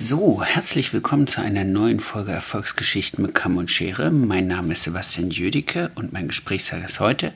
So, 0.00 0.44
herzlich 0.44 0.92
willkommen 0.92 1.26
zu 1.26 1.40
einer 1.40 1.64
neuen 1.64 1.98
Folge 1.98 2.30
Erfolgsgeschichten 2.30 3.20
mit 3.20 3.34
Kamm 3.34 3.56
und 3.56 3.68
Schere. 3.68 4.12
Mein 4.12 4.46
Name 4.46 4.74
ist 4.74 4.84
Sebastian 4.84 5.30
Jüdicke 5.30 5.90
und 5.96 6.12
mein 6.12 6.28
Gesprächsgast 6.28 7.00
heute 7.00 7.32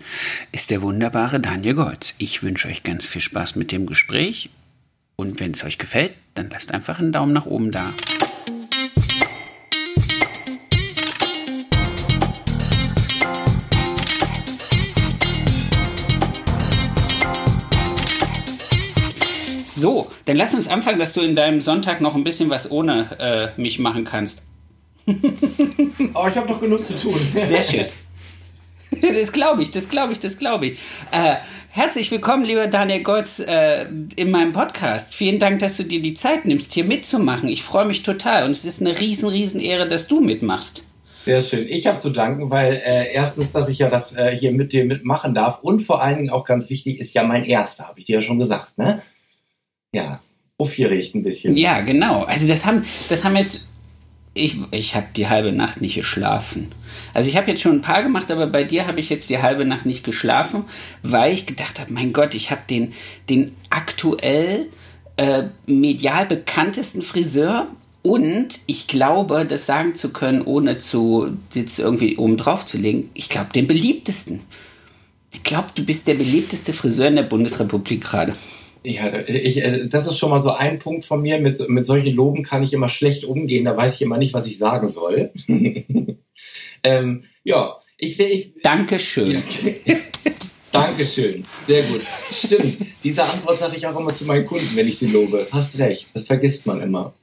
ist 0.52 0.70
der 0.70 0.80
wunderbare 0.80 1.40
Daniel 1.40 1.74
Golz. 1.74 2.14
Ich 2.18 2.44
wünsche 2.44 2.68
euch 2.68 2.84
ganz 2.84 3.04
viel 3.04 3.20
Spaß 3.20 3.56
mit 3.56 3.72
dem 3.72 3.86
Gespräch 3.86 4.48
und 5.16 5.40
wenn 5.40 5.50
es 5.50 5.64
euch 5.64 5.76
gefällt, 5.76 6.12
dann 6.34 6.50
lasst 6.50 6.72
einfach 6.72 7.00
einen 7.00 7.10
Daumen 7.10 7.32
nach 7.32 7.46
oben 7.46 7.72
da. 7.72 7.94
So, 19.82 20.06
dann 20.26 20.36
lass 20.36 20.54
uns 20.54 20.68
anfangen, 20.68 21.00
dass 21.00 21.12
du 21.12 21.22
in 21.22 21.34
deinem 21.34 21.60
Sonntag 21.60 22.00
noch 22.00 22.14
ein 22.14 22.22
bisschen 22.22 22.48
was 22.50 22.70
ohne 22.70 23.52
äh, 23.56 23.60
mich 23.60 23.80
machen 23.80 24.04
kannst. 24.04 24.44
oh, 25.06 26.26
ich 26.28 26.36
habe 26.36 26.48
noch 26.48 26.60
genug 26.60 26.86
zu 26.86 26.96
tun. 26.96 27.16
Sehr 27.34 27.64
schön. 27.64 27.86
Das 29.00 29.32
glaube 29.32 29.60
ich, 29.60 29.72
das 29.72 29.88
glaube 29.88 30.12
ich, 30.12 30.20
das 30.20 30.38
glaube 30.38 30.66
ich. 30.66 30.78
Äh, 31.10 31.34
herzlich 31.70 32.12
willkommen, 32.12 32.44
lieber 32.44 32.68
Daniel 32.68 33.02
Goltz, 33.02 33.40
äh, 33.40 33.86
in 34.14 34.30
meinem 34.30 34.52
Podcast. 34.52 35.16
Vielen 35.16 35.40
Dank, 35.40 35.58
dass 35.58 35.76
du 35.76 35.82
dir 35.82 36.00
die 36.00 36.14
Zeit 36.14 36.44
nimmst, 36.44 36.72
hier 36.74 36.84
mitzumachen. 36.84 37.48
Ich 37.48 37.64
freue 37.64 37.86
mich 37.86 38.04
total 38.04 38.44
und 38.44 38.52
es 38.52 38.64
ist 38.64 38.80
eine 38.80 39.00
riesen, 39.00 39.30
riesen 39.30 39.58
Ehre, 39.58 39.88
dass 39.88 40.06
du 40.06 40.20
mitmachst. 40.20 40.84
Sehr 41.24 41.40
schön. 41.40 41.66
Ich 41.68 41.88
habe 41.88 41.98
zu 41.98 42.10
danken, 42.10 42.50
weil 42.50 42.74
äh, 42.74 43.12
erstens, 43.12 43.50
dass 43.50 43.68
ich 43.68 43.80
ja 43.80 43.88
das 43.88 44.14
äh, 44.14 44.36
hier 44.36 44.52
mit 44.52 44.72
dir 44.72 44.84
mitmachen 44.84 45.34
darf 45.34 45.58
und 45.60 45.80
vor 45.80 46.00
allen 46.00 46.18
Dingen 46.18 46.30
auch 46.30 46.44
ganz 46.44 46.70
wichtig 46.70 47.00
ist 47.00 47.14
ja 47.14 47.24
mein 47.24 47.42
erster, 47.42 47.88
habe 47.88 47.98
ich 47.98 48.04
dir 48.04 48.16
ja 48.16 48.22
schon 48.22 48.38
gesagt, 48.38 48.78
ne? 48.78 49.02
Ja, 49.94 50.20
aufgeregt 50.58 51.14
ein 51.14 51.22
bisschen. 51.22 51.56
Ja, 51.56 51.80
genau. 51.80 52.22
Also 52.24 52.48
das 52.48 52.64
haben, 52.64 52.82
das 53.08 53.24
haben 53.24 53.36
jetzt, 53.36 53.68
ich, 54.34 54.56
ich 54.70 54.94
habe 54.94 55.06
die 55.14 55.28
halbe 55.28 55.52
Nacht 55.52 55.80
nicht 55.80 55.94
geschlafen. 55.94 56.72
Also 57.14 57.28
ich 57.28 57.36
habe 57.36 57.50
jetzt 57.50 57.62
schon 57.62 57.76
ein 57.76 57.82
paar 57.82 58.02
gemacht, 58.02 58.30
aber 58.30 58.46
bei 58.46 58.64
dir 58.64 58.86
habe 58.86 59.00
ich 59.00 59.10
jetzt 59.10 59.30
die 59.30 59.42
halbe 59.42 59.64
Nacht 59.64 59.86
nicht 59.86 60.04
geschlafen, 60.04 60.64
weil 61.02 61.32
ich 61.32 61.46
gedacht 61.46 61.78
habe, 61.78 61.92
mein 61.92 62.12
Gott, 62.12 62.34
ich 62.34 62.50
habe 62.50 62.62
den, 62.68 62.92
den 63.28 63.52
aktuell 63.70 64.66
äh, 65.16 65.44
medial 65.66 66.26
bekanntesten 66.26 67.02
Friseur 67.02 67.66
und 68.02 68.60
ich 68.66 68.86
glaube, 68.86 69.44
das 69.44 69.66
sagen 69.66 69.94
zu 69.94 70.10
können, 70.10 70.42
ohne 70.42 70.78
zu 70.78 71.36
jetzt 71.52 71.78
irgendwie 71.78 72.16
oben 72.16 72.36
drauf 72.36 72.66
zu 72.66 72.78
legen, 72.78 73.10
ich 73.14 73.28
glaube 73.28 73.52
den 73.54 73.66
beliebtesten. 73.66 74.40
Ich 75.32 75.44
glaube, 75.44 75.68
du 75.74 75.84
bist 75.84 76.08
der 76.08 76.14
beliebteste 76.14 76.72
Friseur 76.72 77.08
in 77.08 77.16
der 77.16 77.22
Bundesrepublik 77.22 78.02
gerade. 78.02 78.34
Ja, 78.84 79.12
ich, 79.26 79.62
äh, 79.62 79.86
das 79.86 80.06
ist 80.06 80.18
schon 80.18 80.30
mal 80.30 80.40
so 80.40 80.52
ein 80.52 80.78
Punkt 80.78 81.04
von 81.04 81.22
mir. 81.22 81.38
Mit, 81.38 81.68
mit 81.68 81.86
solchen 81.86 82.14
Loben 82.14 82.42
kann 82.42 82.62
ich 82.62 82.72
immer 82.72 82.88
schlecht 82.88 83.24
umgehen. 83.24 83.64
Da 83.64 83.76
weiß 83.76 83.96
ich 83.96 84.02
immer 84.02 84.18
nicht, 84.18 84.34
was 84.34 84.46
ich 84.46 84.58
sagen 84.58 84.88
soll. 84.88 85.30
ähm, 86.82 87.24
ja, 87.44 87.76
ich 87.96 88.18
will. 88.18 88.26
Ich, 88.26 88.54
Dankeschön. 88.62 89.42
Ja, 89.84 89.94
Dankeschön. 90.72 91.44
Sehr 91.66 91.82
gut. 91.84 92.02
Stimmt. 92.32 92.78
Diese 93.04 93.24
Antwort 93.24 93.58
sage 93.58 93.76
ich 93.76 93.86
auch 93.86 93.98
immer 93.98 94.14
zu 94.14 94.24
meinen 94.24 94.46
Kunden, 94.46 94.74
wenn 94.74 94.88
ich 94.88 94.98
sie 94.98 95.08
lobe. 95.08 95.46
Hast 95.52 95.78
recht. 95.78 96.08
Das 96.14 96.26
vergisst 96.26 96.66
man 96.66 96.80
immer. 96.80 97.14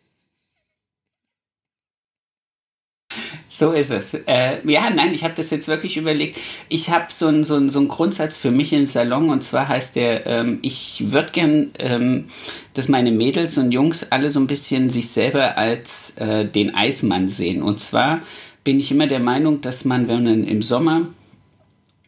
So 3.59 3.73
ist 3.73 3.91
es. 3.91 4.13
Äh, 4.13 4.65
ja, 4.71 4.89
nein, 4.89 5.13
ich 5.13 5.25
habe 5.25 5.33
das 5.35 5.49
jetzt 5.49 5.67
wirklich 5.67 5.97
überlegt. 5.97 6.39
Ich 6.69 6.91
habe 6.91 7.07
so 7.09 7.27
einen 7.27 7.43
so 7.43 7.67
so 7.67 7.81
ein 7.81 7.89
Grundsatz 7.89 8.37
für 8.37 8.51
mich 8.51 8.71
im 8.71 8.87
Salon 8.87 9.29
und 9.29 9.43
zwar 9.43 9.67
heißt 9.67 9.97
der, 9.97 10.25
ähm, 10.27 10.59
ich 10.61 11.11
würde 11.11 11.33
gern, 11.33 11.71
ähm, 11.77 12.27
dass 12.73 12.87
meine 12.87 13.11
Mädels 13.11 13.57
und 13.57 13.73
Jungs 13.73 14.13
alle 14.13 14.29
so 14.29 14.39
ein 14.39 14.47
bisschen 14.47 14.89
sich 14.89 15.09
selber 15.09 15.57
als 15.57 16.15
äh, 16.19 16.45
den 16.45 16.73
Eismann 16.73 17.27
sehen. 17.27 17.61
Und 17.61 17.81
zwar 17.81 18.21
bin 18.63 18.79
ich 18.79 18.91
immer 18.91 19.07
der 19.07 19.19
Meinung, 19.19 19.59
dass 19.59 19.83
man, 19.83 20.07
wenn 20.07 20.23
man 20.23 20.45
im 20.45 20.61
Sommer 20.61 21.07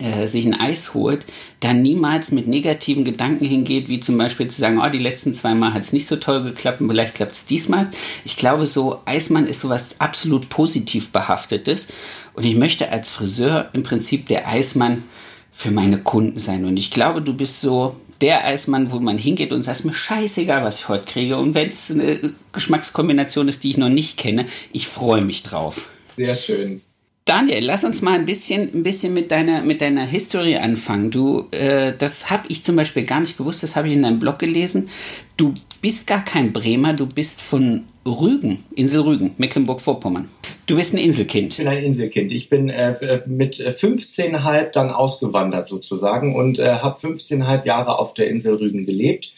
äh, 0.01 0.27
sich 0.27 0.45
ein 0.45 0.59
Eis 0.59 0.93
holt, 0.93 1.25
dann 1.59 1.81
niemals 1.81 2.31
mit 2.31 2.47
negativen 2.47 3.05
Gedanken 3.05 3.45
hingeht, 3.45 3.87
wie 3.89 3.99
zum 3.99 4.17
Beispiel 4.17 4.47
zu 4.47 4.59
sagen, 4.59 4.79
oh, 4.79 4.89
die 4.89 4.97
letzten 4.97 5.33
zwei 5.33 5.53
Mal 5.53 5.73
hat 5.73 5.83
es 5.83 5.93
nicht 5.93 6.07
so 6.07 6.15
toll 6.15 6.43
geklappt 6.43 6.81
und 6.81 6.89
vielleicht 6.89 7.15
klappt 7.15 7.33
es 7.33 7.45
diesmal. 7.45 7.89
Ich 8.25 8.35
glaube, 8.35 8.65
so 8.65 8.99
Eismann 9.05 9.47
ist 9.47 9.61
sowas 9.61 9.95
absolut 9.99 10.49
positiv 10.49 11.11
behaftetes 11.11 11.87
und 12.33 12.45
ich 12.45 12.55
möchte 12.55 12.91
als 12.91 13.09
Friseur 13.09 13.69
im 13.73 13.83
Prinzip 13.83 14.27
der 14.27 14.47
Eismann 14.47 15.03
für 15.51 15.71
meine 15.71 15.99
Kunden 15.99 16.39
sein 16.39 16.65
und 16.65 16.77
ich 16.77 16.91
glaube, 16.91 17.21
du 17.21 17.33
bist 17.33 17.61
so 17.61 17.95
der 18.21 18.45
Eismann, 18.45 18.91
wo 18.91 18.99
man 18.99 19.17
hingeht 19.17 19.51
und 19.51 19.63
sagt, 19.63 19.83
mir 19.83 19.93
scheißegal, 19.93 20.63
was 20.63 20.79
ich 20.79 20.89
heute 20.89 21.05
kriege 21.05 21.37
und 21.37 21.55
wenn 21.55 21.69
es 21.69 21.91
eine 21.91 22.33
Geschmackskombination 22.53 23.47
ist, 23.47 23.63
die 23.63 23.71
ich 23.71 23.77
noch 23.77 23.89
nicht 23.89 24.17
kenne, 24.17 24.45
ich 24.71 24.87
freue 24.87 25.23
mich 25.23 25.43
drauf. 25.43 25.89
Sehr 26.17 26.35
schön. 26.35 26.81
Daniel, 27.25 27.63
lass 27.63 27.83
uns 27.83 28.01
mal 28.01 28.17
ein 28.17 28.25
bisschen, 28.25 28.73
ein 28.73 28.81
bisschen 28.81 29.13
mit 29.13 29.31
deiner, 29.31 29.61
mit 29.61 29.79
deiner 29.81 30.05
History 30.05 30.55
anfangen. 30.55 31.11
Du, 31.11 31.47
äh, 31.51 31.93
das 31.95 32.31
habe 32.31 32.47
ich 32.47 32.63
zum 32.63 32.75
Beispiel 32.75 33.03
gar 33.03 33.19
nicht 33.19 33.37
gewusst, 33.37 33.61
das 33.61 33.75
habe 33.75 33.87
ich 33.87 33.93
in 33.93 34.01
deinem 34.01 34.17
Blog 34.17 34.39
gelesen. 34.39 34.89
Du 35.37 35.53
bist 35.83 36.07
gar 36.07 36.25
kein 36.25 36.51
Bremer, 36.51 36.93
du 36.93 37.05
bist 37.05 37.41
von 37.41 37.83
Rügen, 38.07 38.63
Insel 38.75 39.01
Rügen, 39.01 39.35
Mecklenburg-Vorpommern. 39.37 40.29
Du 40.65 40.75
bist 40.75 40.95
ein 40.95 40.97
Inselkind. 40.97 41.53
Ich 41.53 41.57
bin 41.59 41.67
ein 41.67 41.83
Inselkind. 41.83 42.31
Ich 42.31 42.49
bin 42.49 42.69
äh, 42.69 43.21
mit 43.27 43.57
15,5 43.57 44.71
dann 44.71 44.89
ausgewandert 44.89 45.67
sozusagen 45.67 46.35
und 46.35 46.57
äh, 46.57 46.79
habe 46.79 46.99
15,5 46.99 47.65
Jahre 47.65 47.99
auf 47.99 48.15
der 48.15 48.29
Insel 48.29 48.55
Rügen 48.55 48.87
gelebt. 48.87 49.31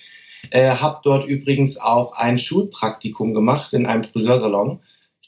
Äh, 0.51 0.69
habe 0.69 1.01
dort 1.03 1.25
übrigens 1.25 1.77
auch 1.77 2.13
ein 2.13 2.39
Schulpraktikum 2.39 3.33
gemacht 3.33 3.73
in 3.73 3.85
einem 3.85 4.05
Friseursalon 4.05 4.79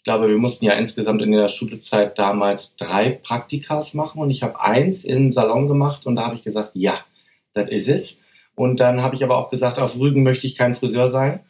glaube, 0.06 0.30
wir 0.30 0.38
mussten 0.38 0.64
ja 0.64 0.74
insgesamt 0.74 1.22
in 1.22 1.32
der 1.32 1.50
Schulzeit 1.50 2.18
damals 2.18 2.78
drei 2.78 3.10
Praktikas 3.10 3.94
machen 3.94 4.22
und 4.22 4.30
ich 4.30 4.44
habe 4.44 4.62
eins 4.62 5.04
im 5.04 5.34
Salon 5.34 5.68
gemacht 5.68 6.06
und 6.06 6.16
da 6.16 6.26
habe 6.26 6.36
ich 6.36 6.44
gesagt, 6.44 6.72
ja, 6.76 7.00
das 7.54 7.70
ist 7.70 7.90
es. 7.90 8.16
Und 8.56 8.80
dann 8.80 9.02
habe 9.02 9.16
ich 9.16 9.24
aber 9.24 9.38
auch 9.38 9.50
gesagt, 9.50 9.80
auf 9.80 10.00
Rügen 10.00 10.24
möchte 10.24 10.48
ich 10.48 10.56
kein 10.56 10.76
Friseur 10.76 11.10
sein. 11.10 11.42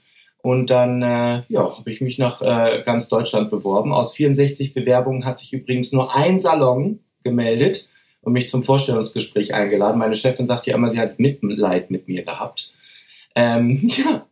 Und 0.41 0.69
dann 0.69 1.01
äh, 1.01 1.43
ja, 1.49 1.77
habe 1.77 1.91
ich 1.91 2.01
mich 2.01 2.17
nach 2.17 2.41
äh, 2.41 2.81
ganz 2.85 3.09
Deutschland 3.09 3.49
beworben. 3.49 3.93
Aus 3.93 4.13
64 4.13 4.73
Bewerbungen 4.73 5.25
hat 5.25 5.39
sich 5.39 5.53
übrigens 5.53 5.91
nur 5.91 6.15
ein 6.15 6.39
Salon 6.39 6.99
gemeldet 7.23 7.87
und 8.21 8.33
mich 8.33 8.49
zum 8.49 8.63
Vorstellungsgespräch 8.63 9.53
eingeladen. 9.53 9.99
Meine 9.99 10.15
Chefin 10.15 10.47
sagt 10.47 10.65
ja 10.67 10.75
immer, 10.75 10.89
sie 10.89 10.99
hat 10.99 11.19
Mitleid 11.19 11.91
mit 11.91 12.07
mir 12.07 12.23
gehabt. 12.23 12.71
Ähm, 13.35 13.79
ja, 13.83 14.25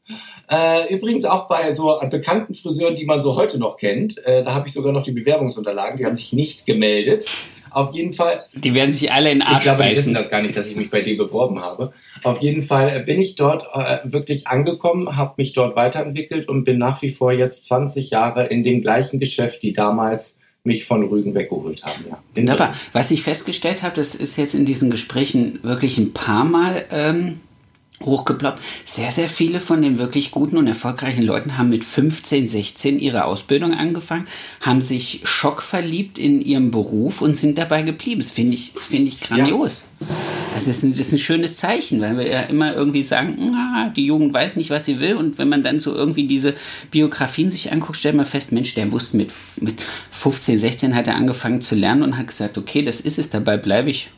äh, 0.50 0.94
übrigens 0.94 1.26
auch 1.26 1.48
bei 1.48 1.72
so 1.72 2.00
bekannten 2.10 2.56
Friseuren, 2.56 2.96
die 2.96 3.06
man 3.06 3.22
so 3.22 3.36
heute 3.36 3.60
noch 3.60 3.78
kennt. 3.78 4.18
Äh, 4.26 4.44
da 4.44 4.54
habe 4.54 4.68
ich 4.68 4.74
sogar 4.74 4.92
noch 4.92 5.04
die 5.04 5.12
Bewerbungsunterlagen. 5.12 5.98
Die 5.98 6.06
haben 6.06 6.16
sich 6.16 6.34
nicht 6.34 6.66
gemeldet. 6.66 7.26
Auf 7.74 7.94
jeden 7.96 8.14
Fall. 8.14 8.46
Die 8.54 8.76
werden 8.76 8.92
sich 8.92 9.12
alle 9.12 9.32
in 9.32 9.42
Arsch 9.42 9.58
Ich 9.58 9.64
glaube, 9.64 9.84
die 9.84 9.92
wissen 9.92 10.14
das 10.14 10.30
gar 10.30 10.42
nicht, 10.44 10.56
dass 10.56 10.70
ich 10.70 10.76
mich 10.76 10.92
bei 10.92 11.02
denen 11.02 11.18
beworben 11.18 11.60
habe. 11.60 11.92
Auf 12.22 12.40
jeden 12.40 12.62
Fall 12.62 13.02
bin 13.02 13.20
ich 13.20 13.36
dort 13.36 13.66
äh, 13.74 14.00
wirklich 14.04 14.48
angekommen, 14.48 15.16
habe 15.16 15.34
mich 15.38 15.54
dort 15.54 15.76
weiterentwickelt 15.76 16.48
und 16.48 16.66
bin 16.66 16.78
nach 16.78 17.02
wie 17.02 17.10
vor 17.10 17.32
jetzt 17.32 17.66
20 17.66 18.12
Jahre 18.12 18.46
in 18.46 18.64
dem 18.64 18.82
gleichen 18.82 19.20
Geschäft, 19.20 19.64
die 19.64 19.74
damals 19.74 20.40
mich 20.64 20.86
von 20.86 21.04
Rügen 21.04 21.34
weggeholt 21.34 21.84
haben. 21.84 22.06
Ja. 22.10 22.20
Wunderbar. 22.36 22.74
Was 22.94 23.12
ich 23.12 23.24
festgestellt 23.24 23.82
habe, 23.82 23.96
das 23.96 24.14
ist 24.14 24.38
jetzt 24.38 24.54
in 24.54 24.66
diesen 24.66 24.92
Gesprächen 24.92 25.60
wirklich 25.64 25.98
ein 25.98 26.14
paar 26.14 26.46
Mal 26.46 26.86
ähm, 26.92 27.40
hochgeploppt. 28.02 28.60
Sehr, 28.86 29.12
sehr 29.12 29.30
viele 29.30 29.60
von 29.60 29.82
den 29.82 29.98
wirklich 30.00 30.32
guten 30.32 30.58
und 30.58 30.68
erfolgreichen 30.68 31.24
Leuten 31.24 31.58
haben 31.58 31.70
mit 31.70 31.84
15, 31.84 32.48
16 32.48 33.00
ihre 33.00 33.26
Ausbildung 33.26 33.74
angefangen, 33.74 34.26
haben 34.62 34.82
sich 34.82 35.22
schockverliebt 35.24 36.18
in 36.18 36.42
ihrem 36.42 36.72
Beruf 36.72 37.22
und 37.22 37.36
sind 37.36 37.58
dabei 37.58 37.82
geblieben. 37.82 38.22
Das 38.22 38.32
finde 38.32 38.56
ich, 38.56 38.74
finde 38.76 39.08
ich 39.08 39.22
grandios. 39.22 39.86
Ja. 40.00 40.08
Das, 40.54 40.68
ist 40.68 40.84
ein, 40.84 40.92
das 40.92 41.00
ist 41.08 41.14
ein 41.14 41.20
schönes 41.20 41.56
Zeichen, 41.56 42.02
weil 42.02 42.18
wir 42.18 42.28
ja 42.28 42.42
immer 42.42 42.76
irgendwie 42.76 43.04
sagen, 43.04 43.54
ah, 43.56 43.90
die 43.96 44.06
Jugend 44.06 44.34
weiß 44.34 44.56
nicht, 44.58 44.70
was 44.70 44.86
sie 44.86 45.00
will. 45.00 45.16
Und 45.16 45.38
wenn 45.38 45.50
man 45.50 45.64
dann 45.64 45.80
so 45.80 45.96
irgendwie 45.96 46.28
diese 46.28 46.54
Biografien 46.92 47.52
sich 47.52 47.72
anguckt, 47.72 47.98
stellt 47.98 48.16
man 48.16 48.26
fest, 48.26 48.52
Mensch, 48.52 48.76
der 48.76 48.92
wusste 48.92 49.18
mit, 49.18 49.32
mit 49.62 49.82
15, 50.12 50.58
16 50.58 50.96
hat 50.96 51.08
er 51.08 51.16
angefangen 51.16 51.62
zu 51.62 51.76
lernen 51.76 52.04
und 52.04 52.18
hat 52.18 52.28
gesagt, 52.28 52.58
okay, 52.58 52.84
das 52.84 53.00
ist 53.00 53.18
es, 53.18 53.30
dabei 53.30 53.58
bleibe 53.58 53.90
ich 53.90 54.10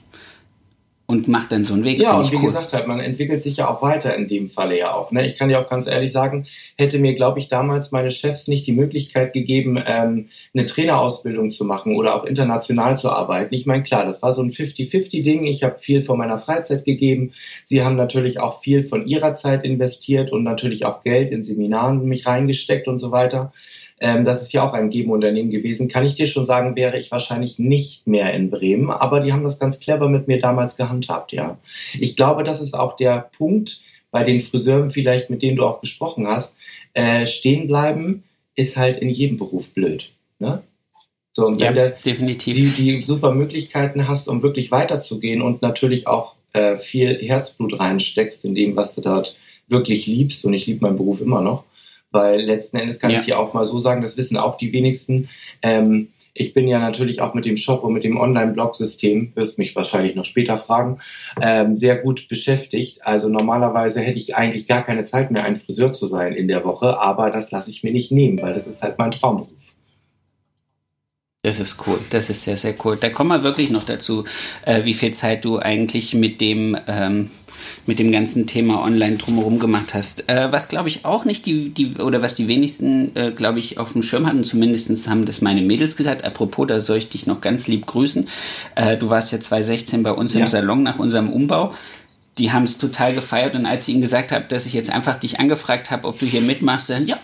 und 1.08 1.28
macht 1.28 1.52
dann 1.52 1.64
so 1.64 1.74
einen 1.76 1.84
Weg. 1.84 2.02
Ja, 2.02 2.18
und 2.18 2.32
wie 2.32 2.38
cool. 2.38 2.46
gesagt, 2.46 2.74
halt, 2.74 2.88
man 2.88 3.00
entwickelt 3.00 3.44
sich 3.44 3.58
ja 3.58 3.70
auch 3.70 3.84
weiter 3.84 4.16
in 4.16 4.28
dem 4.28 4.50
Falle 4.50 4.78
ja 4.78 4.94
auch. 4.94 5.12
Ne? 5.12 5.24
Ich 5.26 5.38
kann 5.38 5.52
ja 5.52 5.64
auch 5.64 5.70
ganz 5.70 5.86
ehrlich 5.86 6.12
sagen, 6.12 6.48
hätte 6.78 6.98
mir, 6.98 7.14
glaube 7.14 7.38
ich, 7.38 7.48
damals 7.48 7.92
meine 7.92 8.10
Chefs 8.10 8.48
nicht 8.48 8.66
die 8.66 8.72
Möglichkeit 8.72 9.32
gegeben, 9.32 9.80
ähm, 9.86 10.30
eine 10.54 10.66
Trainerausbildung 10.66 11.52
zu 11.52 11.64
machen 11.64 11.96
oder 11.96 12.16
auch 12.16 12.26
international 12.26 12.98
zu 12.98 13.12
arbeiten. 13.12 13.54
Ich 13.54 13.68
meine, 13.68 13.84
klar, 13.84 14.04
das 14.04 14.24
war 14.24 14.32
so 14.32 14.42
ein 14.42 14.50
50-50-Ding. 14.50 15.44
Ich 15.44 15.64
habe 15.64 15.78
viel 15.78 16.04
von 16.04 16.18
meiner 16.18 16.40
Freizeit 16.40 16.86
gegeben. 16.86 17.34
Sie 17.66 17.84
haben 17.84 17.96
natürlich 17.96 18.40
auch 18.40 18.62
viel 18.62 18.82
von 18.82 19.06
ihrer 19.06 19.36
Zeit 19.36 19.64
investiert 19.64 20.32
und 20.32 20.44
natürlich 20.44 20.86
auch 20.86 21.04
Geld 21.04 21.32
in 21.32 21.44
Seminaren 21.44 22.04
mich 22.06 22.26
reingesteckt 22.26 22.88
und 22.88 22.98
so 22.98 23.12
weiter 23.12 23.52
ähm, 24.00 24.26
das 24.26 24.42
ist 24.42 24.54
ja 24.54 24.68
auch 24.68 24.74
ein 24.74 24.90
Gebenunternehmen 24.90 25.52
gewesen, 25.52 25.88
kann 25.88 26.06
ich 26.06 26.16
dir 26.16 26.26
schon 26.26 26.46
sagen, 26.46 26.76
wäre 26.76 26.98
ich 26.98 27.12
wahrscheinlich 27.12 27.60
nicht 27.60 28.08
mehr 28.08 28.34
in 28.34 28.50
Bremen. 28.50 28.92
Aber 28.92 29.22
die 29.22 29.32
haben 29.32 29.44
das 29.44 29.60
ganz 29.60 29.80
clever 29.80 30.10
mit 30.10 30.28
mir 30.28 30.40
damals 30.40 30.76
gehandhabt, 30.76 31.32
ja. 31.32 31.58
Ich 31.98 32.16
glaube, 32.16 32.44
das 32.44 32.62
ist 32.62 32.74
auch 32.74 32.96
der 32.98 33.30
Punkt 33.38 33.82
bei 34.12 34.24
den 34.24 34.40
Friseuren 34.40 34.92
vielleicht, 34.92 35.30
mit 35.30 35.42
denen 35.42 35.58
du 35.58 35.66
auch 35.66 35.82
gesprochen 35.82 36.28
hast, 36.28 36.56
äh, 36.94 37.26
stehen 37.26 37.68
bleiben, 37.68 38.24
ist 38.56 38.78
halt 38.78 39.00
in 39.00 39.10
jedem 39.10 39.38
Beruf 39.38 39.74
blöd. 39.74 40.12
Ne? 40.40 40.62
So, 41.32 41.48
und 41.48 41.60
ja, 41.60 41.68
wenn 41.68 41.76
du 41.76 41.98
definitiv. 42.06 42.76
die, 42.78 42.94
die 42.94 43.02
super 43.02 43.34
Möglichkeiten 43.34 44.08
hast, 44.08 44.30
um 44.30 44.42
wirklich 44.42 44.72
weiterzugehen 44.72 45.42
und 45.42 45.62
natürlich 45.62 46.08
auch 46.08 46.36
äh, 46.54 46.78
viel 46.78 47.16
Herzblut 47.16 47.78
reinsteckst 47.78 48.46
in 48.46 48.56
dem, 48.56 48.78
was 48.78 48.96
du 48.96 49.02
dort 49.02 49.36
wirklich 49.68 50.08
liebst, 50.08 50.46
und 50.46 50.54
ich 50.54 50.66
liebe 50.66 50.86
meinen 50.86 50.96
Beruf 50.96 51.20
immer 51.20 51.42
noch, 51.42 51.66
weil 52.16 52.42
letzten 52.42 52.78
Endes 52.78 53.00
kann 53.00 53.12
Ja. 53.12 53.20
ich 53.20 53.26
dir 53.26 53.38
auch 53.38 53.54
mal 53.54 53.66
so 53.66 53.78
sagen, 53.78 54.02
das 54.02 54.18
wissen 54.18 54.38
auch 54.38 54.58
die 54.58 54.74
wenigsten. 54.74 55.30
Ähm, 55.62 56.08
ich 56.34 56.54
bin 56.54 56.68
ja 56.68 56.80
natürlich 56.80 57.22
auch 57.22 57.34
mit 57.34 57.46
dem 57.46 57.56
Shop 57.56 57.84
und 57.84 57.94
mit 57.94 58.04
dem 58.04 58.18
Online-Blog-System, 58.18 59.32
wirst 59.36 59.58
mich 59.58 59.76
wahrscheinlich 59.76 60.16
noch 60.16 60.26
später 60.26 60.58
fragen, 60.58 60.98
ähm, 61.42 61.78
sehr 61.78 61.96
gut 61.96 62.28
beschäftigt. 62.28 63.06
Also 63.06 63.30
normalerweise 63.30 64.02
hätte 64.02 64.18
ich 64.18 64.36
eigentlich 64.36 64.66
gar 64.68 64.84
keine 64.84 65.06
Zeit 65.06 65.32
mehr, 65.32 65.44
ein 65.44 65.56
Friseur 65.56 65.94
zu 65.94 66.08
sein 66.08 66.34
in 66.34 66.48
der 66.48 66.66
Woche, 66.66 67.00
aber 67.00 67.30
das 67.30 67.52
lasse 67.52 67.70
ich 67.70 67.84
mir 67.84 67.92
nicht 67.94 68.12
nehmen, 68.12 68.42
weil 68.42 68.54
das 68.54 68.68
ist 68.68 68.84
halt 68.84 68.98
mein 68.98 69.12
Traumberuf. 69.12 69.50
Das 71.44 71.60
ist 71.60 71.78
cool, 71.86 72.00
das 72.10 72.32
ist 72.32 72.42
sehr, 72.42 72.58
sehr 72.58 72.74
cool. 72.84 72.98
Da 73.00 73.10
kommen 73.10 73.30
wir 73.30 73.44
wirklich 73.44 73.70
noch 73.70 73.84
dazu, 73.84 74.24
äh, 74.66 74.84
wie 74.84 74.96
viel 74.96 75.14
Zeit 75.14 75.46
du 75.46 75.60
eigentlich 75.60 76.16
mit 76.16 76.42
dem, 76.42 76.76
ähm, 76.88 77.30
mit 77.86 78.00
dem 78.00 78.12
ganzen 78.12 78.48
Thema 78.48 78.84
online 78.84 79.18
drumherum 79.18 79.60
gemacht 79.60 79.94
hast. 79.94 80.28
Äh, 80.30 80.52
was 80.52 80.68
glaube 80.68 80.90
ich 80.90 81.06
auch 81.06 81.26
nicht 81.26 81.46
die, 81.46 81.70
die 81.70 81.96
oder 81.96 82.22
was 82.22 82.36
die 82.36 82.48
wenigsten, 82.48 83.16
äh, 83.16 83.32
glaube 83.32 83.60
ich, 83.60 83.78
auf 83.78 83.94
dem 83.94 84.04
Schirm 84.04 84.26
hatten, 84.26 84.44
zumindest 84.44 85.08
haben 85.10 85.26
das 85.26 85.42
meine 85.42 85.62
Mädels 85.62 85.96
gesagt. 85.98 86.24
Apropos, 86.24 86.68
da 86.68 86.80
soll 86.82 86.98
ich 86.98 87.10
dich 87.10 87.28
noch 87.28 87.42
ganz 87.42 87.68
lieb 87.68 87.86
grüßen. 87.86 88.28
Äh, 88.76 88.98
du 88.98 89.10
warst 89.10 89.32
ja 89.32 89.40
2016 89.40 90.04
bei 90.04 90.12
uns 90.12 90.34
Ja. 90.34 90.42
im 90.42 90.48
Salon 90.48 90.84
nach 90.84 91.00
unserem 91.00 91.32
Umbau. 91.32 91.74
Die 92.38 92.52
haben 92.52 92.64
es 92.64 92.78
total 92.78 93.14
gefeiert 93.14 93.56
und 93.56 93.66
als 93.66 93.88
ich 93.88 93.94
ihnen 93.94 94.02
gesagt 94.02 94.34
habe, 94.34 94.44
dass 94.50 94.66
ich 94.66 94.74
jetzt 94.74 94.90
einfach 94.90 95.16
dich 95.16 95.40
angefragt 95.40 95.90
habe, 95.90 96.06
ob 96.06 96.20
du 96.20 96.26
hier 96.26 96.42
mitmachst, 96.42 96.90
dann 96.90 97.08
ja, 97.08 97.18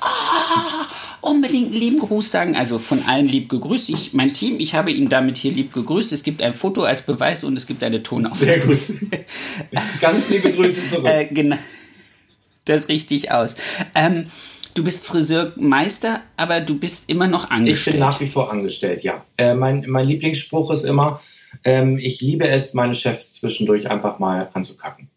unbedingt 1.21 1.67
einen 1.71 1.79
lieben 1.79 1.99
Gruß 1.99 2.31
sagen. 2.31 2.55
Also 2.55 2.79
von 2.79 3.03
allen 3.05 3.27
lieb 3.27 3.49
gegrüßt. 3.49 3.89
Ich, 3.89 4.13
mein 4.13 4.33
Team, 4.33 4.59
ich 4.59 4.73
habe 4.73 4.91
ihn 4.91 5.07
damit 5.09 5.37
hier 5.37 5.51
lieb 5.51 5.73
gegrüßt. 5.73 6.11
Es 6.11 6.23
gibt 6.23 6.41
ein 6.41 6.53
Foto 6.53 6.83
als 6.83 7.03
Beweis 7.03 7.43
und 7.43 7.55
es 7.57 7.67
gibt 7.67 7.83
eine 7.83 8.03
Tonaufnahme. 8.03 8.37
Sehr 8.45 8.59
gut. 8.59 8.79
Ganz 10.01 10.29
liebe 10.29 10.51
Grüße 10.51 10.89
zurück. 10.89 11.05
Äh, 11.05 11.25
genau. 11.25 11.57
Das 12.65 12.89
richtig 12.89 13.31
aus. 13.31 13.55
Ähm, 13.95 14.25
du 14.73 14.83
bist 14.83 15.05
Friseurmeister, 15.05 16.21
aber 16.37 16.61
du 16.61 16.77
bist 16.77 17.09
immer 17.09 17.27
noch 17.27 17.45
Ich 17.45 17.51
angestellt. 17.51 17.95
bin 17.95 18.01
nach 18.01 18.19
wie 18.19 18.27
vor 18.27 18.51
angestellt, 18.51 19.03
ja. 19.03 19.23
Äh, 19.37 19.53
mein, 19.55 19.85
mein 19.87 20.07
Lieblingsspruch 20.07 20.71
ist 20.71 20.83
immer, 20.83 21.21
ähm, 21.63 21.97
ich 21.97 22.21
liebe 22.21 22.47
es, 22.47 22.73
meine 22.73 22.93
Chefs 22.93 23.33
zwischendurch 23.33 23.89
einfach 23.89 24.19
mal 24.19 24.49
anzukacken. 24.53 25.09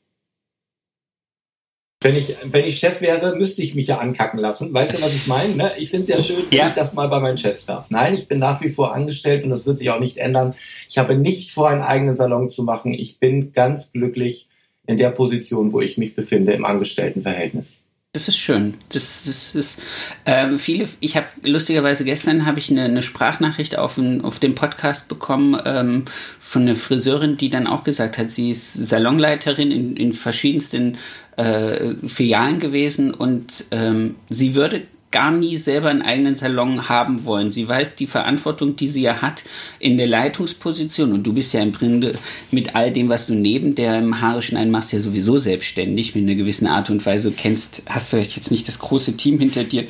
Wenn 2.04 2.16
ich, 2.18 2.36
wenn 2.44 2.66
ich 2.66 2.78
Chef 2.78 3.00
wäre, 3.00 3.34
müsste 3.34 3.62
ich 3.62 3.74
mich 3.74 3.86
ja 3.86 3.96
ankacken 3.96 4.38
lassen. 4.38 4.74
Weißt 4.74 4.92
du, 4.92 5.00
was 5.00 5.14
ich 5.14 5.26
meine? 5.26 5.56
Ne? 5.56 5.72
Ich 5.78 5.88
finde 5.88 6.02
es 6.02 6.08
ja 6.10 6.22
schön, 6.22 6.44
wenn 6.50 6.58
Ja. 6.58 6.66
ich 6.66 6.74
das 6.74 6.92
mal 6.92 7.08
bei 7.08 7.18
meinen 7.18 7.38
Chefs 7.38 7.64
darf. 7.64 7.90
Nein, 7.90 8.12
ich 8.12 8.28
bin 8.28 8.38
nach 8.38 8.60
wie 8.60 8.68
vor 8.68 8.94
angestellt 8.94 9.42
und 9.42 9.48
das 9.48 9.64
wird 9.64 9.78
sich 9.78 9.88
auch 9.88 10.00
nicht 10.00 10.18
ändern. 10.18 10.54
Ich 10.86 10.98
habe 10.98 11.16
nicht 11.16 11.50
vor, 11.50 11.70
einen 11.70 11.80
eigenen 11.80 12.14
Salon 12.14 12.50
zu 12.50 12.62
machen. 12.62 12.92
Ich 12.92 13.18
bin 13.20 13.54
ganz 13.54 13.90
glücklich 13.90 14.48
in 14.86 14.98
der 14.98 15.10
Position, 15.10 15.72
wo 15.72 15.80
ich 15.80 15.96
mich 15.96 16.14
befinde, 16.14 16.52
im 16.52 16.66
Angestelltenverhältnis. 16.66 17.80
Das 18.14 18.28
ist 18.28 18.38
schön. 18.38 18.74
Das, 18.90 19.24
das 19.26 19.56
ist 19.56 19.82
ähm, 20.24 20.56
viele. 20.56 20.88
Ich 21.00 21.16
habe 21.16 21.26
lustigerweise 21.42 22.04
gestern 22.04 22.46
habe 22.46 22.60
ich 22.60 22.70
eine, 22.70 22.84
eine 22.84 23.02
Sprachnachricht 23.02 23.76
auf, 23.76 23.98
ein, 23.98 24.20
auf 24.20 24.38
dem 24.38 24.54
Podcast 24.54 25.08
bekommen 25.08 25.60
ähm, 25.64 26.04
von 26.38 26.62
einer 26.62 26.76
Friseurin, 26.76 27.36
die 27.36 27.48
dann 27.48 27.66
auch 27.66 27.82
gesagt 27.82 28.16
hat, 28.16 28.30
sie 28.30 28.52
ist 28.52 28.72
Salonleiterin 28.74 29.72
in, 29.72 29.96
in 29.96 30.12
verschiedensten 30.12 30.96
äh, 31.36 31.94
Filialen 32.06 32.58
gewesen 32.58 33.12
und 33.12 33.64
ähm, 33.70 34.16
sie 34.28 34.54
würde 34.54 34.82
gar 35.14 35.30
nie 35.30 35.56
selber 35.56 35.90
einen 35.90 36.02
eigenen 36.02 36.34
Salon 36.34 36.88
haben 36.88 37.24
wollen. 37.24 37.52
Sie 37.52 37.68
weiß 37.68 37.94
die 37.94 38.08
Verantwortung, 38.08 38.74
die 38.74 38.88
sie 38.88 39.02
ja 39.02 39.22
hat 39.22 39.44
in 39.78 39.96
der 39.96 40.08
Leitungsposition 40.08 41.12
und 41.12 41.22
du 41.24 41.32
bist 41.32 41.52
ja 41.52 41.62
im 41.62 41.70
Grunde 41.70 42.18
mit 42.50 42.74
all 42.74 42.90
dem, 42.90 43.08
was 43.08 43.28
du 43.28 43.34
neben 43.34 43.76
dem 43.76 44.20
Haare 44.20 44.42
schneiden 44.42 44.72
machst, 44.72 44.92
ja 44.92 44.98
sowieso 44.98 45.38
selbstständig 45.38 46.16
mit 46.16 46.24
einer 46.24 46.34
gewissen 46.34 46.66
Art 46.66 46.90
und 46.90 47.06
Weise. 47.06 47.30
Du 47.30 47.36
kennst, 47.36 47.84
hast 47.88 48.08
vielleicht 48.08 48.34
jetzt 48.34 48.50
nicht 48.50 48.66
das 48.66 48.80
große 48.80 49.16
Team 49.16 49.38
hinter 49.38 49.62
dir, 49.62 49.84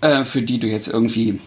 äh, 0.00 0.24
für 0.24 0.40
die 0.40 0.58
du 0.58 0.66
jetzt 0.66 0.88
irgendwie 0.88 1.38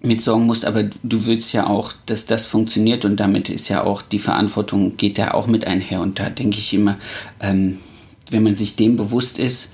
mitsorgen 0.00 0.46
musst, 0.46 0.64
aber 0.64 0.84
du 0.84 1.26
willst 1.26 1.52
ja 1.52 1.66
auch, 1.66 1.92
dass 2.06 2.24
das 2.24 2.46
funktioniert 2.46 3.04
und 3.04 3.18
damit 3.18 3.50
ist 3.50 3.68
ja 3.68 3.84
auch 3.84 4.00
die 4.00 4.18
Verantwortung 4.18 4.96
geht 4.96 5.18
ja 5.18 5.34
auch 5.34 5.46
mit 5.46 5.66
einher 5.66 6.00
und 6.00 6.18
da 6.18 6.30
denke 6.30 6.58
ich 6.58 6.72
immer, 6.72 6.96
ähm, 7.38 7.78
wenn 8.30 8.42
man 8.42 8.56
sich 8.56 8.76
dem 8.76 8.96
bewusst 8.96 9.38
ist, 9.38 9.70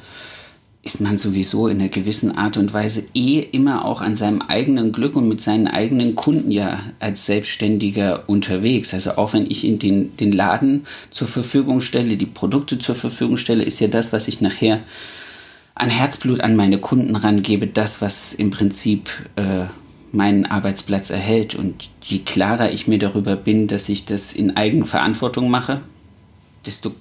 ist 0.85 1.01
man 1.01 1.17
sowieso 1.17 1.69
in 1.69 1.81
einer 1.81 1.89
gewissen 1.89 2.37
Art 2.37 2.57
und 2.57 2.75
Weise 2.75 3.05
eh 3.15 3.39
immer 3.39 3.85
auch 3.85 4.03
an 4.03 4.17
seinem 4.17 4.43
eigenen 4.43 4.91
Glück 4.91 5.15
und 5.15 5.29
mit 5.29 5.41
seinen 5.41 5.69
eigenen 5.69 6.17
Kunden 6.17 6.51
ja 6.51 6.81
als 6.99 7.25
Selbstständiger 7.25 8.25
unterwegs. 8.29 8.93
Also 8.93 9.13
auch 9.13 9.33
wenn 9.33 9.49
ich 9.49 9.65
in 9.65 9.79
den, 9.79 10.17
den 10.17 10.33
Laden 10.33 10.85
zur 11.13 11.29
Verfügung 11.29 11.83
stelle, 11.83 12.17
die 12.17 12.27
Produkte 12.27 12.81
zur 12.81 12.97
Verfügung 12.97 13.37
stelle, 13.37 13.63
ist 13.63 13.79
ja 13.79 13.87
das, 13.87 14.13
was 14.13 14.27
ich 14.27 14.41
nachher 14.41 14.81
an 15.77 15.89
Herzblut 15.89 16.41
an 16.41 16.57
meine 16.57 16.79
Kunden 16.79 17.15
rangebe, 17.15 17.69
das, 17.69 18.03
was 18.03 18.33
im 18.33 18.51
Prinzip 18.51 19.09
äh, 19.37 19.67
meinen 20.11 20.47
Arbeitsplatz 20.47 21.11
erhält. 21.11 21.55
Und 21.55 21.91
je 22.03 22.19
klarer 22.19 22.73
ich 22.73 22.89
mir 22.89 22.99
darüber 22.99 23.37
bin, 23.37 23.69
dass 23.69 23.89
ich 23.89 24.05
das 24.05 24.33
in 24.33 24.57
Eigenverantwortung 24.57 25.49
mache, 25.49 25.81
desto 26.67 26.93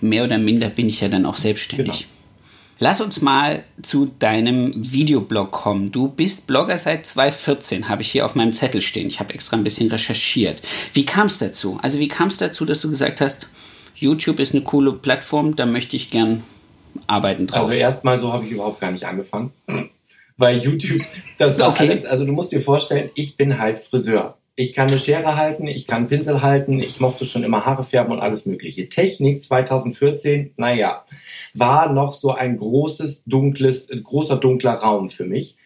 mehr 0.00 0.24
oder 0.24 0.38
minder 0.38 0.68
bin 0.68 0.88
ich 0.88 1.00
ja 1.00 1.08
dann 1.08 1.26
auch 1.26 1.36
selbstständig. 1.36 1.86
Genau. 1.86 2.08
Lass 2.80 3.00
uns 3.00 3.20
mal 3.20 3.64
zu 3.82 4.12
deinem 4.20 4.72
Videoblog 4.76 5.50
kommen. 5.50 5.90
Du 5.90 6.06
bist 6.08 6.46
Blogger 6.46 6.76
seit 6.76 7.06
2014, 7.06 7.88
habe 7.88 8.02
ich 8.02 8.10
hier 8.12 8.24
auf 8.24 8.36
meinem 8.36 8.52
Zettel 8.52 8.80
stehen. 8.80 9.08
Ich 9.08 9.18
habe 9.18 9.34
extra 9.34 9.56
ein 9.56 9.64
bisschen 9.64 9.90
recherchiert. 9.90 10.62
Wie 10.94 11.04
kam 11.04 11.26
es 11.26 11.38
dazu? 11.38 11.80
Also 11.82 11.98
wie 11.98 12.06
kam 12.06 12.28
es 12.28 12.36
dazu, 12.36 12.64
dass 12.64 12.80
du 12.80 12.88
gesagt 12.88 13.20
hast, 13.20 13.48
YouTube 13.96 14.38
ist 14.38 14.54
eine 14.54 14.62
coole 14.62 14.92
Plattform, 14.92 15.56
da 15.56 15.66
möchte 15.66 15.96
ich 15.96 16.10
gern 16.10 16.44
arbeiten 17.08 17.48
drauf? 17.48 17.64
Also 17.64 17.72
erstmal 17.72 18.20
so 18.20 18.32
habe 18.32 18.44
ich 18.44 18.52
überhaupt 18.52 18.80
gar 18.80 18.92
nicht 18.92 19.04
angefangen. 19.06 19.52
Weil 20.36 20.58
YouTube, 20.58 21.02
das 21.36 21.58
war 21.58 21.70
Okay. 21.70 21.88
alles, 21.90 22.04
also 22.04 22.24
du 22.24 22.30
musst 22.30 22.52
dir 22.52 22.60
vorstellen, 22.60 23.10
ich 23.16 23.36
bin 23.36 23.58
halt 23.58 23.80
Friseur. 23.80 24.37
Ich 24.60 24.72
kann 24.72 24.88
eine 24.88 24.98
Schere 24.98 25.36
halten, 25.36 25.68
ich 25.68 25.86
kann 25.86 25.98
einen 25.98 26.06
Pinsel 26.08 26.42
halten, 26.42 26.80
ich 26.80 26.98
mochte 26.98 27.24
schon 27.24 27.44
immer 27.44 27.64
Haare 27.64 27.84
färben 27.84 28.10
und 28.10 28.18
alles 28.18 28.44
mögliche. 28.44 28.88
Technik 28.88 29.40
2014, 29.40 30.54
naja, 30.56 31.04
war 31.54 31.92
noch 31.92 32.12
so 32.12 32.32
ein 32.32 32.56
großes, 32.56 33.26
dunkles, 33.26 33.88
großer, 33.88 34.36
dunkler 34.36 34.72
Raum 34.72 35.10
für 35.10 35.26
mich. 35.26 35.56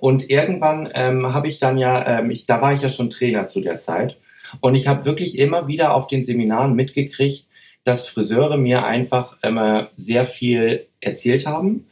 Und 0.00 0.30
irgendwann 0.30 0.88
ähm, 0.94 1.32
habe 1.32 1.46
ich 1.46 1.60
dann 1.60 1.78
ja, 1.78 2.18
ähm, 2.18 2.32
ich, 2.32 2.44
da 2.44 2.60
war 2.60 2.72
ich 2.72 2.80
ja 2.80 2.88
schon 2.88 3.08
Trainer 3.08 3.46
zu 3.46 3.60
der 3.60 3.78
Zeit. 3.78 4.18
Und 4.58 4.74
ich 4.74 4.88
habe 4.88 5.04
wirklich 5.04 5.38
immer 5.38 5.68
wieder 5.68 5.94
auf 5.94 6.08
den 6.08 6.24
Seminaren 6.24 6.74
mitgekriegt, 6.74 7.46
dass 7.84 8.08
Friseure 8.08 8.56
mir 8.56 8.84
einfach 8.84 9.36
immer 9.44 9.90
sehr 9.94 10.24
viel 10.24 10.88
erzählt 11.00 11.46
haben, 11.46 11.86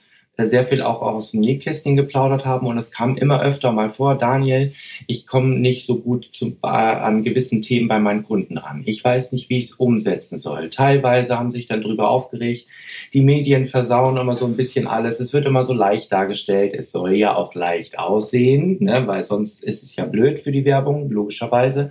sehr 0.46 0.64
viel 0.64 0.82
auch 0.82 1.02
aus 1.02 1.32
dem 1.32 1.40
Nähkästchen 1.40 1.96
geplaudert 1.96 2.46
haben 2.46 2.66
und 2.66 2.78
es 2.78 2.92
kam 2.92 3.16
immer 3.16 3.42
öfter 3.42 3.72
mal 3.72 3.90
vor, 3.90 4.14
Daniel, 4.14 4.72
ich 5.08 5.26
komme 5.26 5.58
nicht 5.58 5.84
so 5.84 5.98
gut 5.98 6.28
zu, 6.32 6.56
äh, 6.62 6.68
an 6.68 7.24
gewissen 7.24 7.60
Themen 7.60 7.88
bei 7.88 7.98
meinen 7.98 8.22
Kunden 8.22 8.56
ran. 8.56 8.82
Ich 8.86 9.02
weiß 9.02 9.32
nicht, 9.32 9.50
wie 9.50 9.58
ich 9.58 9.66
es 9.66 9.72
umsetzen 9.72 10.38
soll. 10.38 10.70
Teilweise 10.70 11.38
haben 11.38 11.50
sich 11.50 11.66
dann 11.66 11.82
drüber 11.82 12.08
aufgeregt, 12.08 12.68
die 13.12 13.22
Medien 13.22 13.66
versauen 13.66 14.16
immer 14.16 14.34
so 14.34 14.46
ein 14.46 14.56
bisschen 14.56 14.86
alles. 14.86 15.18
Es 15.18 15.32
wird 15.32 15.46
immer 15.46 15.64
so 15.64 15.72
leicht 15.72 16.12
dargestellt. 16.12 16.72
Es 16.72 16.92
soll 16.92 17.16
ja 17.16 17.34
auch 17.34 17.54
leicht 17.54 17.98
aussehen, 17.98 18.76
ne? 18.80 19.06
weil 19.06 19.24
sonst 19.24 19.64
ist 19.64 19.82
es 19.82 19.96
ja 19.96 20.04
blöd 20.04 20.38
für 20.38 20.52
die 20.52 20.64
Werbung, 20.64 21.10
logischerweise. 21.10 21.90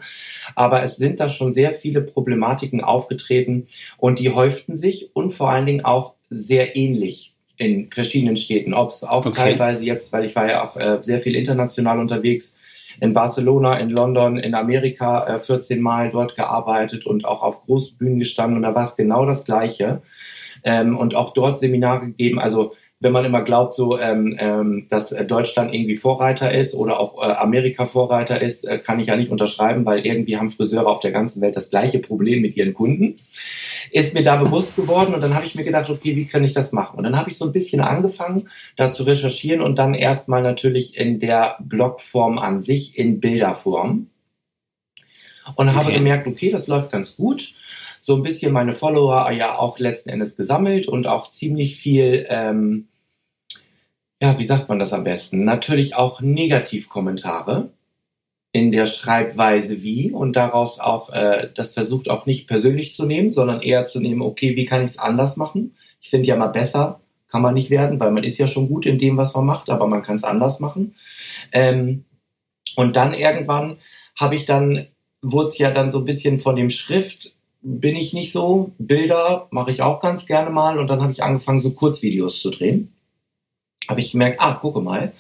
Aber 0.56 0.84
es 0.84 0.96
sind 0.96 1.20
da 1.20 1.27
schon 1.27 1.54
sehr 1.54 1.72
viele 1.72 2.01
Problematiken 2.01 2.82
aufgetreten 2.82 3.68
und 3.98 4.20
die 4.20 4.30
häuften 4.30 4.77
sich 4.77 5.10
und 5.13 5.32
vor 5.32 5.50
allen 5.50 5.66
Dingen 5.66 5.84
auch 5.84 6.13
sehr 6.30 6.75
ähnlich 6.75 7.37
in 7.57 7.89
verschiedenen 7.91 8.37
Städten. 8.37 8.73
Ob 8.73 8.89
es 8.89 9.03
auch 9.03 9.25
Okay. 9.25 9.35
teilweise 9.35 9.83
jetzt, 9.83 10.13
weil 10.13 10.25
ich 10.25 10.35
war 10.35 10.47
ja 10.47 10.67
auch 10.67 10.77
äh, 10.77 10.99
sehr 11.01 11.19
viel 11.19 11.35
international 11.35 11.99
unterwegs, 11.99 12.57
in 12.99 13.13
Barcelona, 13.13 13.77
in 13.77 13.91
London, 13.91 14.37
in 14.37 14.55
Amerika 14.55 15.35
äh, 15.35 15.39
14 15.39 15.79
Mal 15.81 16.09
dort 16.09 16.35
gearbeitet 16.35 17.05
und 17.05 17.25
auch 17.25 17.43
auf 17.43 17.63
großen 17.65 17.97
Bühnen 17.97 18.19
gestanden 18.19 18.57
und 18.57 18.63
da 18.63 18.73
war 18.73 18.83
es 18.83 18.95
genau 18.95 19.25
das 19.25 19.45
Gleiche. 19.45 20.01
Ähm, 20.63 20.97
und 20.97 21.13
auch 21.13 21.33
dort 21.33 21.59
Seminare 21.59 22.07
gegeben. 22.07 22.39
Also 22.39 22.73
wenn 23.00 23.12
man 23.12 23.25
immer 23.25 23.44
glaubt, 23.44 23.75
so 23.75 24.00
ähm, 24.00 24.36
ähm, 24.39 24.88
dass 24.89 25.12
äh, 25.12 25.24
Deutschland 25.24 25.74
irgendwie 25.74 25.96
Vorreiter 25.96 26.51
ist 26.51 26.74
oder 26.74 27.00
auch 27.00 27.22
äh, 27.22 27.32
Amerika 27.32 27.86
Vorreiter 27.86 28.42
ist, 28.42 28.63
äh, 28.63 28.80
kann 28.80 29.00
ich 29.00 29.08
ja 29.08 29.16
nicht 29.16 29.30
unterschreiben, 29.30 29.86
weil 29.86 30.04
irgendwie 30.06 30.38
haben 30.38 30.50
Friseure 30.50 30.88
auf 30.88 31.00
der 31.01 31.12
ganzen 31.12 31.42
Welt 31.42 31.56
das 31.56 31.70
gleiche 31.70 32.00
Problem 32.00 32.42
mit 32.42 32.58
ihren 32.58 32.74
Kunden. 32.74 33.18
Ist 33.92 34.16
mir 34.16 34.24
da 34.24 34.36
bewusst 34.36 34.75
geworden 34.75 35.13
und 35.13 35.22
dann 35.22 35.36
habe 35.36 35.46
ich 35.46 35.54
mir 35.54 35.63
gedacht, 35.63 35.89
okay, 35.89 36.16
wie 36.16 36.25
kann 36.25 36.44
ich 36.44 36.54
das 36.54 36.72
machen? 36.72 36.98
Und 36.98 37.04
dann 37.04 37.16
habe 37.16 37.30
ich 37.30 37.38
so 37.38 37.46
ein 37.46 37.51
bisschen 37.51 37.82
angefangen, 37.82 38.50
da 38.75 38.89
zu 38.89 39.04
recherchieren 39.04 39.62
und 39.62 39.77
dann 39.77 39.94
erstmal 39.94 40.42
natürlich 40.42 40.98
in 40.98 41.20
der 41.20 41.58
Blogform 41.60 42.39
an 42.39 42.62
sich 42.62 42.98
in 42.98 43.20
Bilderform 43.20 44.08
und 45.56 45.75
habe 45.75 45.88
Okay. 45.88 45.98
gemerkt, 45.98 46.27
okay, 46.27 46.50
das 46.50 46.68
läuft 46.68 46.92
ganz 46.92 47.16
gut. 47.16 47.54
So 48.00 48.16
ein 48.16 48.22
bisschen 48.22 48.54
meine 48.54 48.74
Follower 48.74 49.32
ja 49.32 49.58
auch 49.58 49.80
letzten 49.80 50.10
Endes 50.10 50.36
gesammelt 50.36 50.88
und 50.88 51.08
auch 51.08 51.30
ziemlich 51.30 51.75
viel, 51.75 52.25
ähm, 52.30 52.88
ja, 54.22 54.38
wie 54.39 54.44
sagt 54.44 54.70
man 54.70 54.80
das 54.80 54.94
am 54.94 55.04
besten? 55.04 55.44
Natürlich 55.44 55.96
auch 55.96 56.22
Negativkommentare 56.22 57.70
in 58.51 58.72
der 58.72 58.86
Schreibweise 58.86 59.84
wie 59.84 60.12
und 60.12 60.36
daraus 60.36 60.80
auch 60.80 61.12
äh, 61.12 61.50
das 61.54 61.74
versucht 61.74 62.10
auch 62.10 62.25
nicht 62.25 62.48
persönlich 62.48 62.94
zu 62.94 63.06
nehmen, 63.06 63.32
sondern 63.32 63.62
eher 63.62 63.86
zu 63.86 64.00
nehmen, 64.00 64.22
okay, 64.22 64.56
wie 64.56 64.66
kann 64.66 64.82
ich 64.82 64.92
es 64.92 65.00
anders 65.00 65.38
machen? 65.38 65.75
Ich 66.01 66.10
finde 66.10 66.27
ja 66.27 66.36
mal 66.36 66.48
besser 66.48 67.01
kann 67.27 67.42
man 67.42 67.54
nicht 67.54 67.70
werden, 67.70 68.00
weil 68.00 68.12
man 68.12 68.24
ist 68.24 68.38
ja 68.38 68.48
schon 68.48 68.68
gut 68.68 68.86
in 68.86 68.98
dem, 68.98 69.18
was 69.18 69.34
man 69.34 69.46
macht, 69.46 69.70
aber 69.70 69.88
man 69.88 70.01
kann 70.01 70.16
es 70.16 70.24
anders 70.24 70.60
machen. 70.60 70.96
Ähm, 71.51 72.06
und 72.75 72.96
dann 72.96 73.13
irgendwann 73.13 73.77
habe 74.18 74.36
ich 74.36 74.46
dann, 74.46 74.88
wurde 75.22 75.50
es 75.50 75.58
ja 75.58 75.72
dann 75.72 75.92
so 75.92 76.00
ein 76.00 76.06
bisschen 76.06 76.39
von 76.39 76.56
dem 76.56 76.70
Schrift, 76.70 77.36
bin 77.67 77.97
ich 77.97 78.13
nicht 78.13 78.31
so. 78.31 78.71
Bilder 78.77 79.47
mache 79.51 79.71
ich 79.71 79.81
auch 79.81 80.00
ganz 80.00 80.25
gerne 80.25 80.50
mal 80.50 80.79
und 80.79 80.88
dann 80.88 81.01
habe 81.01 81.12
ich 81.12 81.21
angefangen, 81.21 81.59
so 81.59 81.71
Kurzvideos 81.71 82.39
zu 82.39 82.50
drehen. 82.50 82.93
Habe 83.89 84.00
ich 84.00 84.13
gemerkt, 84.13 84.39
ah, 84.39 84.53
gucke 84.53 84.79
mal, 84.79 85.12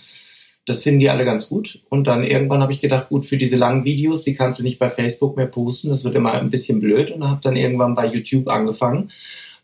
das 0.65 0.83
finden 0.83 1.01
die 1.01 1.09
alle 1.09 1.25
ganz 1.25 1.49
gut. 1.49 1.81
Und 1.89 2.07
dann 2.07 2.23
irgendwann 2.23 2.61
habe 2.61 2.71
ich 2.71 2.79
gedacht, 2.79 3.09
gut, 3.09 3.25
für 3.25 3.37
diese 3.37 3.57
langen 3.57 3.83
Videos, 3.83 4.23
die 4.23 4.33
kannst 4.33 4.59
du 4.59 4.63
nicht 4.63 4.79
bei 4.79 4.89
Facebook 4.89 5.35
mehr 5.35 5.45
posten, 5.45 5.89
das 5.89 6.05
wird 6.05 6.15
immer 6.15 6.33
ein 6.33 6.49
bisschen 6.49 6.79
blöd. 6.79 7.11
Und 7.11 7.29
habe 7.29 7.41
dann 7.43 7.57
irgendwann 7.57 7.95
bei 7.95 8.05
YouTube 8.05 8.47
angefangen. 8.47 9.09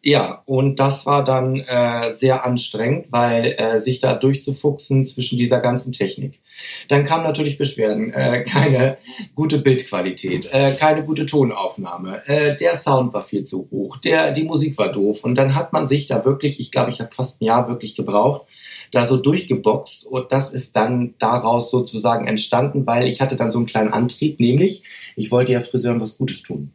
Ja, 0.02 0.44
und 0.46 0.78
das 0.82 1.06
war 1.06 1.24
dann 1.24 1.62
äh, 1.62 2.14
sehr 2.14 2.46
anstrengend, 2.46 3.06
weil 3.12 3.56
äh, 3.58 3.80
sich 3.80 4.00
da 4.00 4.16
durchzufuchsen 4.16 5.06
zwischen 5.06 5.38
dieser 5.38 5.62
ganzen 5.62 5.94
Technik. 5.94 6.42
Dann 6.88 7.04
kamen 7.04 7.24
natürlich 7.24 7.58
Beschwerden, 7.58 8.14
äh, 8.14 8.44
keine 8.44 8.98
gute 9.36 9.60
Bildqualität, 9.60 10.52
äh, 10.52 10.72
keine 10.72 11.04
gute 11.04 11.26
Tonaufnahme, 11.26 12.28
äh, 12.28 12.56
der 12.58 12.76
Sound 12.76 13.14
war 13.14 13.22
viel 13.22 13.44
zu 13.44 13.68
hoch, 13.72 13.98
der, 13.98 14.32
die 14.32 14.44
Musik 14.44 14.78
war 14.78 14.92
doof. 14.92 15.24
Und 15.24 15.36
dann 15.36 15.56
hat 15.56 15.74
man 15.74 15.88
sich 15.88 16.08
da 16.08 16.26
wirklich, 16.26 16.60
ich 16.60 16.72
glaube, 16.72 16.92
ich 16.92 17.00
habe 17.00 17.14
fast 17.14 17.42
ein 17.42 17.46
Jahr 17.46 17.68
wirklich 17.68 17.96
gebraucht, 17.96 18.44
da 18.92 19.06
so 19.06 19.18
durchgeboxt 19.18 20.06
und 20.06 20.32
das 20.32 20.54
ist 20.54 20.76
dann 20.76 21.16
daraus 21.18 21.72
sozusagen 21.72 22.28
entstanden, 22.28 22.86
weil 22.86 23.08
ich 23.08 23.22
hatte 23.22 23.36
dann 23.36 23.50
so 23.50 23.58
einen 23.58 23.66
kleinen 23.66 23.92
Antrieb, 23.92 24.40
nämlich 24.40 24.84
ich 25.16 25.32
wollte 25.32 25.52
ja 25.52 25.62
Friseuren 25.62 26.00
was 26.00 26.18
Gutes 26.18 26.44
tun. 26.44 26.72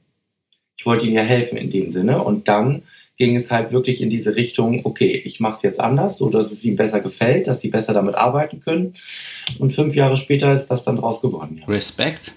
Ich 0.76 0.86
wollte 0.86 1.06
ihnen 1.06 1.14
ja 1.14 1.22
helfen 1.22 1.58
in 1.58 1.70
dem 1.70 1.90
Sinne 1.90 2.22
und 2.22 2.48
dann 2.48 2.82
ging 3.18 3.36
es 3.36 3.50
halt 3.50 3.72
wirklich 3.72 4.00
in 4.00 4.10
diese 4.10 4.36
Richtung, 4.36 4.80
okay, 4.84 5.20
ich 5.24 5.40
mache 5.40 5.54
es 5.54 5.62
jetzt 5.62 5.80
anders, 5.80 6.16
so 6.16 6.30
dass 6.30 6.52
es 6.52 6.64
ihnen 6.64 6.76
besser 6.76 7.00
gefällt, 7.00 7.48
dass 7.48 7.60
sie 7.60 7.68
besser 7.68 7.92
damit 7.92 8.14
arbeiten 8.14 8.60
können. 8.60 8.94
Und 9.58 9.72
fünf 9.72 9.94
Jahre 9.94 10.16
später 10.16 10.54
ist 10.54 10.68
das 10.68 10.84
dann 10.84 10.96
draus 10.96 11.20
geworden. 11.20 11.58
Ja. 11.60 11.66
Respekt. 11.66 12.32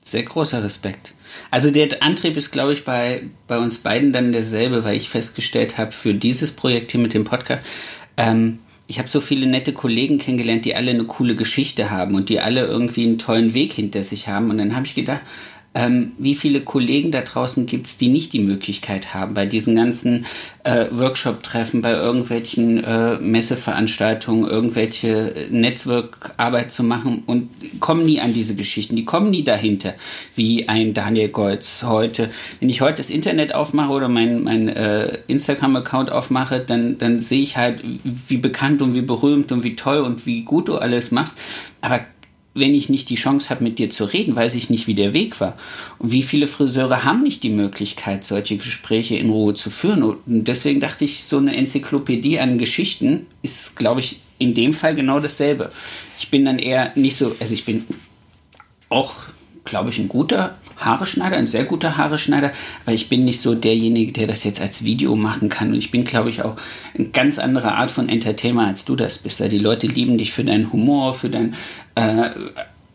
Sehr 0.00 0.22
großer 0.22 0.62
Respekt. 0.64 1.14
Also 1.50 1.70
der 1.70 2.02
Antrieb 2.02 2.36
ist, 2.36 2.50
glaube 2.50 2.72
ich, 2.72 2.84
bei, 2.84 3.24
bei 3.46 3.58
uns 3.58 3.78
beiden 3.78 4.12
dann 4.12 4.32
derselbe, 4.32 4.84
weil 4.84 4.96
ich 4.96 5.08
festgestellt 5.08 5.78
habe, 5.78 5.92
für 5.92 6.14
dieses 6.14 6.52
Projekt 6.52 6.92
hier 6.92 7.00
mit 7.00 7.14
dem 7.14 7.24
Podcast, 7.24 7.64
ähm, 8.16 8.58
ich 8.88 8.98
habe 8.98 9.08
so 9.08 9.20
viele 9.20 9.46
nette 9.46 9.72
Kollegen 9.72 10.18
kennengelernt, 10.18 10.64
die 10.64 10.74
alle 10.74 10.90
eine 10.90 11.04
coole 11.04 11.34
Geschichte 11.34 11.90
haben 11.90 12.14
und 12.14 12.28
die 12.28 12.40
alle 12.40 12.66
irgendwie 12.66 13.06
einen 13.06 13.18
tollen 13.18 13.54
Weg 13.54 13.72
hinter 13.72 14.02
sich 14.02 14.28
haben. 14.28 14.50
Und 14.50 14.58
dann 14.58 14.74
habe 14.74 14.86
ich 14.86 14.94
gedacht, 14.94 15.22
ähm, 15.74 16.12
wie 16.18 16.34
viele 16.34 16.60
Kollegen 16.60 17.10
da 17.10 17.22
draußen 17.22 17.66
gibt 17.66 17.86
es, 17.86 17.96
die 17.96 18.08
nicht 18.08 18.32
die 18.32 18.40
Möglichkeit 18.40 19.14
haben, 19.14 19.34
bei 19.34 19.46
diesen 19.46 19.74
ganzen 19.76 20.26
äh, 20.64 20.86
Workshop-Treffen, 20.90 21.80
bei 21.80 21.92
irgendwelchen 21.92 22.84
äh, 22.84 23.16
Messeveranstaltungen, 23.16 24.48
irgendwelche 24.48 25.34
Netzwerkarbeit 25.50 26.72
zu 26.72 26.84
machen 26.84 27.22
und 27.26 27.48
kommen 27.80 28.04
nie 28.04 28.20
an 28.20 28.34
diese 28.34 28.54
Geschichten, 28.54 28.96
die 28.96 29.04
kommen 29.04 29.30
nie 29.30 29.44
dahinter, 29.44 29.94
wie 30.36 30.68
ein 30.68 30.92
Daniel 30.92 31.28
Goltz 31.28 31.84
heute. 31.84 32.30
Wenn 32.60 32.68
ich 32.68 32.80
heute 32.82 32.98
das 32.98 33.10
Internet 33.10 33.54
aufmache 33.54 33.92
oder 33.92 34.08
mein, 34.08 34.42
mein 34.42 34.68
äh, 34.68 35.18
Instagram-Account 35.26 36.12
aufmache, 36.12 36.60
dann, 36.60 36.98
dann 36.98 37.20
sehe 37.20 37.42
ich 37.42 37.56
halt, 37.56 37.82
wie 38.28 38.36
bekannt 38.36 38.82
und 38.82 38.94
wie 38.94 39.02
berühmt 39.02 39.52
und 39.52 39.64
wie 39.64 39.74
toll 39.74 40.00
und 40.00 40.26
wie 40.26 40.42
gut 40.42 40.68
du 40.68 40.76
alles 40.76 41.10
machst. 41.10 41.38
Aber 41.80 42.00
wenn 42.54 42.74
ich 42.74 42.88
nicht 42.88 43.08
die 43.08 43.14
Chance 43.14 43.50
habe, 43.50 43.64
mit 43.64 43.78
dir 43.78 43.90
zu 43.90 44.04
reden, 44.04 44.36
weiß 44.36 44.54
ich 44.54 44.68
nicht, 44.68 44.86
wie 44.86 44.94
der 44.94 45.12
Weg 45.12 45.40
war. 45.40 45.56
Und 45.98 46.12
wie 46.12 46.22
viele 46.22 46.46
Friseure 46.46 47.04
haben 47.04 47.22
nicht 47.22 47.42
die 47.42 47.50
Möglichkeit, 47.50 48.24
solche 48.24 48.56
Gespräche 48.56 49.16
in 49.16 49.30
Ruhe 49.30 49.54
zu 49.54 49.70
führen. 49.70 50.02
Und 50.02 50.20
deswegen 50.26 50.80
dachte 50.80 51.04
ich, 51.04 51.24
so 51.24 51.38
eine 51.38 51.56
Enzyklopädie 51.56 52.38
an 52.40 52.58
Geschichten 52.58 53.26
ist, 53.42 53.76
glaube 53.76 54.00
ich, 54.00 54.20
in 54.38 54.54
dem 54.54 54.74
Fall 54.74 54.94
genau 54.94 55.20
dasselbe. 55.20 55.72
Ich 56.18 56.30
bin 56.30 56.44
dann 56.44 56.58
eher 56.58 56.92
nicht 56.94 57.16
so, 57.16 57.34
also 57.40 57.54
ich 57.54 57.64
bin 57.64 57.84
auch, 58.88 59.14
glaube 59.64 59.90
ich, 59.90 59.98
ein 59.98 60.08
guter 60.08 60.58
Haareschneider, 60.78 61.36
ein 61.36 61.46
sehr 61.46 61.64
guter 61.64 61.96
Haareschneider, 61.96 62.52
aber 62.84 62.94
ich 62.94 63.08
bin 63.08 63.24
nicht 63.24 63.40
so 63.40 63.54
derjenige, 63.54 64.12
der 64.12 64.26
das 64.26 64.44
jetzt 64.44 64.60
als 64.60 64.84
Video 64.84 65.16
machen 65.16 65.48
kann. 65.48 65.70
Und 65.70 65.78
ich 65.78 65.90
bin, 65.90 66.04
glaube 66.04 66.30
ich, 66.30 66.42
auch 66.42 66.56
eine 66.96 67.08
ganz 67.08 67.38
andere 67.38 67.72
Art 67.72 67.90
von 67.90 68.08
Entertainer, 68.08 68.66
als 68.66 68.84
du 68.84 68.96
das 68.96 69.18
bist. 69.18 69.40
Die 69.40 69.58
Leute 69.58 69.86
lieben 69.86 70.18
dich 70.18 70.32
für 70.32 70.44
deinen 70.44 70.72
Humor, 70.72 71.14
für 71.14 71.30
dein, 71.30 71.54
äh, 71.94 72.30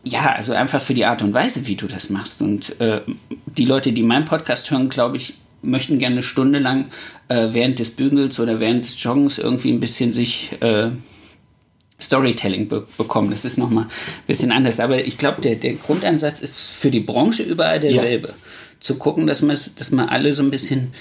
ja, 0.04 0.32
also 0.32 0.52
einfach 0.52 0.80
für 0.80 0.94
die 0.94 1.04
Art 1.04 1.22
und 1.22 1.34
Weise, 1.34 1.66
wie 1.66 1.76
du 1.76 1.86
das 1.86 2.10
machst. 2.10 2.40
Und 2.40 2.80
äh, 2.80 3.00
die 3.46 3.64
Leute, 3.64 3.92
die 3.92 4.02
meinen 4.02 4.24
Podcast 4.24 4.70
hören, 4.70 4.88
glaube 4.88 5.16
ich, 5.16 5.34
möchten 5.62 5.98
gerne 5.98 6.16
eine 6.16 6.22
Stunde 6.22 6.58
lang 6.58 6.86
äh, 7.28 7.48
während 7.50 7.78
des 7.78 7.90
Bügels 7.90 8.38
oder 8.40 8.60
während 8.60 8.84
des 8.84 9.02
Joggens 9.02 9.38
irgendwie 9.38 9.72
ein 9.72 9.80
bisschen 9.80 10.12
sich 10.12 10.52
äh, 10.60 10.90
Storytelling 12.00 12.68
be 12.68 12.86
bekommen. 12.96 13.30
Das 13.30 13.44
ist 13.44 13.58
nochmal 13.58 13.84
ein 13.84 14.26
bisschen 14.26 14.52
anders. 14.52 14.80
Aber 14.80 15.04
ich 15.04 15.18
glaube, 15.18 15.40
der, 15.40 15.56
der 15.56 15.74
Grundansatz 15.74 16.40
ist 16.40 16.56
für 16.58 16.90
die 16.90 17.00
Branche 17.00 17.42
überall 17.42 17.80
derselbe. 17.80 18.28
Ja. 18.28 18.34
Zu 18.80 18.96
gucken, 18.96 19.26
dass 19.26 19.42
man, 19.42 19.58
dass 19.76 19.90
man 19.90 20.08
alle 20.08 20.32
so 20.32 20.42
ein 20.42 20.50
bisschen 20.50 20.92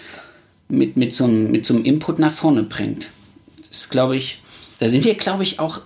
mit, 0.67 0.97
mit, 0.97 1.13
so 1.13 1.25
einem, 1.25 1.51
mit 1.51 1.65
so 1.65 1.75
einem 1.75 1.85
Input 1.85 2.19
nach 2.19 2.31
vorne 2.31 2.63
bringt. 2.63 3.09
Das 3.69 3.89
glaube 3.89 4.17
ich, 4.17 4.41
da 4.79 4.89
sind 4.89 5.05
wir, 5.05 5.15
glaube 5.15 5.43
ich, 5.43 5.59
auch 5.59 5.81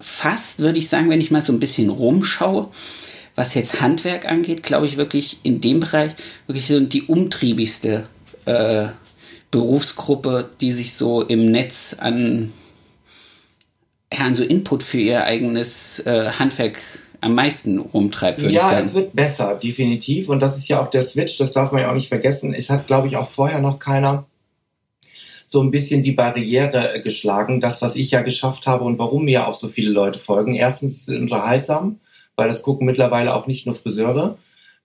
fast, 0.00 0.58
würde 0.58 0.78
ich 0.78 0.88
sagen, 0.88 1.10
wenn 1.10 1.20
ich 1.20 1.30
mal 1.30 1.40
so 1.40 1.52
ein 1.52 1.60
bisschen 1.60 1.90
rumschaue, 1.90 2.68
was 3.34 3.54
jetzt 3.54 3.80
Handwerk 3.80 4.26
angeht, 4.26 4.64
glaube 4.64 4.86
ich 4.86 4.96
wirklich 4.96 5.38
in 5.44 5.60
dem 5.60 5.80
Bereich 5.80 6.12
wirklich 6.46 6.66
so 6.66 6.80
die 6.80 7.02
umtriebigste 7.02 8.08
äh, 8.44 8.88
Berufsgruppe, 9.50 10.50
die 10.60 10.72
sich 10.72 10.94
so 10.94 11.22
im 11.22 11.50
Netz 11.50 11.96
an 11.98 12.52
ja, 14.12 14.34
so 14.34 14.44
Input 14.44 14.82
für 14.82 14.98
ihr 14.98 15.24
eigenes 15.24 16.00
äh, 16.00 16.30
Handwerk 16.30 16.78
am 17.20 17.34
meisten 17.34 17.78
rumtreibt, 17.78 18.40
würde 18.40 18.54
ja, 18.54 18.60
ich 18.60 18.62
sagen. 18.62 18.76
Ja, 18.76 18.84
es 18.84 18.94
wird 18.94 19.16
besser, 19.16 19.54
definitiv. 19.54 20.28
Und 20.28 20.40
das 20.40 20.56
ist 20.56 20.68
ja 20.68 20.80
auch 20.80 20.90
der 20.90 21.02
Switch, 21.02 21.36
das 21.36 21.52
darf 21.52 21.72
man 21.72 21.82
ja 21.82 21.90
auch 21.90 21.94
nicht 21.94 22.08
vergessen. 22.08 22.54
Es 22.54 22.70
hat, 22.70 22.86
glaube 22.86 23.08
ich, 23.08 23.16
auch 23.16 23.28
vorher 23.28 23.60
noch 23.60 23.78
keiner 23.78 24.26
so 25.46 25.62
ein 25.62 25.70
bisschen 25.70 26.02
die 26.02 26.12
Barriere 26.12 27.00
geschlagen, 27.02 27.60
das, 27.60 27.80
was 27.80 27.96
ich 27.96 28.10
ja 28.10 28.20
geschafft 28.20 28.66
habe 28.66 28.84
und 28.84 28.98
warum 28.98 29.24
mir 29.24 29.48
auch 29.48 29.54
so 29.54 29.68
viele 29.68 29.90
Leute 29.90 30.18
folgen. 30.18 30.54
Erstens 30.54 30.98
ist 30.98 31.08
es 31.08 31.18
unterhaltsam, 31.18 32.00
weil 32.36 32.48
das 32.48 32.62
gucken 32.62 32.86
mittlerweile 32.86 33.34
auch 33.34 33.46
nicht 33.46 33.64
nur 33.64 33.74
Friseure, 33.74 34.36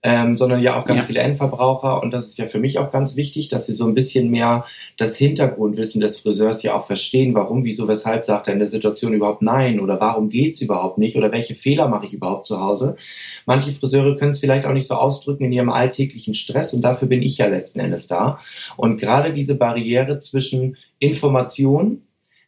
ähm, 0.03 0.35
sondern 0.35 0.61
ja 0.61 0.77
auch 0.77 0.85
ganz 0.85 1.03
ja. 1.03 1.07
viele 1.07 1.19
Endverbraucher. 1.21 2.03
Und 2.03 2.13
das 2.13 2.27
ist 2.27 2.37
ja 2.37 2.45
für 2.47 2.59
mich 2.59 2.77
auch 2.77 2.91
ganz 2.91 3.15
wichtig, 3.15 3.47
dass 3.47 3.65
sie 3.65 3.73
so 3.73 3.85
ein 3.85 3.93
bisschen 3.93 4.29
mehr 4.29 4.65
das 4.97 5.15
Hintergrundwissen 5.15 6.01
des 6.01 6.19
Friseurs 6.19 6.61
ja 6.61 6.75
auch 6.75 6.85
verstehen. 6.85 7.33
Warum, 7.33 7.63
wieso, 7.63 7.87
weshalb 7.87 8.25
sagt 8.25 8.47
er 8.47 8.53
in 8.53 8.59
der 8.59 8.67
Situation 8.67 9.13
überhaupt 9.13 9.41
nein? 9.41 9.79
Oder 9.79 9.99
warum 10.01 10.27
geht's 10.27 10.59
überhaupt 10.59 10.97
nicht? 10.97 11.15
Oder 11.15 11.31
welche 11.31 11.55
Fehler 11.55 11.87
mache 11.87 12.05
ich 12.05 12.13
überhaupt 12.13 12.45
zu 12.45 12.59
Hause? 12.59 12.97
Manche 13.45 13.71
Friseure 13.71 14.17
können 14.17 14.31
es 14.31 14.39
vielleicht 14.39 14.65
auch 14.65 14.73
nicht 14.73 14.87
so 14.87 14.95
ausdrücken 14.95 15.45
in 15.45 15.53
ihrem 15.53 15.69
alltäglichen 15.69 16.33
Stress. 16.33 16.73
Und 16.73 16.81
dafür 16.81 17.07
bin 17.07 17.21
ich 17.21 17.37
ja 17.37 17.47
letzten 17.47 17.79
Endes 17.79 18.07
da. 18.07 18.39
Und 18.75 18.99
gerade 18.99 19.31
diese 19.31 19.55
Barriere 19.55 20.19
zwischen 20.19 20.75
Information 20.99 22.01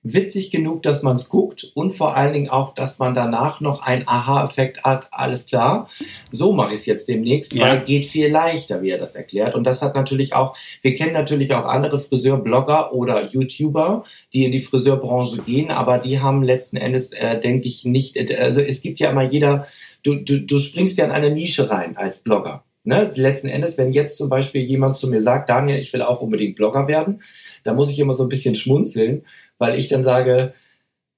witzig 0.06 0.52
genug, 0.52 0.84
dass 0.84 1.02
man 1.02 1.16
es 1.16 1.30
guckt 1.30 1.72
und 1.74 1.92
vor 1.94 2.16
allen 2.16 2.32
Dingen 2.32 2.50
auch, 2.50 2.76
dass 2.76 3.00
man 3.00 3.16
danach 3.16 3.60
noch 3.60 3.82
einen 3.82 4.08
Aha-Effekt 4.08 4.84
hat, 4.84 5.08
alles 5.12 5.48
klar, 5.48 5.90
so 6.30 6.54
mache 6.54 6.76
ich 6.76 6.82
es 6.82 6.86
jetzt 6.86 7.10
demnächst, 7.10 7.54
ja. 7.54 7.64
weil 7.64 7.82
geht 7.82 8.06
viel 8.06 8.32
leichter, 8.32 8.84
wie 8.84 8.92
er 8.92 9.00
das 9.00 9.16
erklärt. 9.16 9.56
Und 9.56 9.66
das 9.66 9.82
hat 9.82 9.96
natürlich 9.96 10.36
auch, 10.36 10.56
wir 10.84 10.94
kennen 10.94 11.14
natürlich 11.14 11.56
auch 11.56 11.66
andere 11.66 12.00
Friseurblogger 12.00 12.94
oder 12.94 13.26
YouTuber, 13.26 14.04
die 14.32 14.46
in 14.46 14.52
die 14.52 14.60
Friseurbranche 14.60 15.42
gehen, 15.42 15.72
aber 15.72 15.98
die 15.98 16.20
haben 16.20 16.44
letzten 16.44 16.78
Endes, 16.78 17.12
äh, 17.12 17.40
denke 17.40 17.68
ich, 17.68 17.84
nicht, 17.84 18.16
also 18.40 18.62
es 18.62 18.82
gibt 18.82 19.00
ja 19.00 19.10
immer 19.10 19.24
jeder, 19.24 19.66
du, 20.04 20.16
du, 20.16 20.40
du 20.40 20.60
springst 20.60 21.00
ja 21.00 21.06
in 21.06 21.12
eine 21.12 21.32
Nische 21.32 21.72
rein 21.72 21.98
als 21.98 22.20
Blogger. 22.20 22.64
Ne? 22.84 23.10
Letzten 23.16 23.48
Endes, 23.48 23.80
wenn 23.80 23.92
jetzt 23.92 24.18
zum 24.18 24.30
Beispiel 24.30 24.62
jemand 24.62 24.96
zu 24.96 25.10
mir 25.10 25.20
sagt, 25.20 25.50
Daniel, 25.50 25.80
ich 25.80 25.92
will 25.92 26.04
auch 26.04 26.22
unbedingt 26.22 26.56
Blogger 26.56 26.88
werden, 26.88 27.24
da 27.64 27.74
muss 27.74 27.90
ich 27.90 27.98
immer 27.98 28.14
so 28.14 28.22
ein 28.24 28.30
bisschen 28.30 28.54
schmunzeln, 28.54 29.24
weil 29.58 29.78
ich 29.78 29.88
dann 29.88 30.04
sage, 30.04 30.54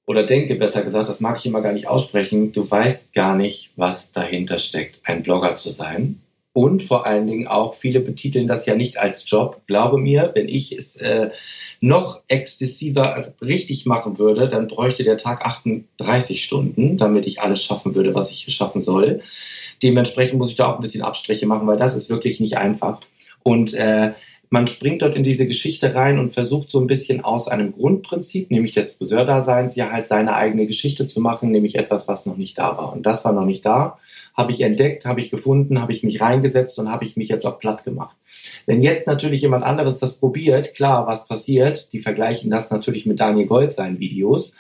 oder 0.06 0.24
denke 0.24 0.56
besser 0.56 0.84
gesagt, 0.84 1.10
das 1.10 1.20
mag 1.20 1.38
ich 1.38 1.46
immer 1.46 1.62
gar 1.62 1.74
nicht 1.74 1.88
aussprechen, 1.88 2.54
du 2.54 2.70
weißt 2.70 3.14
gar 3.14 3.36
nicht, 3.36 3.72
was 3.76 4.12
dahinter 4.12 4.58
steckt, 4.58 5.00
ein 5.04 5.22
Blogger 5.24 5.56
zu 5.56 5.70
sein. 5.70 6.22
Und 6.54 6.82
vor 6.82 7.06
allen 7.06 7.28
Dingen 7.28 7.46
auch, 7.46 7.76
viele 7.76 8.00
betiteln 8.00 8.48
das 8.48 8.66
ja 8.66 8.74
nicht 8.74 8.98
als 8.98 9.30
Job. 9.30 9.62
Glaube 9.68 10.00
mir, 10.00 10.32
wenn 10.34 10.50
ich 10.50 10.72
es 10.72 10.96
äh, 10.96 11.30
noch 11.82 12.24
exzessiver 12.28 13.34
richtig 13.42 13.86
machen 13.86 14.18
würde, 14.18 14.50
dann 14.50 14.68
bräuchte 14.68 15.04
der 15.04 15.18
Tag 15.18 15.46
38 15.46 16.44
Stunden, 16.44 16.98
damit 16.98 17.28
ich 17.28 17.42
alles 17.42 17.64
schaffen 17.64 17.94
würde, 17.94 18.16
was 18.16 18.32
ich 18.32 18.52
schaffen 18.52 18.82
soll. 18.82 19.22
Dementsprechend 19.84 20.40
muss 20.40 20.50
ich 20.50 20.56
da 20.56 20.72
auch 20.72 20.76
ein 20.76 20.82
bisschen 20.82 21.04
Abstriche 21.04 21.46
machen, 21.46 21.68
weil 21.68 21.78
das 21.78 21.96
ist 21.96 22.10
wirklich 22.10 22.40
nicht 22.40 22.58
einfach. 22.58 23.02
Und 23.44 23.76
äh, 23.76 24.14
Man 24.50 24.68
springt 24.68 25.02
dort 25.02 25.16
in 25.16 25.24
diese 25.24 25.46
Geschichte 25.46 25.94
rein 25.94 26.20
und 26.20 26.34
versucht 26.34 26.72
so 26.72 26.80
ein 26.80 26.88
bisschen 26.88 27.24
aus 27.24 27.48
einem 27.48 27.74
Grundprinzip, 27.74 28.50
nämlich 28.50 28.72
des 28.72 28.94
Friseurdaseins, 28.94 29.76
ja 29.76 29.92
halt 29.92 30.08
seine 30.08 30.36
eigene 30.36 30.68
Geschichte 30.68 31.06
zu 31.06 31.20
machen, 31.20 31.52
nämlich 31.52 31.76
etwas, 31.76 32.08
was 32.08 32.26
noch 32.26 32.38
nicht 32.38 32.58
da 32.58 32.78
war. 32.78 32.94
Und 32.94 33.06
das 33.06 33.26
war 33.26 33.34
noch 33.34 33.46
nicht 33.46 33.66
da, 33.66 33.98
habe 34.36 34.52
ich 34.52 34.62
entdeckt, 34.62 35.06
habe 35.06 35.20
ich 35.20 35.30
gefunden, 35.30 35.82
habe 35.82 35.92
ich 35.92 36.04
mich 36.04 36.22
reingesetzt 36.22 36.80
und 36.80 36.90
habe 36.90 37.04
ich 37.04 37.18
mich 37.18 37.28
jetzt 37.28 37.46
auch 37.46 37.60
platt 37.60 37.84
gemacht. 37.84 38.16
Wenn 38.66 38.82
jetzt 38.82 39.08
natürlich 39.08 39.42
jemand 39.42 39.64
anderes 39.64 39.98
das 39.98 40.20
probiert, 40.20 40.76
klar, 40.76 41.08
was 41.08 41.26
passiert? 41.26 41.90
Die 41.92 42.00
vergleichen 42.00 42.50
das 42.50 42.72
natürlich 42.72 43.06
mit 43.06 43.20
Daniel 43.20 43.48
Gold 43.48 43.74
seinen 43.74 44.00
Videos. 44.00 44.54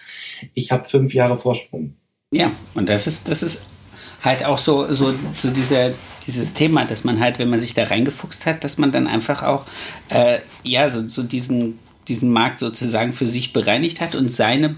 Ich 0.53 0.71
habe 0.71 0.85
fünf 0.85 1.13
Jahre 1.13 1.37
Vorsprung. 1.37 1.93
Ja, 2.33 2.51
und 2.73 2.89
das 2.89 3.07
ist, 3.07 3.29
das 3.29 3.43
ist 3.43 3.59
halt 4.23 4.43
auch 4.43 4.57
so, 4.57 4.93
so, 4.93 5.13
so 5.37 5.49
dieser, 5.49 5.91
dieses 6.25 6.53
Thema, 6.53 6.85
dass 6.85 7.03
man 7.03 7.19
halt, 7.19 7.39
wenn 7.39 7.49
man 7.49 7.59
sich 7.59 7.73
da 7.73 7.83
reingefuchst 7.83 8.45
hat, 8.45 8.63
dass 8.63 8.77
man 8.77 8.91
dann 8.91 9.07
einfach 9.07 9.43
auch, 9.43 9.65
äh, 10.09 10.39
ja, 10.63 10.89
so, 10.89 11.07
so 11.07 11.23
diesen, 11.23 11.79
diesen 12.07 12.31
Markt 12.31 12.59
sozusagen 12.59 13.13
für 13.13 13.27
sich 13.27 13.53
bereinigt 13.53 14.01
hat 14.01 14.15
und 14.15 14.31
seine 14.31 14.75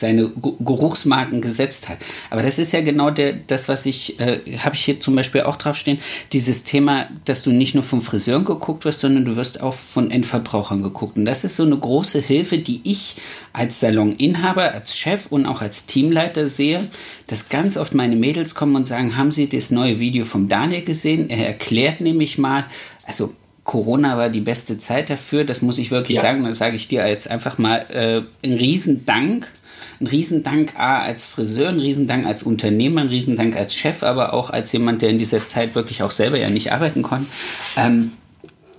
seine 0.00 0.30
Geruchsmarken 0.30 1.40
gesetzt 1.40 1.88
hat. 1.88 1.98
Aber 2.30 2.42
das 2.42 2.58
ist 2.58 2.72
ja 2.72 2.80
genau 2.80 3.10
der, 3.10 3.34
das, 3.34 3.68
was 3.68 3.86
ich, 3.86 4.18
äh, 4.18 4.40
habe 4.58 4.74
ich 4.74 4.84
hier 4.84 4.98
zum 4.98 5.14
Beispiel 5.14 5.42
auch 5.42 5.56
draufstehen, 5.56 5.98
dieses 6.32 6.64
Thema, 6.64 7.06
dass 7.24 7.42
du 7.42 7.50
nicht 7.50 7.74
nur 7.74 7.84
von 7.84 8.02
Friseuren 8.02 8.44
geguckt 8.44 8.84
wirst, 8.84 9.00
sondern 9.00 9.24
du 9.24 9.36
wirst 9.36 9.60
auch 9.60 9.74
von 9.74 10.10
Endverbrauchern 10.10 10.82
geguckt. 10.82 11.16
Und 11.16 11.24
das 11.24 11.44
ist 11.44 11.56
so 11.56 11.64
eine 11.64 11.76
große 11.76 12.20
Hilfe, 12.20 12.58
die 12.58 12.80
ich 12.84 13.16
als 13.52 13.80
Saloninhaber, 13.80 14.72
als 14.72 14.96
Chef 14.96 15.26
und 15.26 15.46
auch 15.46 15.62
als 15.62 15.86
Teamleiter 15.86 16.48
sehe, 16.48 16.88
dass 17.26 17.48
ganz 17.48 17.76
oft 17.76 17.94
meine 17.94 18.16
Mädels 18.16 18.54
kommen 18.54 18.76
und 18.76 18.86
sagen, 18.86 19.16
haben 19.16 19.32
Sie 19.32 19.48
das 19.48 19.70
neue 19.70 20.00
Video 20.00 20.24
vom 20.24 20.48
Daniel 20.48 20.82
gesehen? 20.82 21.30
Er 21.30 21.46
erklärt 21.46 22.00
nämlich 22.00 22.38
mal, 22.38 22.64
also 23.04 23.32
Corona 23.64 24.16
war 24.16 24.30
die 24.30 24.40
beste 24.40 24.78
Zeit 24.78 25.10
dafür, 25.10 25.44
das 25.44 25.62
muss 25.62 25.78
ich 25.78 25.90
wirklich 25.90 26.16
ja. 26.16 26.22
sagen, 26.22 26.44
das 26.44 26.58
sage 26.58 26.76
ich 26.76 26.88
dir 26.88 27.06
jetzt 27.06 27.30
einfach 27.30 27.58
mal, 27.58 27.86
äh, 27.90 28.22
ein 28.44 28.54
Riesendank 28.54 29.46
ein 30.00 30.06
Riesendank 30.06 30.78
A 30.78 31.00
als 31.00 31.26
Friseur, 31.26 31.68
ein 31.68 31.80
Riesendank 31.80 32.26
als 32.26 32.42
Unternehmer, 32.42 33.02
ein 33.02 33.08
Riesendank 33.08 33.56
als 33.56 33.74
Chef, 33.74 34.02
aber 34.02 34.32
auch 34.32 34.50
als 34.50 34.72
jemand, 34.72 35.02
der 35.02 35.10
in 35.10 35.18
dieser 35.18 35.44
Zeit 35.44 35.74
wirklich 35.74 36.02
auch 36.02 36.10
selber 36.10 36.38
ja 36.38 36.48
nicht 36.48 36.72
arbeiten 36.72 37.02
konnte. 37.02 37.26
Ähm, 37.76 38.12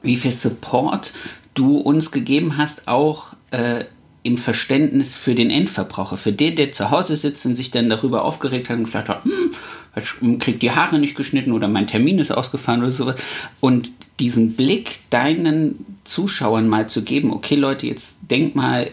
wie 0.02 0.16
viel 0.16 0.32
Support 0.32 1.14
du 1.54 1.78
uns 1.78 2.12
gegeben 2.12 2.58
hast, 2.58 2.88
auch 2.88 3.34
äh, 3.52 3.86
im 4.24 4.38
Verständnis 4.38 5.16
für 5.16 5.36
den 5.36 5.50
Endverbraucher, 5.50 6.18
für 6.18 6.32
den, 6.32 6.56
der 6.56 6.72
zu 6.72 6.92
Hause 6.92 7.16
sitzt 7.16 7.46
und 7.46 7.56
sich 7.56 7.72
dann 7.72 7.90
darüber 7.90 8.24
aufgeregt 8.24 8.70
hat 8.70 8.78
und 8.78 8.86
gesagt 8.86 9.10
hat, 9.10 9.24
hm, 9.24 9.52
ich 9.96 10.40
krieg 10.40 10.60
die 10.60 10.72
Haare 10.72 11.00
nicht 11.00 11.16
geschnitten 11.16 11.52
oder 11.52 11.68
mein 11.68 11.88
Termin 11.88 12.20
ist 12.20 12.32
ausgefallen 12.32 12.82
oder 12.82 12.92
sowas. 12.92 13.22
Und 13.60 13.92
diesen 14.20 14.56
Blick 14.56 15.00
deinen 15.10 15.86
Zuschauern 16.04 16.68
mal 16.68 16.88
zu 16.88 17.04
geben, 17.04 17.32
okay 17.32 17.56
Leute, 17.56 17.88
jetzt 17.88 18.30
denk 18.30 18.56
mal 18.56 18.92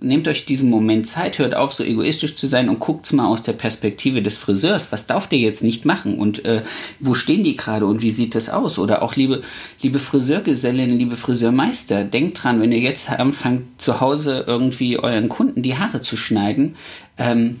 nehmt 0.00 0.28
euch 0.28 0.44
diesen 0.44 0.70
Moment 0.70 1.06
Zeit, 1.06 1.38
hört 1.38 1.54
auf, 1.54 1.74
so 1.74 1.84
egoistisch 1.84 2.36
zu 2.36 2.46
sein 2.46 2.68
und 2.68 2.78
guckt 2.78 3.12
mal 3.12 3.26
aus 3.26 3.42
der 3.42 3.52
Perspektive 3.52 4.22
des 4.22 4.36
Friseurs. 4.36 4.92
Was 4.92 5.06
darf 5.06 5.26
der 5.26 5.38
jetzt 5.38 5.62
nicht 5.62 5.84
machen? 5.84 6.18
Und 6.18 6.44
äh, 6.44 6.62
wo 7.00 7.14
stehen 7.14 7.44
die 7.44 7.56
gerade 7.56 7.86
und 7.86 8.02
wie 8.02 8.10
sieht 8.10 8.34
das 8.34 8.48
aus? 8.48 8.78
Oder 8.78 9.02
auch 9.02 9.16
liebe, 9.16 9.42
liebe 9.82 9.98
Friseurgesellen, 9.98 10.90
liebe 10.90 11.16
Friseurmeister, 11.16 12.04
denkt 12.04 12.42
dran, 12.42 12.60
wenn 12.60 12.72
ihr 12.72 12.80
jetzt 12.80 13.10
anfangt, 13.10 13.80
zu 13.80 14.00
Hause 14.00 14.44
irgendwie 14.46 14.98
euren 14.98 15.28
Kunden 15.28 15.62
die 15.62 15.76
Haare 15.76 16.02
zu 16.02 16.16
schneiden, 16.16 16.76
ähm, 17.16 17.60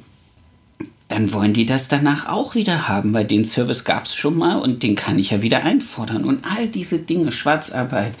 dann 1.08 1.32
wollen 1.32 1.54
die 1.54 1.64
das 1.64 1.88
danach 1.88 2.28
auch 2.28 2.54
wieder 2.54 2.86
haben, 2.86 3.14
weil 3.14 3.24
den 3.24 3.46
Service 3.46 3.84
gab 3.84 4.04
es 4.04 4.14
schon 4.14 4.36
mal 4.36 4.58
und 4.58 4.82
den 4.82 4.94
kann 4.94 5.18
ich 5.18 5.30
ja 5.30 5.40
wieder 5.40 5.64
einfordern. 5.64 6.24
Und 6.24 6.44
all 6.44 6.68
diese 6.68 6.98
Dinge, 6.98 7.32
Schwarzarbeit, 7.32 8.12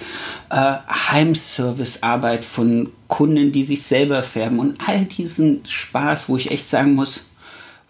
äh, 0.48 0.76
Heimservicearbeit 0.88 2.46
von 2.46 2.90
Kunden, 3.06 3.52
die 3.52 3.64
sich 3.64 3.82
selber 3.82 4.22
färben 4.22 4.58
und 4.58 4.78
all 4.86 5.04
diesen 5.04 5.60
Spaß, 5.66 6.30
wo 6.30 6.38
ich 6.38 6.50
echt 6.50 6.66
sagen 6.66 6.94
muss, 6.94 7.24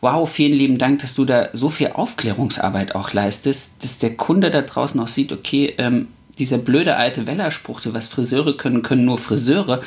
wow, 0.00 0.28
vielen 0.28 0.58
lieben 0.58 0.78
Dank, 0.78 0.98
dass 1.00 1.14
du 1.14 1.24
da 1.24 1.48
so 1.52 1.70
viel 1.70 1.92
Aufklärungsarbeit 1.94 2.96
auch 2.96 3.12
leistest, 3.12 3.84
dass 3.84 3.98
der 3.98 4.16
Kunde 4.16 4.50
da 4.50 4.62
draußen 4.62 4.98
auch 4.98 5.08
sieht, 5.08 5.32
okay, 5.32 5.74
ähm, 5.78 6.08
dieser 6.40 6.58
blöde 6.58 6.96
alte 6.96 7.26
Wellerspruch, 7.26 7.82
was 7.84 8.08
Friseure 8.08 8.56
können, 8.56 8.82
können 8.82 9.04
nur 9.04 9.18
Friseure, 9.18 9.80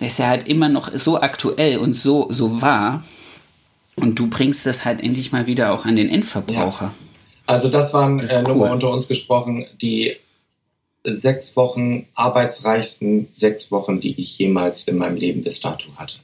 der 0.00 0.08
ist 0.08 0.18
ja 0.18 0.26
halt 0.26 0.48
immer 0.48 0.68
noch 0.68 0.90
so 0.94 1.20
aktuell 1.20 1.78
und 1.78 1.94
so, 1.94 2.28
so 2.30 2.60
wahr 2.60 3.04
und 4.00 4.18
du 4.18 4.28
bringst 4.28 4.66
das 4.66 4.84
halt 4.84 5.02
endlich 5.02 5.32
mal 5.32 5.46
wieder 5.46 5.72
auch 5.72 5.84
an 5.84 5.96
den 5.96 6.08
Endverbraucher. 6.08 6.86
Ja. 6.86 6.94
Also 7.46 7.68
das 7.68 7.94
waren 7.94 8.18
das 8.18 8.30
äh, 8.30 8.42
nur 8.42 8.56
mal 8.56 8.72
unter 8.72 8.90
uns 8.90 9.08
gesprochen 9.08 9.66
die 9.80 10.16
sechs 11.04 11.56
Wochen 11.56 12.06
arbeitsreichsten 12.14 13.28
sechs 13.32 13.70
Wochen, 13.70 14.00
die 14.00 14.20
ich 14.20 14.38
jemals 14.38 14.84
in 14.84 14.98
meinem 14.98 15.16
Leben 15.16 15.42
bis 15.42 15.60
dato 15.60 15.86
hatte. 15.96 16.18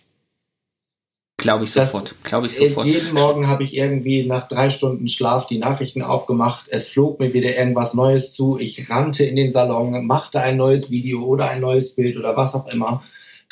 Glaube 1.36 1.64
ich 1.64 1.72
sofort. 1.72 2.14
Glaube 2.22 2.46
ich 2.46 2.54
sofort. 2.54 2.86
Jeden 2.86 3.12
Morgen 3.12 3.48
habe 3.48 3.64
ich 3.64 3.76
irgendwie 3.76 4.24
nach 4.24 4.48
drei 4.48 4.70
Stunden 4.70 5.08
Schlaf 5.08 5.46
die 5.46 5.58
Nachrichten 5.58 6.02
aufgemacht. 6.02 6.66
Es 6.68 6.88
flog 6.88 7.18
mir 7.18 7.34
wieder 7.34 7.56
irgendwas 7.56 7.94
Neues 7.94 8.32
zu. 8.32 8.58
Ich 8.58 8.88
rannte 8.88 9.24
in 9.24 9.36
den 9.36 9.50
Salon, 9.50 10.06
machte 10.06 10.40
ein 10.40 10.56
neues 10.56 10.90
Video 10.90 11.24
oder 11.24 11.48
ein 11.48 11.60
neues 11.60 11.94
Bild 11.94 12.16
oder 12.16 12.36
was 12.36 12.54
auch 12.54 12.66
immer 12.68 13.02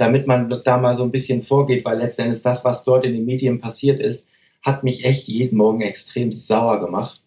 damit 0.02 0.26
man 0.26 0.52
da 0.64 0.78
mal 0.78 0.94
so 0.94 1.04
ein 1.04 1.12
bisschen 1.12 1.42
vorgeht, 1.42 1.84
weil 1.84 1.98
letztendlich 1.98 2.42
das, 2.42 2.64
was 2.64 2.82
dort 2.82 3.04
in 3.04 3.12
den 3.12 3.24
Medien 3.24 3.60
passiert 3.60 4.00
ist, 4.00 4.26
hat 4.60 4.82
mich 4.82 5.04
echt 5.04 5.28
jeden 5.28 5.56
Morgen 5.56 5.80
extrem 5.80 6.32
sauer 6.32 6.80
gemacht. 6.80 7.20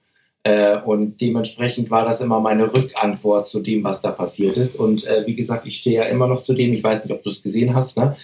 Äh, 0.43 0.79
und 0.79 1.21
dementsprechend 1.21 1.89
war 1.89 2.03
das 2.03 2.19
immer 2.19 2.41
meine 2.41 2.65
Rückantwort 2.65 3.47
zu 3.47 3.61
dem, 3.61 3.85
was 3.85 4.01
da 4.01 4.11
passiert 4.11 4.57
ist. 4.57 4.75
Und 4.75 5.07
äh, 5.07 5.25
wie 5.25 5.35
gesagt, 5.35 5.65
ich 5.65 5.77
stehe 5.77 6.01
ja 6.01 6.03
immer 6.03 6.27
noch 6.27 6.43
zu 6.43 6.53
dem, 6.53 6.73
ich 6.73 6.83
weiß 6.83 7.05
nicht, 7.05 7.13
ob 7.13 7.23
du 7.23 7.29
es 7.29 7.41
gesehen 7.41 7.73
hast, 7.73 7.95
ne? 7.95 8.17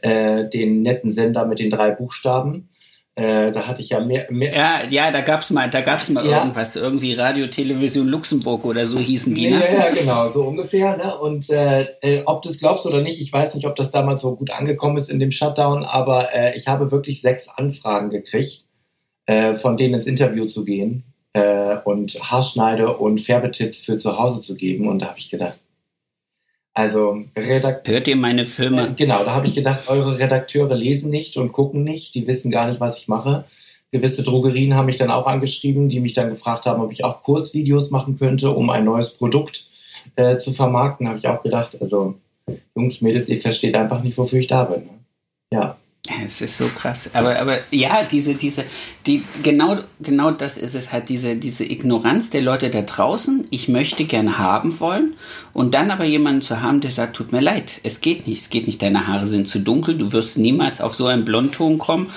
Äh, 0.00 0.48
den 0.48 0.80
netten 0.80 1.10
Sender 1.10 1.44
mit 1.44 1.58
den 1.58 1.68
drei 1.68 1.90
Buchstaben. 1.90 2.70
Äh, 3.18 3.50
da 3.50 3.66
hatte 3.66 3.82
ich 3.82 3.88
ja 3.88 3.98
mehr. 3.98 4.28
mehr 4.30 4.54
ja, 4.54 4.82
ja, 4.88 5.10
da 5.10 5.22
gab 5.22 5.40
es 5.40 5.50
mal, 5.50 5.68
da 5.68 5.80
gab's 5.80 6.08
mal 6.08 6.24
ja. 6.24 6.38
irgendwas, 6.38 6.76
irgendwie 6.76 7.14
Radio 7.14 7.48
Television 7.48 8.06
Luxemburg 8.06 8.64
oder 8.64 8.86
so 8.86 9.00
hießen 9.00 9.34
die, 9.34 9.50
ne? 9.50 9.58
Ja, 9.58 9.86
ja, 9.86 9.90
genau, 9.90 10.30
so 10.30 10.44
ungefähr. 10.44 10.96
Ne? 10.96 11.18
Und 11.18 11.50
äh, 11.50 11.82
äh, 12.00 12.22
ob 12.26 12.42
du 12.42 12.48
es 12.48 12.60
glaubst 12.60 12.86
oder 12.86 13.00
nicht, 13.00 13.20
ich 13.20 13.32
weiß 13.32 13.56
nicht, 13.56 13.66
ob 13.66 13.74
das 13.74 13.90
damals 13.90 14.20
so 14.20 14.36
gut 14.36 14.52
angekommen 14.52 14.96
ist 14.96 15.10
in 15.10 15.18
dem 15.18 15.32
Shutdown, 15.32 15.82
aber 15.82 16.32
äh, 16.32 16.56
ich 16.56 16.68
habe 16.68 16.92
wirklich 16.92 17.20
sechs 17.20 17.48
Anfragen 17.48 18.10
gekriegt, 18.10 18.66
äh, 19.26 19.54
von 19.54 19.76
denen 19.76 19.94
ins 19.94 20.06
Interview 20.06 20.44
zu 20.46 20.64
gehen 20.64 21.02
äh, 21.32 21.74
und 21.82 22.14
Haarschneide 22.22 22.98
und 22.98 23.20
Färbetipps 23.20 23.80
für 23.80 23.98
zu 23.98 24.16
Hause 24.16 24.42
zu 24.42 24.54
geben. 24.54 24.86
Und 24.86 25.02
da 25.02 25.08
habe 25.08 25.18
ich 25.18 25.28
gedacht, 25.28 25.58
also 26.78 27.24
Redakt 27.36 27.88
Hört 27.88 28.06
ihr 28.06 28.14
meine 28.14 28.46
Filme? 28.46 28.90
Äh, 28.90 28.92
genau, 28.94 29.24
da 29.24 29.34
habe 29.34 29.48
ich 29.48 29.54
gedacht, 29.56 29.88
eure 29.88 30.20
Redakteure 30.20 30.76
lesen 30.76 31.10
nicht 31.10 31.36
und 31.36 31.50
gucken 31.50 31.82
nicht, 31.82 32.14
die 32.14 32.28
wissen 32.28 32.52
gar 32.52 32.68
nicht, 32.68 32.78
was 32.78 32.98
ich 32.98 33.08
mache. 33.08 33.46
Gewisse 33.90 34.22
Drogerien 34.22 34.74
haben 34.74 34.86
mich 34.86 34.94
dann 34.94 35.10
auch 35.10 35.26
angeschrieben, 35.26 35.88
die 35.88 35.98
mich 35.98 36.12
dann 36.12 36.28
gefragt 36.28 36.66
haben, 36.66 36.80
ob 36.80 36.92
ich 36.92 37.02
auch 37.02 37.24
Kurzvideos 37.24 37.90
machen 37.90 38.16
könnte, 38.16 38.50
um 38.50 38.70
ein 38.70 38.84
neues 38.84 39.10
Produkt 39.10 39.66
äh, 40.14 40.36
zu 40.36 40.52
vermarkten. 40.52 41.08
Habe 41.08 41.18
ich 41.18 41.26
auch 41.26 41.42
gedacht, 41.42 41.76
also 41.80 42.14
Jungs, 42.76 43.00
Mädels, 43.00 43.28
ihr 43.28 43.38
versteht 43.38 43.74
einfach 43.74 44.04
nicht, 44.04 44.16
wofür 44.16 44.38
ich 44.38 44.46
da 44.46 44.62
bin. 44.62 44.84
Ne? 44.84 44.98
Ja. 45.52 45.76
Es 46.24 46.40
ist 46.40 46.56
so 46.56 46.66
krass. 46.68 47.10
Aber, 47.12 47.38
aber 47.38 47.58
ja, 47.70 48.02
diese, 48.10 48.34
diese, 48.34 48.64
die, 49.06 49.24
genau, 49.42 49.78
genau 50.00 50.30
das 50.30 50.56
ist 50.56 50.74
es 50.74 50.90
halt, 50.92 51.08
diese, 51.08 51.36
diese 51.36 51.64
Ignoranz 51.64 52.30
der 52.30 52.40
Leute 52.40 52.70
da 52.70 52.82
draußen. 52.82 53.46
Ich 53.50 53.68
möchte 53.68 54.04
gern 54.04 54.38
haben 54.38 54.80
wollen. 54.80 55.14
Und 55.52 55.74
dann 55.74 55.90
aber 55.90 56.04
jemanden 56.04 56.40
zu 56.40 56.62
haben, 56.62 56.80
der 56.80 56.92
sagt, 56.92 57.16
tut 57.16 57.32
mir 57.32 57.40
leid, 57.40 57.80
es 57.82 58.00
geht 58.00 58.26
nicht, 58.26 58.40
es 58.40 58.50
geht 58.50 58.66
nicht, 58.66 58.80
deine 58.80 59.06
Haare 59.06 59.26
sind 59.26 59.48
zu 59.48 59.58
dunkel, 59.58 59.98
du 59.98 60.12
wirst 60.12 60.38
niemals 60.38 60.80
auf 60.80 60.94
so 60.94 61.06
einen 61.06 61.24
Blondton 61.24 61.78
kommen. 61.78 62.10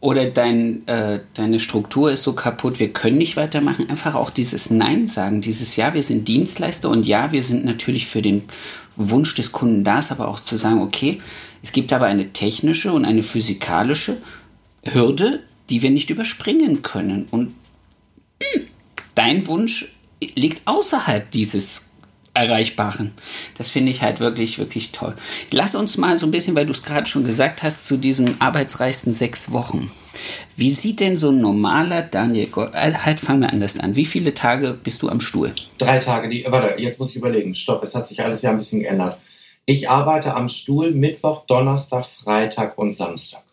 Oder 0.00 0.30
dein, 0.30 0.88
äh, 0.88 1.20
deine 1.34 1.60
Struktur 1.60 2.10
ist 2.10 2.22
so 2.22 2.32
kaputt, 2.32 2.80
wir 2.80 2.90
können 2.90 3.18
nicht 3.18 3.36
weitermachen. 3.36 3.90
Einfach 3.90 4.14
auch 4.14 4.30
dieses 4.30 4.70
Nein 4.70 5.06
sagen, 5.06 5.42
dieses 5.42 5.76
Ja, 5.76 5.92
wir 5.92 6.02
sind 6.02 6.26
Dienstleister 6.26 6.88
und 6.88 7.06
ja, 7.06 7.32
wir 7.32 7.42
sind 7.42 7.66
natürlich 7.66 8.06
für 8.06 8.22
den 8.22 8.44
Wunsch 8.96 9.34
des 9.34 9.52
Kunden 9.52 9.84
da, 9.84 10.00
aber 10.08 10.28
auch 10.28 10.40
zu 10.40 10.56
sagen, 10.56 10.80
okay, 10.80 11.20
es 11.62 11.72
gibt 11.72 11.92
aber 11.92 12.06
eine 12.06 12.32
technische 12.32 12.92
und 12.92 13.04
eine 13.04 13.22
physikalische 13.22 14.16
Hürde, 14.84 15.40
die 15.68 15.82
wir 15.82 15.90
nicht 15.90 16.10
überspringen 16.10 16.82
können. 16.82 17.26
Und 17.30 17.54
dein 19.14 19.46
Wunsch 19.46 19.92
liegt 20.34 20.66
außerhalb 20.66 21.30
dieses 21.30 21.90
Erreichbaren. 22.32 23.12
Das 23.58 23.70
finde 23.70 23.90
ich 23.90 24.02
halt 24.02 24.20
wirklich, 24.20 24.58
wirklich 24.58 24.92
toll. 24.92 25.14
Lass 25.50 25.74
uns 25.74 25.96
mal 25.96 26.16
so 26.16 26.26
ein 26.26 26.30
bisschen, 26.30 26.54
weil 26.54 26.66
du 26.66 26.72
es 26.72 26.82
gerade 26.82 27.06
schon 27.06 27.24
gesagt 27.24 27.62
hast, 27.62 27.86
zu 27.86 27.96
diesen 27.96 28.40
arbeitsreichsten 28.40 29.14
sechs 29.14 29.50
Wochen. 29.50 29.90
Wie 30.56 30.70
sieht 30.70 31.00
denn 31.00 31.16
so 31.16 31.30
ein 31.30 31.40
normaler 31.40 32.02
Daniel 32.02 32.46
Gold, 32.46 32.74
äh, 32.74 32.92
halt 32.94 33.20
fangen 33.20 33.40
wir 33.40 33.52
anders 33.52 33.78
an. 33.80 33.96
Wie 33.96 34.06
viele 34.06 34.32
Tage 34.32 34.78
bist 34.82 35.02
du 35.02 35.08
am 35.08 35.20
Stuhl? 35.20 35.52
Drei 35.78 35.98
Tage, 35.98 36.28
die, 36.28 36.44
warte, 36.48 36.80
jetzt 36.80 37.00
muss 37.00 37.10
ich 37.10 37.16
überlegen. 37.16 37.54
Stopp, 37.54 37.82
es 37.82 37.94
hat 37.94 38.08
sich 38.08 38.22
alles 38.22 38.42
ja 38.42 38.50
ein 38.50 38.58
bisschen 38.58 38.80
geändert. 38.80 39.18
Ich 39.70 39.88
arbeite 39.88 40.34
am 40.34 40.48
Stuhl 40.48 40.90
Mittwoch, 40.90 41.46
Donnerstag, 41.46 42.04
Freitag 42.04 42.76
und 42.76 42.92
Samstag. 42.92 43.44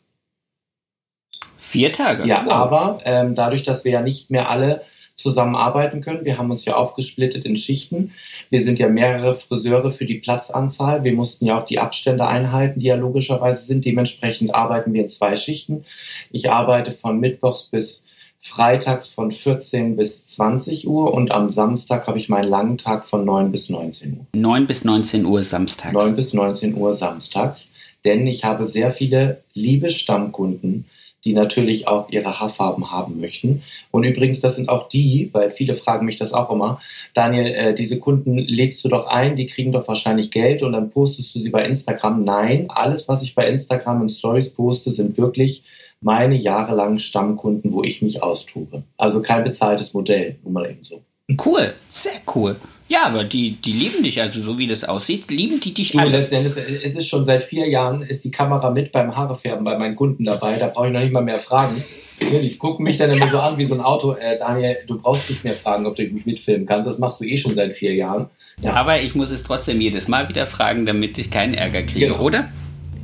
Vier 1.57 1.93
Tage? 1.93 2.25
Ja, 2.25 2.43
wow. 2.43 2.51
aber 2.51 2.99
ähm, 3.05 3.35
dadurch, 3.35 3.61
dass 3.61 3.85
wir 3.85 3.91
ja 3.91 4.01
nicht 4.01 4.31
mehr 4.31 4.49
alle 4.49 4.81
zusammenarbeiten 5.13 6.01
können. 6.01 6.25
Wir 6.25 6.39
haben 6.39 6.49
uns 6.49 6.65
ja 6.65 6.75
aufgesplittet 6.75 7.45
in 7.45 7.55
Schichten. 7.55 8.13
Wir 8.49 8.63
sind 8.63 8.79
ja 8.79 8.89
mehrere 8.89 9.35
Friseure 9.35 9.91
für 9.91 10.05
die 10.05 10.17
Platzanzahl. 10.17 11.03
Wir 11.03 11.13
mussten 11.13 11.45
ja 11.45 11.55
auch 11.55 11.67
die 11.67 11.77
Abstände 11.77 12.25
einhalten, 12.25 12.79
die 12.79 12.87
ja 12.87 12.95
logischerweise 12.95 13.63
sind. 13.63 13.85
Dementsprechend 13.85 14.55
arbeiten 14.55 14.93
wir 14.93 15.03
in 15.03 15.09
zwei 15.09 15.37
Schichten. 15.37 15.85
Ich 16.31 16.49
arbeite 16.49 16.93
von 16.93 17.19
Mittwochs 17.19 17.65
bis 17.65 18.06
freitags 18.47 19.07
von 19.07 19.31
14 19.31 19.95
bis 19.95 20.25
20 20.27 20.87
Uhr 20.87 21.13
und 21.13 21.31
am 21.31 21.49
Samstag 21.49 22.07
habe 22.07 22.17
ich 22.17 22.29
meinen 22.29 22.49
langen 22.49 22.77
Tag 22.77 23.05
von 23.05 23.25
9 23.25 23.51
bis 23.51 23.69
19 23.69 24.13
Uhr. 24.13 24.25
9 24.33 24.67
bis 24.67 24.83
19 24.83 25.25
Uhr 25.25 25.43
samstags. 25.43 25.93
9 25.93 26.15
bis 26.15 26.33
19 26.33 26.75
Uhr 26.75 26.93
samstags. 26.93 27.71
Denn 28.05 28.25
ich 28.27 28.43
habe 28.43 28.67
sehr 28.67 28.91
viele 28.91 29.41
liebe 29.53 29.89
Stammkunden, 29.89 30.85
die 31.25 31.33
natürlich 31.33 31.87
auch 31.87 32.09
ihre 32.09 32.39
Haarfarben 32.39 32.91
haben 32.91 33.19
möchten. 33.19 33.63
Und 33.91 34.03
übrigens, 34.03 34.39
das 34.39 34.55
sind 34.55 34.69
auch 34.69 34.87
die, 34.87 35.29
weil 35.33 35.49
viele 35.49 35.73
fragen 35.73 36.05
mich 36.05 36.15
das 36.15 36.31
auch 36.31 36.49
immer, 36.51 36.79
Daniel, 37.13 37.47
äh, 37.47 37.75
diese 37.75 37.99
Kunden 37.99 38.37
legst 38.37 38.83
du 38.85 38.89
doch 38.89 39.07
ein, 39.07 39.35
die 39.35 39.45
kriegen 39.45 39.71
doch 39.71 39.87
wahrscheinlich 39.87 40.31
Geld 40.31 40.63
und 40.63 40.71
dann 40.71 40.89
postest 40.89 41.35
du 41.35 41.39
sie 41.39 41.49
bei 41.49 41.65
Instagram. 41.65 42.23
Nein, 42.23 42.67
alles, 42.69 43.07
was 43.07 43.23
ich 43.23 43.35
bei 43.35 43.47
Instagram 43.47 44.03
in 44.03 44.09
Stories 44.09 44.51
poste, 44.51 44.91
sind 44.91 45.17
wirklich 45.17 45.63
meine 46.01 46.35
jahrelangen 46.35 46.99
Stammkunden, 46.99 47.73
wo 47.73 47.83
ich 47.83 48.01
mich 48.01 48.21
austobe. 48.21 48.83
Also 48.97 49.21
kein 49.21 49.43
bezahltes 49.43 49.93
Modell, 49.93 50.37
nur 50.43 50.53
mal 50.53 50.69
eben 50.69 50.83
so. 50.83 51.03
Cool, 51.45 51.73
sehr 51.91 52.13
cool. 52.35 52.55
Ja, 52.89 53.05
aber 53.05 53.25
die, 53.25 53.51
die 53.51 53.73
lieben 53.73 54.03
dich, 54.03 54.21
also 54.21 54.39
so 54.39 54.57
wie 54.57 54.67
das 54.67 54.85
aussieht, 54.85 55.29
lieben 55.29 55.59
die 55.59 55.73
dich 55.73 55.91
du, 55.91 55.99
alle. 55.99 56.11
Letzten 56.11 56.35
Endes, 56.35 56.55
es 56.55 56.95
ist 56.95 57.07
schon 57.07 57.25
seit 57.25 57.43
vier 57.43 57.67
Jahren, 57.67 58.01
ist 58.01 58.23
die 58.23 58.31
Kamera 58.31 58.69
mit 58.69 58.93
beim 58.93 59.13
Haarefärben 59.13 59.65
bei 59.65 59.77
meinen 59.77 59.97
Kunden 59.97 60.23
dabei, 60.23 60.57
da 60.57 60.67
brauche 60.67 60.87
ich 60.87 60.93
noch 60.93 61.01
nicht 61.01 61.11
mal 61.11 61.23
mehr 61.23 61.39
fragen. 61.39 61.83
Die 62.21 62.57
gucken 62.57 62.83
mich 62.83 62.97
dann 62.97 63.11
immer 63.11 63.27
so 63.27 63.39
an 63.39 63.57
wie 63.57 63.65
so 63.65 63.75
ein 63.75 63.81
Auto. 63.81 64.13
Äh, 64.13 64.39
Daniel, 64.39 64.77
du 64.87 64.97
brauchst 64.97 65.29
nicht 65.29 65.43
mehr 65.43 65.53
fragen, 65.53 65.85
ob 65.85 65.95
du 65.95 66.03
mich 66.03 66.25
mitfilmen 66.25 66.65
kannst. 66.65 66.87
Das 66.87 66.97
machst 66.97 67.19
du 67.19 67.25
eh 67.25 67.37
schon 67.37 67.53
seit 67.53 67.75
vier 67.75 67.93
Jahren. 67.93 68.27
Ja. 68.61 68.73
Aber 68.73 69.01
ich 69.01 69.13
muss 69.13 69.29
es 69.29 69.43
trotzdem 69.43 69.79
jedes 69.79 70.07
Mal 70.07 70.27
wieder 70.27 70.47
fragen, 70.47 70.87
damit 70.87 71.17
ich 71.19 71.29
keinen 71.29 71.53
Ärger 71.53 71.83
kriege, 71.83 72.07
genau. 72.07 72.21
oder? 72.21 72.49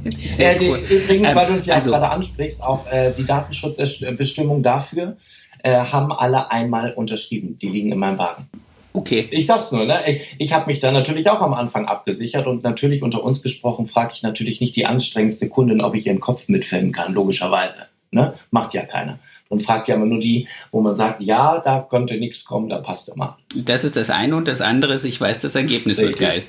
Sehr 0.33 0.61
äh, 0.61 0.69
cool. 0.69 0.77
Übrigens, 0.89 1.35
weil 1.35 1.47
du 1.47 1.53
es 1.53 1.65
ja 1.65 1.75
also, 1.75 1.91
gerade 1.91 2.09
ansprichst, 2.09 2.63
auch 2.63 2.91
äh, 2.91 3.11
die 3.17 3.25
Datenschutzbestimmung 3.25 4.63
dafür 4.63 5.17
äh, 5.63 5.73
haben 5.73 6.11
alle 6.11 6.51
einmal 6.51 6.93
unterschrieben. 6.93 7.57
Die 7.59 7.69
liegen 7.69 7.91
in 7.91 7.99
meinem 7.99 8.17
Wagen. 8.17 8.49
Okay. 8.93 9.27
Ich 9.31 9.47
sag's 9.47 9.71
nur, 9.71 9.85
ne? 9.85 10.01
Ich, 10.07 10.21
ich 10.37 10.53
habe 10.53 10.67
mich 10.67 10.79
da 10.79 10.91
natürlich 10.91 11.29
auch 11.29 11.41
am 11.41 11.53
Anfang 11.53 11.87
abgesichert 11.87 12.45
und 12.45 12.63
natürlich 12.63 13.01
unter 13.01 13.23
uns 13.23 13.41
gesprochen, 13.41 13.87
frage 13.87 14.13
ich 14.13 14.21
natürlich 14.21 14.61
nicht 14.61 14.75
die 14.75 14.85
anstrengendste 14.85 15.49
Kundin, 15.49 15.81
ob 15.81 15.95
ich 15.95 16.05
ihren 16.05 16.19
Kopf 16.19 16.47
mitfilmen 16.47 16.91
kann, 16.91 17.13
logischerweise. 17.13 17.87
Ne? 18.11 18.35
Macht 18.51 18.75
ja 18.75 18.83
keiner. 18.83 19.17
Man 19.49 19.59
fragt 19.59 19.87
ja 19.87 19.95
immer 19.95 20.05
nur 20.05 20.19
die, 20.19 20.47
wo 20.71 20.81
man 20.81 20.95
sagt, 20.95 21.21
ja, 21.21 21.59
da 21.59 21.79
könnte 21.79 22.17
nichts 22.17 22.45
kommen, 22.45 22.69
da 22.69 22.79
passt 22.79 23.09
immer. 23.09 23.37
Das 23.65 23.83
ist 23.83 23.97
das 23.97 24.09
eine 24.09 24.35
und 24.35 24.47
das 24.47 24.61
andere 24.61 24.93
ist, 24.93 25.05
ich 25.05 25.19
weiß, 25.19 25.39
das 25.39 25.55
Ergebnis 25.55 25.97
Richtig. 25.97 26.19
wird 26.19 26.29
geil. 26.29 26.43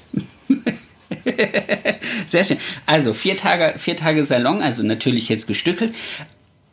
Sehr 2.26 2.44
schön. 2.44 2.58
Also 2.87 3.14
vier 3.14 3.37
Tage, 3.37 3.78
vier 3.78 3.96
Tage 3.96 4.24
Salon, 4.24 4.62
also 4.62 4.82
natürlich 4.82 5.28
jetzt 5.28 5.46
gestückelt. 5.46 5.94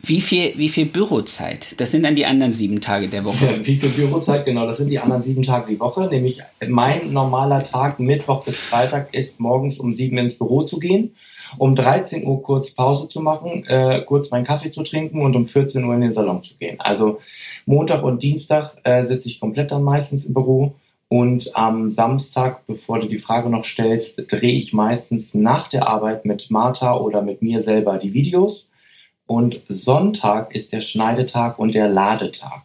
Wie 0.04 0.20
viel, 0.20 0.54
wie 0.56 0.68
viel 0.68 0.86
Bürozeit? 0.86 1.80
Das 1.80 1.92
sind 1.92 2.02
dann 2.02 2.16
die 2.16 2.26
anderen 2.26 2.52
sieben 2.52 2.80
Tage 2.80 3.06
der 3.06 3.24
Woche. 3.24 3.60
Wie 3.62 3.76
viel 3.76 3.90
Bürozeit, 3.90 4.44
genau, 4.44 4.66
das 4.66 4.78
sind 4.78 4.88
die 4.88 4.98
anderen 4.98 5.22
sieben 5.22 5.44
Tage 5.44 5.70
die 5.70 5.78
Woche. 5.78 6.08
Nämlich 6.08 6.40
mein 6.66 7.12
normaler 7.12 7.62
Tag, 7.62 8.00
Mittwoch 8.00 8.44
bis 8.44 8.56
Freitag, 8.56 9.14
ist 9.14 9.38
morgens 9.38 9.78
um 9.78 9.92
sieben 9.92 10.18
ins 10.18 10.36
Büro 10.36 10.62
zu 10.64 10.80
gehen, 10.80 11.14
um 11.56 11.76
13 11.76 12.26
Uhr 12.26 12.42
kurz 12.42 12.72
Pause 12.72 13.06
zu 13.06 13.20
machen, 13.20 13.64
äh, 13.68 14.02
kurz 14.04 14.32
meinen 14.32 14.44
Kaffee 14.44 14.72
zu 14.72 14.82
trinken 14.82 15.22
und 15.22 15.36
um 15.36 15.46
14 15.46 15.84
Uhr 15.84 15.94
in 15.94 16.00
den 16.00 16.12
Salon 16.12 16.42
zu 16.42 16.56
gehen. 16.56 16.80
Also 16.80 17.20
Montag 17.64 18.02
und 18.02 18.24
Dienstag 18.24 18.74
äh, 18.82 19.04
sitze 19.04 19.28
ich 19.28 19.38
komplett 19.38 19.70
dann 19.70 19.84
meistens 19.84 20.24
im 20.24 20.34
Büro. 20.34 20.74
Und 21.12 21.54
am 21.54 21.90
Samstag, 21.90 22.66
bevor 22.66 22.98
du 22.98 23.06
die 23.06 23.18
Frage 23.18 23.50
noch 23.50 23.66
stellst, 23.66 24.32
drehe 24.32 24.56
ich 24.56 24.72
meistens 24.72 25.34
nach 25.34 25.68
der 25.68 25.86
Arbeit 25.86 26.24
mit 26.24 26.50
Martha 26.50 26.96
oder 26.96 27.20
mit 27.20 27.42
mir 27.42 27.60
selber 27.60 27.98
die 27.98 28.14
Videos 28.14 28.70
und 29.26 29.60
Sonntag 29.68 30.54
ist 30.54 30.72
der 30.72 30.80
Schneidetag 30.80 31.58
und 31.58 31.74
der 31.74 31.90
Ladetag. 31.90 32.62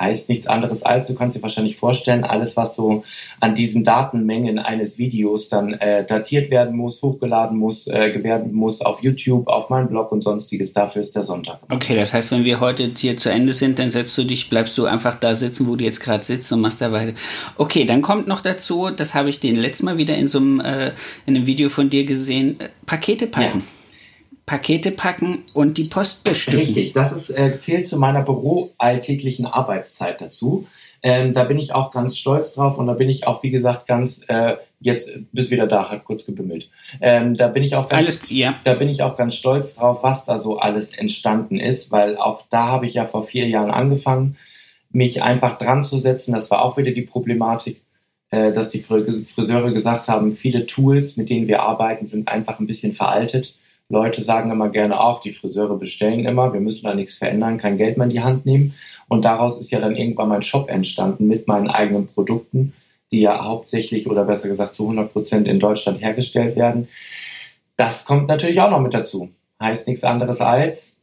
Heißt 0.00 0.28
nichts 0.28 0.46
anderes 0.46 0.82
als, 0.82 1.06
du 1.06 1.14
kannst 1.14 1.36
dir 1.36 1.42
wahrscheinlich 1.42 1.76
vorstellen, 1.76 2.24
alles, 2.24 2.56
was 2.56 2.74
so 2.74 3.04
an 3.40 3.54
diesen 3.54 3.84
Datenmengen 3.84 4.58
eines 4.58 4.98
Videos 4.98 5.48
dann 5.48 5.74
äh, 5.74 6.04
datiert 6.04 6.50
werden 6.50 6.76
muss, 6.76 7.02
hochgeladen 7.02 7.58
muss, 7.58 7.86
äh, 7.86 8.22
werden 8.24 8.52
muss 8.52 8.80
auf 8.80 9.02
YouTube, 9.02 9.48
auf 9.48 9.68
meinen 9.68 9.88
Blog 9.88 10.10
und 10.10 10.22
sonstiges, 10.22 10.72
dafür 10.72 11.02
ist 11.02 11.14
der 11.14 11.22
Sonntag. 11.22 11.60
Okay, 11.70 11.94
das 11.94 12.14
heißt, 12.14 12.32
wenn 12.32 12.44
wir 12.44 12.58
heute 12.60 12.90
hier 12.96 13.16
zu 13.16 13.30
Ende 13.30 13.52
sind, 13.52 13.78
dann 13.78 13.90
setzt 13.90 14.16
du 14.16 14.24
dich, 14.24 14.48
bleibst 14.48 14.76
du 14.78 14.86
einfach 14.86 15.14
da 15.14 15.34
sitzen, 15.34 15.68
wo 15.68 15.76
du 15.76 15.84
jetzt 15.84 16.00
gerade 16.00 16.24
sitzt 16.24 16.50
und 16.52 16.62
machst 16.62 16.80
da 16.80 16.90
weiter. 16.90 17.12
Okay, 17.56 17.84
dann 17.84 18.02
kommt 18.02 18.26
noch 18.26 18.40
dazu, 18.40 18.90
das 18.90 19.14
habe 19.14 19.28
ich 19.28 19.40
den 19.40 19.56
letzten 19.56 19.84
Mal 19.84 19.98
wieder 19.98 20.16
in 20.16 20.26
so 20.26 20.38
einem, 20.38 20.60
äh, 20.60 20.92
in 21.26 21.36
einem 21.36 21.46
Video 21.46 21.68
von 21.68 21.90
dir 21.90 22.04
gesehen, 22.04 22.58
äh, 22.60 22.70
Pakete 22.86 23.26
packen. 23.26 23.58
Ja. 23.58 23.81
Pakete 24.52 24.90
packen 24.90 25.44
und 25.54 25.78
die 25.78 25.84
Post 25.84 26.24
bestücken. 26.24 26.60
Richtig, 26.60 26.92
das 26.92 27.10
ist, 27.10 27.30
äh, 27.30 27.58
zählt 27.58 27.86
zu 27.86 27.96
meiner 27.96 28.20
büroalltäglichen 28.20 29.46
Arbeitszeit 29.46 30.20
dazu. 30.20 30.66
Ähm, 31.02 31.32
da 31.32 31.44
bin 31.44 31.58
ich 31.58 31.72
auch 31.72 31.90
ganz 31.90 32.18
stolz 32.18 32.52
drauf 32.52 32.76
und 32.76 32.86
da 32.86 32.92
bin 32.92 33.08
ich 33.08 33.26
auch, 33.26 33.42
wie 33.42 33.50
gesagt, 33.50 33.86
ganz 33.86 34.26
äh, 34.28 34.56
jetzt 34.78 35.10
bist 35.32 35.50
wieder 35.50 35.66
da, 35.66 35.88
hat 35.88 36.04
kurz 36.04 36.26
gebimmelt. 36.26 36.68
Ähm, 37.00 37.34
da 37.34 37.48
bin 37.48 37.62
ich 37.62 37.76
auch 37.76 37.88
ganz, 37.88 38.02
alles, 38.02 38.20
ja. 38.28 38.54
da 38.64 38.74
bin 38.74 38.90
ich 38.90 39.02
auch 39.02 39.16
ganz 39.16 39.36
stolz 39.36 39.74
drauf, 39.74 40.02
was 40.02 40.26
da 40.26 40.36
so 40.36 40.58
alles 40.58 40.98
entstanden 40.98 41.58
ist, 41.58 41.90
weil 41.90 42.18
auch 42.18 42.44
da 42.50 42.66
habe 42.66 42.84
ich 42.84 42.92
ja 42.92 43.06
vor 43.06 43.24
vier 43.24 43.48
Jahren 43.48 43.70
angefangen, 43.70 44.36
mich 44.90 45.22
einfach 45.22 45.56
dran 45.56 45.82
zu 45.82 45.96
setzen. 45.96 46.34
Das 46.34 46.50
war 46.50 46.60
auch 46.60 46.76
wieder 46.76 46.90
die 46.90 47.00
Problematik, 47.00 47.80
äh, 48.28 48.52
dass 48.52 48.68
die 48.68 48.80
Friseure 48.80 49.72
gesagt 49.72 50.08
haben, 50.08 50.34
viele 50.34 50.66
Tools, 50.66 51.16
mit 51.16 51.30
denen 51.30 51.48
wir 51.48 51.62
arbeiten, 51.62 52.06
sind 52.06 52.28
einfach 52.28 52.60
ein 52.60 52.66
bisschen 52.66 52.92
veraltet. 52.92 53.56
Leute 53.92 54.24
sagen 54.24 54.50
immer 54.50 54.70
gerne 54.70 55.00
auch, 55.00 55.20
die 55.20 55.32
Friseure 55.32 55.76
bestellen 55.76 56.24
immer, 56.24 56.52
wir 56.52 56.60
müssen 56.60 56.84
da 56.84 56.94
nichts 56.94 57.14
verändern, 57.14 57.58
kein 57.58 57.76
Geld 57.76 57.98
mehr 57.98 58.06
in 58.06 58.12
die 58.12 58.22
Hand 58.22 58.46
nehmen. 58.46 58.74
Und 59.06 59.26
daraus 59.26 59.58
ist 59.58 59.70
ja 59.70 59.80
dann 59.80 59.94
irgendwann 59.94 60.30
mein 60.30 60.42
Shop 60.42 60.70
entstanden 60.70 61.28
mit 61.28 61.46
meinen 61.46 61.68
eigenen 61.68 62.06
Produkten, 62.06 62.72
die 63.10 63.20
ja 63.20 63.44
hauptsächlich 63.44 64.06
oder 64.06 64.24
besser 64.24 64.48
gesagt 64.48 64.74
zu 64.74 64.84
100 64.84 65.12
Prozent 65.12 65.46
in 65.46 65.60
Deutschland 65.60 66.00
hergestellt 66.00 66.56
werden. 66.56 66.88
Das 67.76 68.06
kommt 68.06 68.28
natürlich 68.28 68.62
auch 68.62 68.70
noch 68.70 68.80
mit 68.80 68.94
dazu. 68.94 69.28
Heißt 69.60 69.86
nichts 69.86 70.04
anderes 70.04 70.40
als 70.40 70.96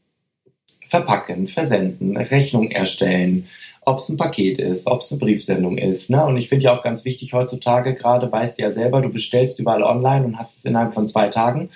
verpacken, 0.88 1.48
versenden, 1.48 2.18
Rechnung 2.18 2.72
erstellen, 2.72 3.48
ob 3.86 4.00
es 4.00 4.10
ein 4.10 4.18
Paket 4.18 4.58
ist, 4.58 4.88
ob 4.88 5.02
es 5.02 5.12
eine 5.12 5.20
Briefsendung 5.20 5.78
ist. 5.78 6.10
Ne? 6.10 6.26
Und 6.26 6.38
ich 6.38 6.50
finde 6.50 6.66
ja 6.66 6.76
auch 6.78 6.82
ganz 6.82 7.06
wichtig 7.06 7.34
heutzutage, 7.34 7.94
gerade 7.94 8.32
weißt 8.32 8.58
du 8.58 8.64
ja 8.64 8.72
selber, 8.72 9.02
du 9.02 9.10
bestellst 9.10 9.60
überall 9.60 9.84
online 9.84 10.26
und 10.26 10.38
hast 10.40 10.58
es 10.58 10.66
innerhalb 10.66 10.96
von 10.96 11.08
zwei 11.08 11.28
Tagen. 11.28 11.70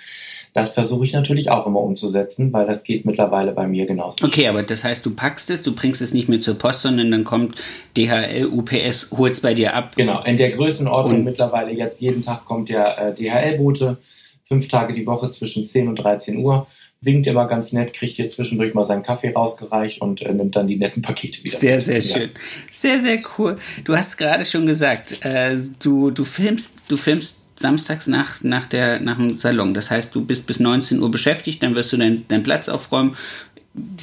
Das 0.54 0.72
versuche 0.72 1.04
ich 1.04 1.12
natürlich 1.12 1.50
auch 1.50 1.66
immer 1.66 1.80
umzusetzen, 1.80 2.52
weil 2.52 2.64
das 2.64 2.84
geht 2.84 3.04
mittlerweile 3.04 3.50
bei 3.50 3.66
mir 3.66 3.86
genauso. 3.86 4.24
Okay, 4.24 4.46
aber 4.46 4.62
das 4.62 4.84
heißt, 4.84 5.04
du 5.04 5.10
packst 5.10 5.50
es, 5.50 5.64
du 5.64 5.74
bringst 5.74 6.00
es 6.00 6.14
nicht 6.14 6.28
mehr 6.28 6.40
zur 6.40 6.54
Post, 6.54 6.82
sondern 6.82 7.10
dann 7.10 7.24
kommt 7.24 7.56
DHL, 7.96 8.46
UPS, 8.46 9.08
holt 9.10 9.32
es 9.32 9.40
bei 9.40 9.52
dir 9.52 9.74
ab. 9.74 9.96
Genau, 9.96 10.22
in 10.22 10.36
der 10.36 10.50
Größenordnung 10.50 11.18
und 11.18 11.24
mittlerweile 11.24 11.72
jetzt 11.72 12.00
jeden 12.00 12.22
Tag 12.22 12.44
kommt 12.44 12.68
der 12.68 12.98
äh, 12.98 13.14
DHL-Bote, 13.14 13.98
fünf 14.44 14.68
Tage 14.68 14.92
die 14.92 15.06
Woche 15.06 15.28
zwischen 15.30 15.64
10 15.64 15.88
und 15.88 15.96
13 15.96 16.38
Uhr 16.38 16.68
winkt 17.00 17.26
immer 17.26 17.46
ganz 17.46 17.72
nett, 17.72 17.92
kriegt 17.92 18.16
hier 18.16 18.28
zwischendurch 18.28 18.74
mal 18.74 18.84
seinen 18.84 19.02
Kaffee 19.02 19.32
rausgereicht 19.32 20.00
und 20.00 20.22
äh, 20.22 20.32
nimmt 20.32 20.56
dann 20.56 20.66
die 20.66 20.76
netten 20.76 21.02
Pakete 21.02 21.42
wieder. 21.44 21.56
Sehr, 21.56 21.80
sehr 21.80 22.00
schön. 22.00 22.30
Sehr, 22.72 23.00
sehr 23.00 23.18
cool. 23.38 23.56
Du 23.84 23.96
hast 23.96 24.16
gerade 24.16 24.44
schon 24.44 24.66
gesagt, 24.66 25.24
äh, 25.24 25.56
du, 25.82 26.10
du 26.10 26.24
filmst, 26.24 26.82
du 26.88 26.96
filmst 26.96 27.43
samstags 27.56 28.06
nach, 28.06 28.42
nach, 28.42 28.66
der, 28.66 29.00
nach 29.00 29.16
dem 29.16 29.36
Salon. 29.36 29.74
Das 29.74 29.90
heißt, 29.90 30.14
du 30.14 30.24
bist 30.24 30.46
bis 30.46 30.60
19 30.60 31.00
Uhr 31.00 31.10
beschäftigt, 31.10 31.62
dann 31.62 31.76
wirst 31.76 31.92
du 31.92 31.96
deinen 31.96 32.26
dein 32.28 32.42
Platz 32.42 32.68
aufräumen, 32.68 33.16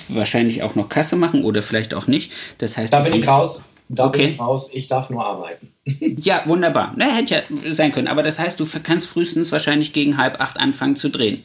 wahrscheinlich 0.10 0.64
auch 0.64 0.76
noch 0.76 0.90
Kasse 0.90 1.16
machen 1.16 1.44
oder 1.44 1.62
vielleicht 1.64 1.94
auch 1.94 2.08
nicht. 2.08 2.32
Das 2.58 2.78
heißt, 2.78 2.92
da 2.92 3.02
bin 3.02 3.14
ich 3.14 3.28
raus. 3.28 3.62
Da 3.90 4.06
okay. 4.06 4.26
bin 4.26 4.34
ich 4.34 4.40
raus. 4.40 4.70
Ich 4.72 4.88
darf 4.88 5.10
nur 5.10 5.26
arbeiten. 5.26 5.70
ja, 5.86 6.44
wunderbar. 6.46 6.94
Na, 6.96 7.06
hätte 7.06 7.36
ja 7.36 7.74
sein 7.74 7.92
können. 7.92 8.08
Aber 8.08 8.24
das 8.24 8.40
heißt, 8.40 8.60
du 8.60 8.66
kannst 8.84 9.08
frühestens 9.08 9.52
wahrscheinlich 9.52 9.92
gegen 9.92 10.18
halb 10.18 10.40
acht 10.40 10.60
anfangen 10.60 10.96
zu 10.96 11.10
drehen. 11.10 11.44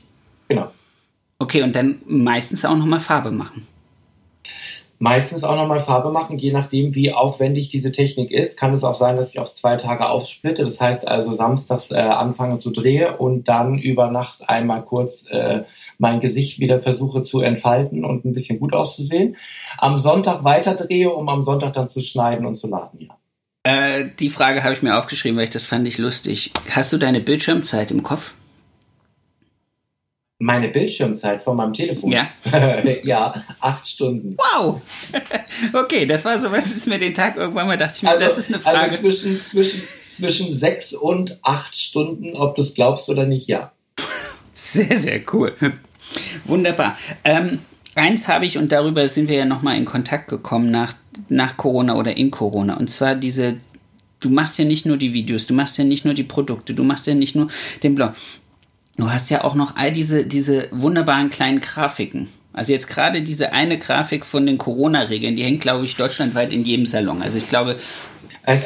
Genau. 0.48 0.70
Okay, 1.38 1.62
und 1.62 1.74
dann 1.74 1.96
meistens 2.06 2.64
auch 2.64 2.76
nochmal 2.76 3.00
Farbe 3.00 3.30
machen 3.30 3.66
meistens 4.98 5.44
auch 5.44 5.56
nochmal 5.56 5.80
Farbe 5.80 6.10
machen, 6.10 6.38
je 6.38 6.52
nachdem, 6.52 6.94
wie 6.94 7.12
aufwendig 7.12 7.68
diese 7.68 7.92
Technik 7.92 8.30
ist. 8.30 8.58
Kann 8.58 8.72
es 8.74 8.84
auch 8.84 8.94
sein, 8.94 9.16
dass 9.16 9.30
ich 9.30 9.38
auf 9.38 9.52
zwei 9.52 9.76
Tage 9.76 10.08
aufsplitte. 10.08 10.64
Das 10.64 10.80
heißt 10.80 11.06
also 11.06 11.32
samstags 11.32 11.90
äh, 11.90 11.96
anfange 11.96 12.58
zu 12.58 12.70
drehen 12.70 13.14
und 13.14 13.48
dann 13.48 13.78
über 13.78 14.10
Nacht 14.10 14.48
einmal 14.48 14.84
kurz 14.84 15.26
äh, 15.30 15.64
mein 15.98 16.20
Gesicht 16.20 16.60
wieder 16.60 16.78
versuche 16.78 17.22
zu 17.22 17.40
entfalten 17.40 18.04
und 18.04 18.24
ein 18.24 18.32
bisschen 18.32 18.58
gut 18.58 18.72
auszusehen. 18.72 19.36
Am 19.78 19.98
Sonntag 19.98 20.44
weiter 20.44 20.74
drehe, 20.74 21.12
um 21.12 21.28
am 21.28 21.42
Sonntag 21.42 21.72
dann 21.74 21.88
zu 21.88 22.00
schneiden 22.00 22.46
und 22.46 22.54
zu 22.54 22.68
laden, 22.68 23.00
ja. 23.00 23.16
Äh, 23.66 24.10
die 24.20 24.30
Frage 24.30 24.62
habe 24.62 24.74
ich 24.74 24.82
mir 24.82 24.96
aufgeschrieben, 24.96 25.36
weil 25.36 25.44
ich 25.44 25.50
das 25.50 25.66
fand 25.66 25.88
ich 25.88 25.98
lustig. 25.98 26.52
Hast 26.70 26.92
du 26.92 26.98
deine 26.98 27.20
Bildschirmzeit 27.20 27.90
im 27.90 28.04
Kopf? 28.04 28.34
Meine 30.38 30.68
Bildschirmzeit 30.68 31.42
von 31.42 31.56
meinem 31.56 31.72
Telefon. 31.72 32.12
Ja. 32.12 32.28
ja, 33.02 33.42
acht 33.60 33.88
Stunden. 33.88 34.36
Wow. 34.36 34.82
Okay, 35.72 36.04
das 36.04 36.24
war 36.26 36.38
so, 36.38 36.52
was 36.52 36.66
ist 36.66 36.86
mir 36.86 36.98
den 36.98 37.14
Tag 37.14 37.36
irgendwann 37.36 37.66
mal 37.66 37.78
dachte 37.78 37.94
ich 37.96 38.02
mir, 38.02 38.10
Also, 38.10 38.24
das 38.24 38.36
ist 38.38 38.48
eine 38.52 38.60
Frage. 38.60 38.78
also 38.78 39.00
zwischen, 39.00 39.46
zwischen, 39.46 39.82
zwischen 40.12 40.52
sechs 40.52 40.92
und 40.92 41.38
acht 41.42 41.76
Stunden, 41.76 42.34
ob 42.34 42.54
du 42.56 42.60
es 42.60 42.74
glaubst 42.74 43.08
oder 43.08 43.24
nicht, 43.24 43.46
ja. 43.46 43.72
Sehr, 44.52 44.98
sehr 44.98 45.20
cool. 45.32 45.54
Wunderbar. 46.44 46.98
Ähm, 47.24 47.60
eins 47.94 48.28
habe 48.28 48.44
ich, 48.44 48.58
und 48.58 48.72
darüber 48.72 49.08
sind 49.08 49.28
wir 49.28 49.36
ja 49.36 49.44
nochmal 49.46 49.78
in 49.78 49.86
Kontakt 49.86 50.28
gekommen 50.28 50.70
nach, 50.70 50.94
nach 51.28 51.56
Corona 51.56 51.94
oder 51.94 52.16
in 52.16 52.30
Corona. 52.30 52.76
Und 52.76 52.90
zwar 52.90 53.14
diese, 53.14 53.56
du 54.20 54.28
machst 54.28 54.58
ja 54.58 54.66
nicht 54.66 54.84
nur 54.84 54.98
die 54.98 55.14
Videos, 55.14 55.46
du 55.46 55.54
machst 55.54 55.78
ja 55.78 55.84
nicht 55.84 56.04
nur 56.04 56.14
die 56.14 56.24
Produkte, 56.24 56.74
du 56.74 56.84
machst 56.84 57.06
ja 57.06 57.14
nicht 57.14 57.34
nur 57.34 57.48
den 57.82 57.94
Blog. 57.94 58.12
Du 58.96 59.10
hast 59.10 59.30
ja 59.30 59.44
auch 59.44 59.54
noch 59.54 59.76
all 59.76 59.92
diese, 59.92 60.26
diese 60.26 60.68
wunderbaren 60.72 61.30
kleinen 61.30 61.60
Grafiken. 61.60 62.28
Also 62.52 62.72
jetzt 62.72 62.88
gerade 62.88 63.20
diese 63.20 63.52
eine 63.52 63.78
Grafik 63.78 64.24
von 64.24 64.46
den 64.46 64.56
Corona-Regeln, 64.56 65.36
die 65.36 65.44
hängt, 65.44 65.60
glaube 65.60 65.84
ich, 65.84 65.96
deutschlandweit 65.96 66.52
in 66.52 66.64
jedem 66.64 66.86
Salon. 66.86 67.20
Also 67.20 67.36
ich 67.36 67.48
glaube, 67.48 67.76
äh, 68.46 68.58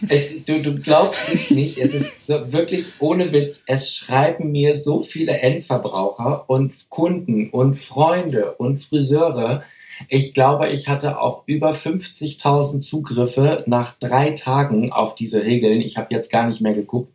du, 0.46 0.60
du 0.60 0.80
glaubst 0.80 1.32
es 1.32 1.50
nicht, 1.50 1.78
es 1.78 1.94
ist 1.94 2.26
so 2.26 2.52
wirklich 2.52 2.86
ohne 2.98 3.32
Witz, 3.32 3.62
es 3.66 3.94
schreiben 3.94 4.50
mir 4.50 4.76
so 4.76 5.04
viele 5.04 5.38
Endverbraucher 5.38 6.50
und 6.50 6.72
Kunden 6.88 7.50
und 7.50 7.74
Freunde 7.74 8.54
und 8.54 8.82
Friseure. 8.82 9.62
Ich 10.08 10.34
glaube, 10.34 10.68
ich 10.68 10.88
hatte 10.88 11.20
auch 11.20 11.42
über 11.46 11.72
50.000 11.72 12.80
Zugriffe 12.80 13.64
nach 13.66 13.94
drei 13.98 14.30
Tagen 14.30 14.92
auf 14.92 15.14
diese 15.14 15.44
Regeln. 15.44 15.80
Ich 15.80 15.96
habe 15.96 16.14
jetzt 16.14 16.30
gar 16.30 16.46
nicht 16.46 16.60
mehr 16.60 16.74
geguckt, 16.74 17.12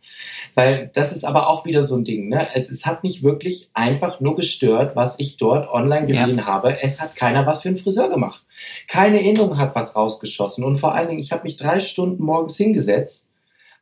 weil 0.54 0.90
das 0.94 1.12
ist 1.12 1.24
aber 1.24 1.48
auch 1.48 1.64
wieder 1.64 1.82
so 1.82 1.96
ein 1.96 2.04
Ding. 2.04 2.28
Ne? 2.28 2.46
Es, 2.54 2.86
hat 2.86 3.02
mich 3.02 3.22
wirklich 3.22 3.70
einfach 3.74 4.20
nur 4.20 4.36
gestört, 4.36 4.96
was 4.96 5.16
ich 5.18 5.36
dort 5.36 5.68
online 5.68 6.06
gesehen 6.06 6.46
habe. 6.46 6.82
Es 6.82 7.00
hat 7.00 7.16
keiner 7.16 7.46
was 7.46 7.62
für 7.62 7.68
einen 7.68 7.76
Friseur 7.76 8.08
gemacht. 8.08 8.44
Keine 8.86 9.20
Innung 9.20 9.58
hat 9.58 9.74
was 9.74 9.94
rausgeschossen. 9.94 10.64
Und 10.64 10.78
vor 10.78 10.94
allen 10.94 11.08
Dingen, 11.08 11.20
ich 11.20 11.32
habe 11.32 11.44
mich 11.44 11.56
drei 11.56 11.80
Stunden 11.80 12.22
morgens 12.22 12.56
hingesetzt, 12.56 13.27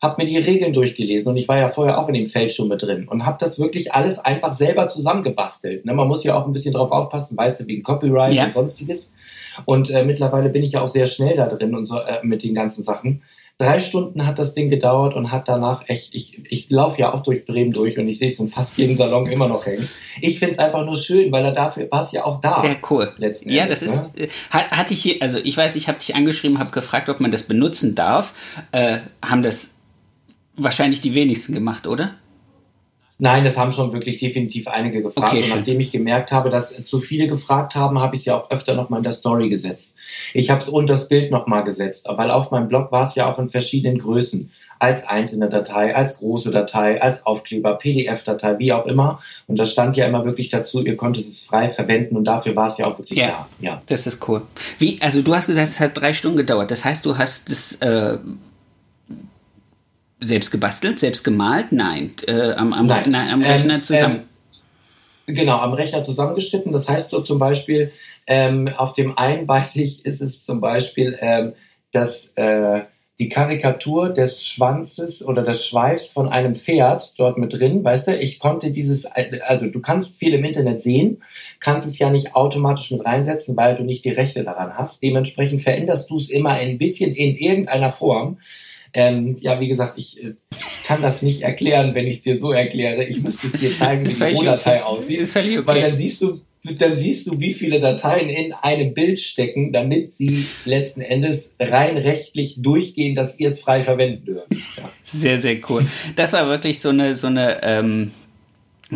habe 0.06 0.22
mir 0.22 0.28
die 0.28 0.38
Regeln 0.38 0.72
durchgelesen 0.72 1.30
und 1.32 1.36
ich 1.36 1.48
war 1.48 1.58
ja 1.58 1.68
vorher 1.68 1.98
auch 1.98 2.08
in 2.08 2.14
dem 2.14 2.26
Feld 2.26 2.52
schon 2.52 2.68
mit 2.68 2.82
drin 2.82 3.08
und 3.08 3.26
habe 3.26 3.36
das 3.40 3.58
wirklich 3.58 3.92
alles 3.92 4.18
einfach 4.18 4.52
selber 4.52 4.88
zusammengebastelt. 4.88 5.84
Ne? 5.84 5.92
Man 5.94 6.08
muss 6.08 6.24
ja 6.24 6.34
auch 6.34 6.46
ein 6.46 6.52
bisschen 6.52 6.72
drauf 6.74 6.92
aufpassen, 6.92 7.36
weißt 7.36 7.60
du, 7.60 7.66
wegen 7.66 7.82
Copyright 7.82 8.32
Ja. 8.34 8.44
und 8.44 8.52
sonstiges. 8.52 9.12
Und 9.64 9.90
äh, 9.90 10.04
mittlerweile 10.04 10.48
bin 10.50 10.62
ich 10.62 10.72
ja 10.72 10.82
auch 10.82 10.88
sehr 10.88 11.06
schnell 11.06 11.34
da 11.36 11.46
drin 11.46 11.74
und 11.74 11.84
so 11.86 11.98
äh, 11.98 12.20
mit 12.22 12.42
den 12.42 12.54
ganzen 12.54 12.84
Sachen. 12.84 13.22
Drei 13.58 13.78
Stunden 13.78 14.26
hat 14.26 14.38
das 14.38 14.52
Ding 14.52 14.68
gedauert 14.68 15.14
und 15.14 15.32
hat 15.32 15.48
danach 15.48 15.88
echt, 15.88 16.14
ich, 16.14 16.42
ich 16.50 16.68
laufe 16.68 17.00
ja 17.00 17.14
auch 17.14 17.20
durch 17.20 17.46
Bremen 17.46 17.72
durch 17.72 17.98
und 17.98 18.06
ich 18.06 18.18
sehe 18.18 18.28
es 18.28 18.38
in 18.38 18.50
fast 18.50 18.76
jedem 18.76 18.98
Salon 18.98 19.26
immer 19.28 19.48
noch 19.48 19.64
hängen. 19.64 19.88
Ich 20.20 20.38
finde 20.38 20.52
es 20.52 20.58
einfach 20.58 20.84
nur 20.84 20.98
schön, 20.98 21.32
weil 21.32 21.42
er 21.42 21.52
dafür 21.52 21.90
war 21.90 22.02
es 22.02 22.12
ja 22.12 22.26
auch 22.26 22.38
da. 22.42 22.62
Ja, 22.62 22.76
cool. 22.90 23.10
Letzten 23.16 23.48
ja, 23.48 23.62
Endes, 23.62 23.80
das 23.80 23.94
ist, 23.94 24.20
äh, 24.20 24.28
hat, 24.50 24.70
hatte 24.72 24.92
ich 24.92 25.00
hier, 25.02 25.16
also 25.20 25.38
ich 25.38 25.56
weiß, 25.56 25.74
ich 25.76 25.88
habe 25.88 25.98
dich 25.98 26.14
angeschrieben, 26.14 26.58
habe 26.58 26.70
gefragt, 26.70 27.08
ob 27.08 27.18
man 27.18 27.30
das 27.30 27.44
benutzen 27.44 27.94
darf. 27.94 28.34
Äh, 28.72 28.98
haben 29.24 29.42
das 29.42 29.75
wahrscheinlich 30.56 31.00
die 31.00 31.14
wenigsten 31.14 31.52
gemacht, 31.54 31.86
oder? 31.86 32.14
Nein, 33.18 33.44
das 33.44 33.56
haben 33.56 33.72
schon 33.72 33.94
wirklich 33.94 34.18
definitiv 34.18 34.68
einige 34.68 35.00
gefragt. 35.02 35.32
Okay, 35.32 35.42
und 35.42 35.48
nachdem 35.56 35.80
ich 35.80 35.90
gemerkt 35.90 36.32
habe, 36.32 36.50
dass 36.50 36.84
zu 36.84 37.00
viele 37.00 37.28
gefragt 37.28 37.74
haben, 37.74 37.98
habe 37.98 38.14
ich 38.14 38.20
es 38.20 38.26
ja 38.26 38.36
auch 38.36 38.50
öfter 38.50 38.74
nochmal 38.74 38.98
in 38.98 39.04
der 39.04 39.12
Story 39.12 39.48
gesetzt. 39.48 39.96
Ich 40.34 40.50
habe 40.50 40.60
es 40.60 40.68
unter 40.68 40.92
das 40.92 41.08
Bild 41.08 41.30
nochmal 41.30 41.64
gesetzt, 41.64 42.06
weil 42.10 42.30
auf 42.30 42.50
meinem 42.50 42.68
Blog 42.68 42.92
war 42.92 43.06
es 43.06 43.14
ja 43.14 43.30
auch 43.30 43.38
in 43.38 43.48
verschiedenen 43.48 43.96
Größen. 43.96 44.50
Als 44.78 45.06
einzelne 45.08 45.48
Datei, 45.48 45.96
als 45.96 46.18
große 46.18 46.50
Datei, 46.50 47.00
als 47.00 47.24
Aufkleber, 47.24 47.76
PDF-Datei, 47.78 48.58
wie 48.58 48.74
auch 48.74 48.84
immer. 48.84 49.20
Und 49.46 49.58
da 49.58 49.64
stand 49.64 49.96
ja 49.96 50.04
immer 50.04 50.26
wirklich 50.26 50.50
dazu, 50.50 50.84
ihr 50.84 50.98
konntet 50.98 51.24
es 51.24 51.40
frei 51.40 51.70
verwenden 51.70 52.14
und 52.14 52.24
dafür 52.24 52.54
war 52.54 52.66
es 52.68 52.76
ja 52.76 52.86
auch 52.86 52.98
wirklich 52.98 53.18
Ja. 53.18 53.26
da. 53.26 53.48
Ja. 53.60 53.82
Das 53.86 54.06
ist 54.06 54.28
cool. 54.28 54.42
Wie, 54.78 55.00
also 55.00 55.22
du 55.22 55.34
hast 55.34 55.46
gesagt, 55.46 55.68
es 55.68 55.80
hat 55.80 55.92
drei 55.98 56.12
Stunden 56.12 56.36
gedauert. 56.36 56.70
Das 56.70 56.84
heißt, 56.84 57.06
du 57.06 57.16
hast 57.16 57.50
das 57.50 57.76
äh, 57.76 58.18
selbst 60.20 60.50
gebastelt, 60.50 60.98
selbst 60.98 61.24
gemalt? 61.24 61.72
Nein. 61.72 62.12
Äh, 62.26 62.52
am, 62.52 62.72
am, 62.72 62.86
Nein. 62.86 63.10
nein, 63.10 63.30
am 63.30 63.42
Ähm, 63.42 63.50
Rechner 63.50 63.82
zusammen. 63.82 64.22
Genau, 65.26 65.58
am 65.58 65.72
Rechner 65.72 66.02
zusammengeschnitten. 66.02 66.72
Das 66.72 66.88
heißt 66.88 67.10
so 67.10 67.20
zum 67.20 67.38
Beispiel, 67.38 67.92
ähm, 68.26 68.68
auf 68.76 68.94
dem 68.94 69.18
einen 69.18 69.46
weiß 69.48 69.76
ich, 69.76 70.04
ist 70.04 70.20
es 70.20 70.44
zum 70.44 70.60
Beispiel, 70.60 71.16
ähm, 71.20 71.52
dass 71.92 72.28
äh, 72.36 72.82
die 73.18 73.30
Karikatur 73.30 74.10
des 74.10 74.46
Schwanzes 74.46 75.24
oder 75.24 75.42
des 75.42 75.66
Schweifs 75.66 76.06
von 76.06 76.28
einem 76.28 76.54
Pferd 76.54 77.18
dort 77.18 77.38
mit 77.38 77.54
drin, 77.54 77.82
weißt 77.82 78.08
du, 78.08 78.16
ich 78.16 78.38
konnte 78.38 78.70
dieses, 78.70 79.06
also 79.06 79.68
du 79.68 79.80
kannst 79.80 80.18
viel 80.18 80.34
im 80.34 80.44
Internet 80.44 80.82
sehen, 80.82 81.22
kannst 81.58 81.88
es 81.88 81.98
ja 81.98 82.10
nicht 82.10 82.34
automatisch 82.34 82.90
mit 82.90 83.06
reinsetzen, 83.06 83.56
weil 83.56 83.74
du 83.74 83.84
nicht 83.84 84.04
die 84.04 84.10
Rechte 84.10 84.42
daran 84.42 84.76
hast. 84.76 85.02
Dementsprechend 85.02 85.62
veränderst 85.62 86.10
du 86.10 86.18
es 86.18 86.28
immer 86.28 86.50
ein 86.50 86.76
bisschen 86.76 87.12
in 87.12 87.36
irgendeiner 87.36 87.90
Form. 87.90 88.38
Ähm, 88.92 89.36
ja, 89.40 89.60
wie 89.60 89.68
gesagt, 89.68 89.94
ich 89.96 90.22
äh, 90.22 90.34
kann 90.86 91.02
das 91.02 91.22
nicht 91.22 91.42
erklären, 91.42 91.94
wenn 91.94 92.06
ich 92.06 92.16
es 92.16 92.22
dir 92.22 92.38
so 92.38 92.52
erkläre. 92.52 93.04
Ich 93.04 93.22
müsste 93.22 93.48
es 93.48 93.54
dir 93.54 93.74
zeigen, 93.74 94.08
wie 94.08 94.14
die 94.14 94.36
Rohdatei 94.36 94.82
aussieht. 94.82 95.20
Ist 95.20 95.32
völlig 95.32 95.58
okay. 95.58 95.66
Weil 95.66 95.82
dann 95.82 95.96
siehst 95.96 96.22
du, 96.22 96.40
dann 96.78 96.98
siehst 96.98 97.26
du, 97.26 97.38
wie 97.40 97.52
viele 97.52 97.80
Dateien 97.80 98.28
in 98.28 98.52
einem 98.52 98.94
Bild 98.94 99.20
stecken, 99.20 99.72
damit 99.72 100.12
sie 100.12 100.46
letzten 100.64 101.00
Endes 101.00 101.52
rein 101.58 101.96
rechtlich 101.96 102.56
durchgehen, 102.58 103.14
dass 103.14 103.38
ihr 103.38 103.48
es 103.48 103.60
frei 103.60 103.82
verwenden 103.82 104.24
dürft. 104.24 104.52
Ja. 104.76 104.90
Sehr, 105.02 105.38
sehr 105.38 105.58
cool. 105.68 105.86
Das 106.16 106.32
war 106.32 106.46
wirklich 106.48 106.80
so 106.80 106.90
eine, 106.90 107.14
so 107.14 107.26
eine, 107.26 107.62
ähm, 107.62 108.12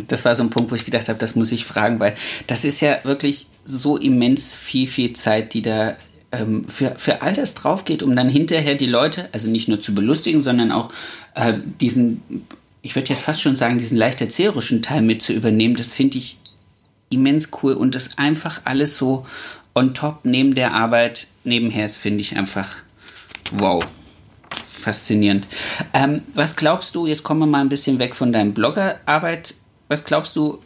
das 0.09 0.24
war 0.24 0.35
so 0.35 0.42
ein 0.42 0.50
Punkt, 0.50 0.70
wo 0.70 0.74
ich 0.74 0.85
gedacht 0.85 1.09
habe, 1.09 1.18
das 1.18 1.35
muss 1.35 1.53
ich 1.53 1.64
fragen, 1.64 1.98
weil 2.00 2.14
das 2.46 2.64
ist 2.64 2.81
ja 2.81 2.98
wirklich 3.03 3.46
so 3.64 3.96
immens 3.96 4.55
viel, 4.55 4.87
viel 4.87 5.12
Zeit, 5.12 5.55
die 5.55 5.62
da 5.62 5.96
ähm, 6.33 6.69
für, 6.69 6.95
für 6.97 7.23
all 7.23 7.35
das 7.35 7.55
drauf 7.55 7.85
geht, 7.85 8.03
um 8.03 8.14
dann 8.14 8.29
hinterher 8.29 8.75
die 8.75 8.87
Leute, 8.87 9.29
also 9.33 9.49
nicht 9.49 9.69
nur 9.69 9.81
zu 9.81 9.95
belustigen, 9.95 10.43
sondern 10.43 10.73
auch 10.73 10.90
äh, 11.35 11.55
diesen, 11.81 12.23
ich 12.83 12.95
würde 12.95 13.09
jetzt 13.09 13.23
fast 13.23 13.40
schon 13.40 13.57
sagen, 13.57 13.79
diesen 13.79 13.99
leicht 13.99 14.21
erzählerischen 14.21 14.83
Teil 14.83 15.03
mit 15.03 15.23
zu 15.23 15.33
übernehmen. 15.33 15.77
Das 15.77 15.93
finde 15.93 16.19
ich 16.19 16.38
immens 17.11 17.51
cool 17.62 17.73
und 17.73 17.95
das 17.95 18.19
einfach 18.19 18.61
alles 18.64 18.97
so 18.97 19.27
on 19.75 19.95
top 19.95 20.21
neben 20.25 20.55
der 20.55 20.75
Arbeit 20.75 21.27
nebenher 21.45 21.87
ist, 21.87 21.97
finde 21.97 22.21
ich 22.21 22.37
einfach 22.37 22.77
wow 23.53 23.85
faszinierend. 24.81 25.47
Ähm, 25.93 26.23
was 26.35 26.57
glaubst 26.57 26.95
du, 26.95 27.07
jetzt 27.07 27.23
kommen 27.23 27.40
wir 27.40 27.47
mal 27.47 27.61
ein 27.61 27.69
bisschen 27.69 27.99
weg 27.99 28.14
von 28.14 28.33
deinem 28.33 28.55
Bloggerarbeit, 28.55 29.55
was 29.88 30.05
glaubst 30.05 30.35
du, 30.37 30.59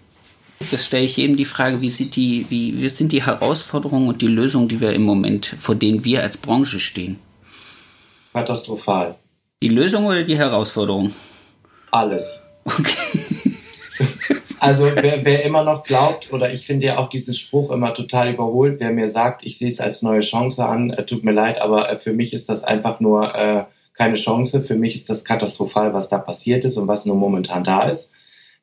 das 0.70 0.84
stelle 0.84 1.04
ich 1.04 1.16
jedem 1.16 1.36
die 1.36 1.44
Frage, 1.44 1.80
wie, 1.80 1.88
sieht 1.88 2.16
die, 2.16 2.46
wie, 2.48 2.80
wie 2.80 2.88
sind 2.88 3.12
die 3.12 3.24
Herausforderungen 3.24 4.08
und 4.08 4.22
die 4.22 4.26
Lösungen, 4.26 4.68
die 4.68 4.80
wir 4.80 4.92
im 4.92 5.02
Moment, 5.02 5.46
vor 5.58 5.74
denen 5.74 6.04
wir 6.04 6.22
als 6.22 6.36
Branche 6.36 6.80
stehen? 6.80 7.18
Katastrophal. 8.32 9.16
Die 9.62 9.68
Lösung 9.68 10.06
oder 10.06 10.24
die 10.24 10.36
Herausforderung? 10.36 11.12
Alles. 11.90 12.42
Okay. 12.64 13.52
Also 14.64 14.86
wer, 14.94 15.26
wer 15.26 15.44
immer 15.44 15.62
noch 15.62 15.82
glaubt, 15.82 16.32
oder 16.32 16.50
ich 16.50 16.64
finde 16.64 16.86
ja 16.86 16.96
auch 16.96 17.10
diesen 17.10 17.34
Spruch 17.34 17.70
immer 17.70 17.92
total 17.92 18.32
überholt, 18.32 18.80
wer 18.80 18.92
mir 18.92 19.08
sagt, 19.08 19.44
ich 19.44 19.58
sehe 19.58 19.68
es 19.68 19.78
als 19.78 20.00
neue 20.00 20.20
Chance 20.20 20.64
an, 20.64 20.88
äh, 20.88 21.04
tut 21.04 21.22
mir 21.22 21.32
leid, 21.32 21.60
aber 21.60 21.90
äh, 21.90 21.96
für 21.96 22.14
mich 22.14 22.32
ist 22.32 22.48
das 22.48 22.64
einfach 22.64 22.98
nur 22.98 23.34
äh, 23.34 23.64
keine 23.92 24.14
Chance. 24.14 24.62
Für 24.62 24.74
mich 24.74 24.94
ist 24.94 25.10
das 25.10 25.22
katastrophal, 25.22 25.92
was 25.92 26.08
da 26.08 26.16
passiert 26.16 26.64
ist 26.64 26.78
und 26.78 26.88
was 26.88 27.04
nur 27.04 27.16
momentan 27.16 27.62
da 27.62 27.82
ist. 27.82 28.10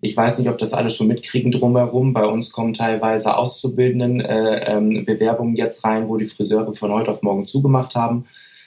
Ich 0.04 0.18
weiß 0.18 0.40
nicht, 0.40 0.50
ob 0.50 0.58
das 0.58 0.74
alle 0.74 0.90
schon 0.90 1.08
mitkriegen 1.08 1.52
drumherum. 1.52 2.14
Bei 2.14 2.26
uns 2.26 2.52
kommen 2.52 2.74
teilweise 2.74 3.38
Auszubildenden 3.38 4.20
äh, 4.20 4.76
ähm, 4.76 5.06
Bewerbungen 5.06 5.56
jetzt 5.56 5.84
rein, 5.84 6.10
wo 6.10 6.18
die 6.18 6.26
Friseure 6.26 6.74
von 6.74 6.92
heute 6.92 7.12
auf 7.12 7.22
morgen 7.22 7.46
zugemacht 7.46 7.96
haben. 7.96 8.26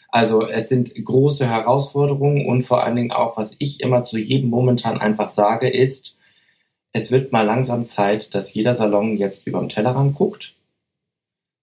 Also 0.09 0.47
es 0.47 0.69
sind 0.69 0.95
große 0.95 1.45
Herausforderungen 1.45 2.47
und 2.47 2.63
vor 2.63 2.85
allen 2.85 2.95
Dingen 2.95 3.11
auch, 3.11 3.37
was 3.37 3.57
ich 3.59 3.81
immer 3.81 4.05
zu 4.05 4.17
jedem 4.17 4.49
momentan 4.49 5.01
einfach 5.01 5.29
sage, 5.29 5.69
ist, 5.69 6.17
es 6.93 7.11
wird 7.11 7.33
mal 7.33 7.43
langsam 7.43 7.85
Zeit, 7.85 8.33
dass 8.37 8.55
jeder 8.55 8.77
Salon 8.77 9.17
jetzt 9.17 9.49
über 9.49 9.59
den 9.59 9.69
Tellerrand 9.69 10.15
guckt, 10.15 10.55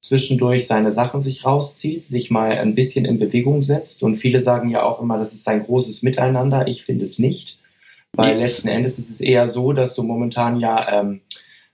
zwischendurch 0.01 0.67
seine 0.67 0.91
Sachen 0.91 1.21
sich 1.21 1.45
rauszieht, 1.45 2.03
sich 2.03 2.29
mal 2.29 2.51
ein 2.51 2.75
bisschen 2.75 3.05
in 3.05 3.19
Bewegung 3.19 3.61
setzt. 3.61 4.03
Und 4.03 4.17
viele 4.17 4.41
sagen 4.41 4.67
ja 4.67 4.83
auch 4.83 5.01
immer, 5.01 5.17
das 5.17 5.31
ist 5.33 5.47
ein 5.47 5.63
großes 5.63 6.03
Miteinander. 6.03 6.67
Ich 6.67 6.83
finde 6.83 7.05
es 7.05 7.17
nicht. 7.17 7.60
Weil 8.13 8.35
Nee. 8.35 8.41
letzten 8.41 8.67
Endes 8.67 8.99
ist 8.99 9.09
es 9.09 9.21
eher 9.21 9.47
so, 9.47 9.71
dass 9.73 9.95
du 9.95 10.03
momentan 10.03 10.59
ja, 10.59 10.99
ähm, 11.01 11.21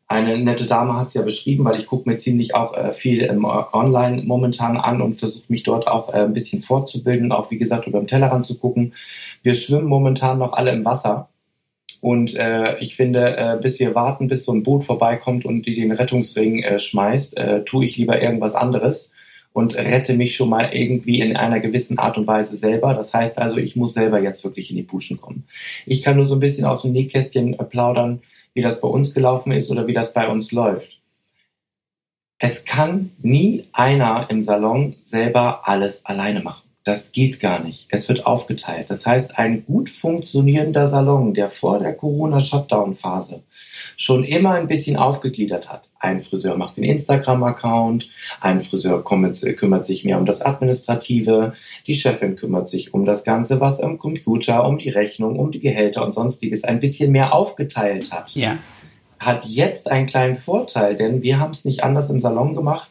eine 0.08 0.38
nette 0.38 0.66
Dame 0.66 0.96
hat 0.96 1.10
es 1.10 1.16
ja 1.16 1.22
beschrieben, 1.24 1.66
weil 1.66 1.78
ich 1.78 1.88
gucke 1.88 2.10
mir 2.10 2.18
ziemlich 2.18 2.56
auch 2.56 2.78
äh, 2.78 2.92
viel 2.92 3.24
ähm, 3.24 3.44
online 3.46 4.24
momentan 4.24 4.78
an 4.78 5.02
und 5.02 5.16
versuche 5.16 5.46
mich 5.50 5.64
dort 5.64 5.88
auch 5.88 6.14
äh, 6.14 6.20
ein 6.20 6.34
bisschen 6.34 6.62
fortzubilden, 6.62 7.32
auch 7.32 7.52
wie 7.52 7.58
gesagt 7.58 7.88
über 7.88 8.00
den 8.00 8.08
Tellerrand 8.08 8.46
zu 8.46 8.58
gucken. 8.58 8.94
Wir 9.44 9.54
schwimmen 9.54 9.88
momentan 9.88 10.38
noch 10.38 10.54
alle 10.54 10.72
im 10.72 10.86
Wasser. 10.86 11.30
Und 12.00 12.36
äh, 12.36 12.78
ich 12.78 12.96
finde, 12.96 13.36
äh, 13.38 13.58
bis 13.60 13.80
wir 13.80 13.96
warten, 13.96 14.28
bis 14.28 14.46
so 14.46 14.54
ein 14.54 14.64
Boot 14.64 14.84
vorbeikommt 14.84 15.46
und 15.46 15.66
die 15.66 15.76
den 15.76 15.92
Rettungsring 15.92 16.62
äh, 16.62 16.80
schmeißt, 16.80 17.38
äh, 17.38 17.66
tue 17.66 17.84
ich 17.84 17.98
lieber 17.98 18.22
irgendwas 18.22 18.56
anderes 18.56 19.12
und 19.58 19.74
rette 19.74 20.14
mich 20.14 20.36
schon 20.36 20.50
mal 20.50 20.70
irgendwie 20.72 21.20
in 21.20 21.36
einer 21.36 21.60
gewissen 21.60 21.98
Art 21.98 22.20
und 22.20 22.28
Weise 22.28 22.56
selber. 22.58 22.94
Das 22.94 23.16
heißt 23.16 23.40
also, 23.40 23.58
ich 23.58 23.76
muss 23.76 23.96
selber 23.96 24.22
jetzt 24.22 24.44
wirklich 24.44 24.70
in 24.70 24.78
die 24.78 24.84
Puschen 24.84 25.20
kommen. 25.20 25.46
Ich 25.88 26.04
kann 26.04 26.16
nur 26.16 26.28
so 26.28 26.36
ein 26.36 26.40
bisschen 26.40 26.64
aus 26.64 26.84
dem 26.84 26.92
Nähkästchen 26.92 27.58
äh, 27.58 27.64
plaudern. 27.64 28.22
wie 28.54 28.62
das 28.62 28.82
bei 28.82 28.88
uns 28.88 29.16
gelaufen 29.16 29.52
ist 29.52 29.72
oder 29.72 29.88
wie 29.88 29.94
das 29.94 30.14
bei 30.14 30.28
uns 30.28 30.52
läuft. 30.52 31.00
Es 32.38 32.66
kann 32.66 33.10
nie 33.24 33.64
einer 33.74 34.28
im 34.30 34.44
Salon 34.44 34.96
selber 35.02 35.68
alles 35.68 36.06
alleine 36.06 36.42
machen. 36.42 36.70
Das 36.84 37.12
geht 37.12 37.40
gar 37.40 37.60
nicht. 37.60 37.88
Es 37.90 38.08
wird 38.10 38.28
aufgeteilt. 38.28 38.92
Das 38.92 39.08
heißt, 39.08 39.40
ein 39.40 39.66
gut 39.66 39.90
funktionierender 39.90 40.88
Salon, 40.88 41.34
der 41.34 41.50
vor 41.50 41.80
der 41.80 41.96
Corona-Shutdown-Phase 41.96 43.42
schon 43.96 44.24
immer 44.24 44.52
ein 44.52 44.68
bisschen 44.68 44.98
aufgegliedert 44.98 45.68
hat. 45.68 45.87
Ein 46.00 46.22
Friseur 46.22 46.58
macht 46.58 46.78
den 46.78 46.84
Instagram-Account, 46.84 48.10
ein 48.40 48.62
Friseur 48.62 49.04
kümmert 49.04 49.86
sich 49.86 50.06
mehr 50.06 50.20
um 50.20 50.26
das 50.26 50.42
Administrative, 50.42 51.54
die 51.88 51.96
Chefin 51.96 52.36
kümmert 52.36 52.70
sich 52.70 52.94
um 52.94 53.06
das 53.06 53.24
Ganze, 53.24 53.60
was 53.60 53.82
am 53.82 53.98
Computer, 53.98 54.66
um 54.66 54.78
die 54.78 54.90
Rechnung, 54.90 55.40
um 55.40 55.52
die 55.52 55.60
Gehälter 55.60 56.06
und 56.06 56.14
sonstiges 56.14 56.64
ein 56.64 56.80
bisschen 56.80 57.12
mehr 57.12 57.34
aufgeteilt 57.34 58.12
hat. 58.12 58.36
Ja. 58.36 58.58
Hat 59.20 59.46
jetzt 59.46 59.90
einen 59.90 60.06
kleinen 60.06 60.36
Vorteil, 60.36 60.96
denn 60.96 61.24
wir 61.24 61.40
haben 61.40 61.52
es 61.52 61.66
nicht 61.66 61.84
anders 61.84 62.10
im 62.10 62.22
Salon 62.22 62.54
gemacht 62.54 62.90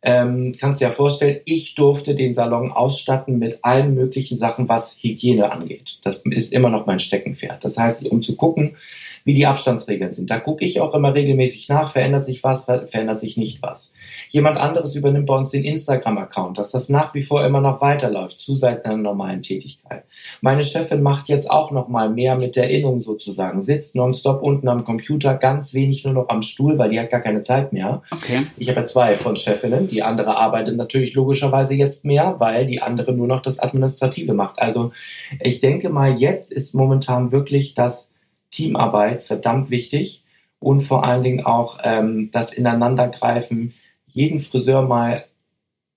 ähm, 0.00 0.54
kannst 0.58 0.80
dir 0.80 0.86
ja 0.86 0.90
vorstellen, 0.92 1.40
ich 1.44 1.74
durfte 1.74 2.14
den 2.14 2.32
Salon 2.32 2.70
ausstatten 2.70 3.38
mit 3.38 3.58
allen 3.64 3.94
möglichen 3.94 4.36
Sachen, 4.36 4.68
was 4.68 4.96
Hygiene 5.02 5.50
angeht. 5.50 5.98
Das 6.04 6.18
ist 6.18 6.52
immer 6.52 6.70
noch 6.70 6.86
mein 6.86 7.00
Steckenpferd. 7.00 7.64
Das 7.64 7.76
heißt, 7.76 8.06
um 8.06 8.22
zu 8.22 8.36
gucken, 8.36 8.76
wie 9.24 9.34
die 9.34 9.46
Abstandsregeln 9.46 10.12
sind. 10.12 10.30
Da 10.30 10.38
gucke 10.38 10.64
ich 10.64 10.80
auch 10.80 10.94
immer 10.94 11.14
regelmäßig 11.14 11.68
nach, 11.68 11.90
verändert 11.90 12.24
sich 12.24 12.42
was, 12.44 12.64
verändert 12.64 13.20
sich 13.20 13.36
nicht 13.36 13.62
was. 13.62 13.92
Jemand 14.28 14.56
anderes 14.56 14.94
übernimmt 14.94 15.26
bei 15.26 15.36
uns 15.36 15.50
den 15.50 15.64
Instagram-Account, 15.64 16.58
dass 16.58 16.70
das 16.70 16.88
nach 16.88 17.14
wie 17.14 17.22
vor 17.22 17.44
immer 17.44 17.60
noch 17.60 17.80
weiterläuft, 17.80 18.40
zu 18.40 18.56
seiner 18.56 18.96
normalen 18.96 19.42
Tätigkeit. 19.42 20.04
Meine 20.40 20.64
Chefin 20.64 21.02
macht 21.02 21.28
jetzt 21.28 21.50
auch 21.50 21.70
noch 21.70 21.88
mal 21.88 22.10
mehr 22.10 22.36
mit 22.36 22.56
der 22.56 22.70
Innung 22.70 23.00
sozusagen, 23.00 23.60
sitzt 23.60 23.96
nonstop 23.96 24.42
unten 24.42 24.68
am 24.68 24.84
Computer, 24.84 25.34
ganz 25.34 25.74
wenig 25.74 26.04
nur 26.04 26.14
noch 26.14 26.28
am 26.28 26.42
Stuhl, 26.42 26.78
weil 26.78 26.90
die 26.90 27.00
hat 27.00 27.10
gar 27.10 27.20
keine 27.20 27.42
Zeit 27.42 27.72
mehr. 27.72 28.02
Okay. 28.10 28.46
Ich 28.56 28.68
habe 28.68 28.80
ja 28.80 28.86
zwei 28.86 29.14
von 29.14 29.36
Chefinnen, 29.36 29.88
die 29.88 30.02
andere 30.02 30.36
arbeitet 30.36 30.76
natürlich 30.76 31.14
logischerweise 31.14 31.74
jetzt 31.74 32.04
mehr, 32.04 32.36
weil 32.38 32.66
die 32.66 32.82
andere 32.82 33.12
nur 33.12 33.26
noch 33.26 33.42
das 33.42 33.58
Administrative 33.58 34.34
macht. 34.34 34.58
Also 34.58 34.92
ich 35.40 35.60
denke 35.60 35.88
mal, 35.88 36.12
jetzt 36.12 36.52
ist 36.52 36.74
momentan 36.74 37.32
wirklich 37.32 37.74
das 37.74 38.12
Teamarbeit 38.50 39.22
verdammt 39.22 39.70
wichtig 39.70 40.22
und 40.60 40.80
vor 40.80 41.04
allen 41.04 41.22
Dingen 41.22 41.46
auch 41.46 41.78
ähm, 41.82 42.30
das 42.32 42.52
Ineinandergreifen, 42.52 43.74
jeden 44.06 44.40
Friseur 44.40 44.82
mal 44.82 45.24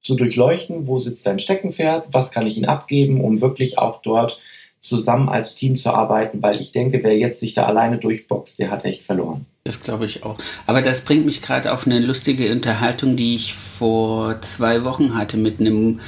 zu 0.02 0.16
durchleuchten, 0.16 0.88
wo 0.88 1.00
sitzt 1.00 1.24
sein 1.24 1.40
Steckenpferd, 1.40 2.06
was 2.12 2.32
kann 2.32 2.48
ich 2.48 2.58
ihm 2.58 2.66
abgeben, 2.66 3.22
um 3.22 3.42
wirklich 3.42 3.78
auch 3.78 4.02
dort 4.02 4.40
zusammen 4.80 5.30
als 5.30 5.56
Team 5.56 5.78
zu 5.78 5.92
arbeiten, 5.92 6.42
weil 6.42 6.60
ich 6.60 6.72
denke, 6.72 7.04
wer 7.04 7.16
jetzt 7.16 7.40
sich 7.40 7.54
da 7.54 7.66
alleine 7.66 8.00
durchboxt, 8.00 8.58
der 8.58 8.72
hat 8.72 8.84
echt 8.84 9.04
verloren. 9.04 9.46
Das 9.64 9.80
glaube 9.80 10.06
ich 10.06 10.24
auch. 10.24 10.40
Aber 10.66 10.82
das 10.82 11.02
bringt 11.02 11.28
mich 11.28 11.44
gerade 11.44 11.72
auf 11.72 11.86
eine 11.86 12.00
lustige 12.00 12.52
Unterhaltung, 12.52 13.16
die 13.16 13.36
ich 13.36 13.54
vor 13.54 14.42
zwei 14.42 14.84
Wochen 14.84 15.16
hatte 15.16 15.38
mit 15.38 15.60
einem 15.60 16.00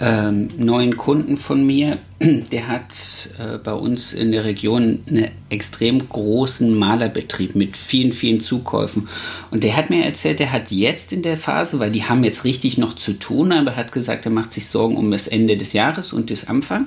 ähm, 0.00 0.48
neuen 0.56 0.96
Kunden 0.96 1.36
von 1.36 1.66
mir, 1.66 1.98
der 2.20 2.68
hat 2.68 2.94
äh, 3.38 3.58
bei 3.58 3.74
uns 3.74 4.14
in 4.14 4.32
der 4.32 4.44
Region 4.44 5.02
einen 5.06 5.28
extrem 5.50 6.08
großen 6.08 6.74
Malerbetrieb 6.74 7.54
mit 7.54 7.76
vielen, 7.76 8.12
vielen 8.12 8.40
Zukäufen. 8.40 9.08
Und 9.50 9.62
der 9.62 9.76
hat 9.76 9.90
mir 9.90 10.04
erzählt, 10.04 10.40
er 10.40 10.52
hat 10.52 10.70
jetzt 10.70 11.12
in 11.12 11.20
der 11.20 11.36
Phase, 11.36 11.80
weil 11.80 11.90
die 11.90 12.04
haben 12.04 12.24
jetzt 12.24 12.44
richtig 12.44 12.78
noch 12.78 12.94
zu 12.94 13.12
tun, 13.12 13.52
aber 13.52 13.72
er 13.72 13.76
hat 13.76 13.92
gesagt, 13.92 14.24
er 14.24 14.32
macht 14.32 14.52
sich 14.52 14.68
Sorgen 14.68 14.96
um 14.96 15.10
das 15.10 15.28
Ende 15.28 15.58
des 15.58 15.74
Jahres 15.74 16.14
und 16.14 16.30
das 16.30 16.48
Anfang. 16.48 16.86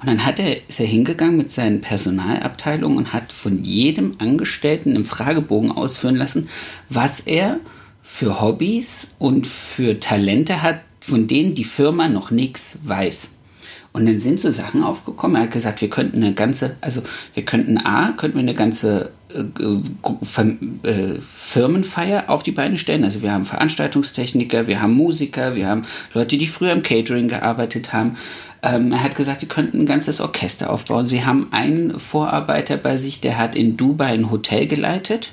Und 0.00 0.06
dann 0.06 0.26
hat 0.26 0.38
er, 0.38 0.68
ist 0.68 0.80
er 0.80 0.86
hingegangen 0.86 1.38
mit 1.38 1.50
seinen 1.50 1.80
Personalabteilungen 1.80 2.98
und 2.98 3.12
hat 3.14 3.32
von 3.32 3.64
jedem 3.64 4.12
Angestellten 4.18 4.94
einen 4.94 5.04
Fragebogen 5.06 5.72
ausführen 5.72 6.16
lassen, 6.16 6.50
was 6.90 7.20
er 7.20 7.58
für 8.02 8.42
Hobbys 8.42 9.08
und 9.18 9.46
für 9.46 10.00
Talente 10.00 10.62
hat, 10.62 10.80
von 11.00 11.26
denen 11.26 11.54
die 11.54 11.64
Firma 11.64 12.08
noch 12.08 12.30
nichts 12.30 12.80
weiß. 12.84 13.30
Und 13.92 14.06
dann 14.06 14.18
sind 14.18 14.40
so 14.40 14.52
Sachen 14.52 14.84
aufgekommen. 14.84 15.36
Er 15.36 15.42
hat 15.42 15.50
gesagt, 15.50 15.80
wir 15.80 15.90
könnten 15.90 16.22
eine 16.22 16.32
ganze, 16.32 16.76
also 16.80 17.02
wir 17.34 17.44
könnten 17.44 17.76
A, 17.78 18.12
könnten 18.12 18.36
wir 18.36 18.42
eine 18.42 18.54
ganze 18.54 19.10
äh, 19.34 20.88
äh, 20.88 21.20
Firmenfeier 21.20 22.30
auf 22.30 22.44
die 22.44 22.52
Beine 22.52 22.78
stellen. 22.78 23.02
Also 23.02 23.22
wir 23.22 23.32
haben 23.32 23.46
Veranstaltungstechniker, 23.46 24.68
wir 24.68 24.80
haben 24.80 24.94
Musiker, 24.94 25.56
wir 25.56 25.66
haben 25.66 25.82
Leute, 26.14 26.38
die 26.38 26.46
früher 26.46 26.72
im 26.72 26.84
Catering 26.84 27.26
gearbeitet 27.26 27.92
haben. 27.92 28.16
Ähm, 28.62 28.92
er 28.92 29.02
hat 29.02 29.16
gesagt, 29.16 29.40
sie 29.40 29.48
könnten 29.48 29.80
ein 29.80 29.86
ganzes 29.86 30.20
Orchester 30.20 30.70
aufbauen. 30.70 31.08
Sie 31.08 31.24
haben 31.24 31.48
einen 31.50 31.98
Vorarbeiter 31.98 32.76
bei 32.76 32.96
sich, 32.96 33.20
der 33.20 33.38
hat 33.38 33.56
in 33.56 33.76
Dubai 33.76 34.12
ein 34.12 34.30
Hotel 34.30 34.66
geleitet 34.68 35.32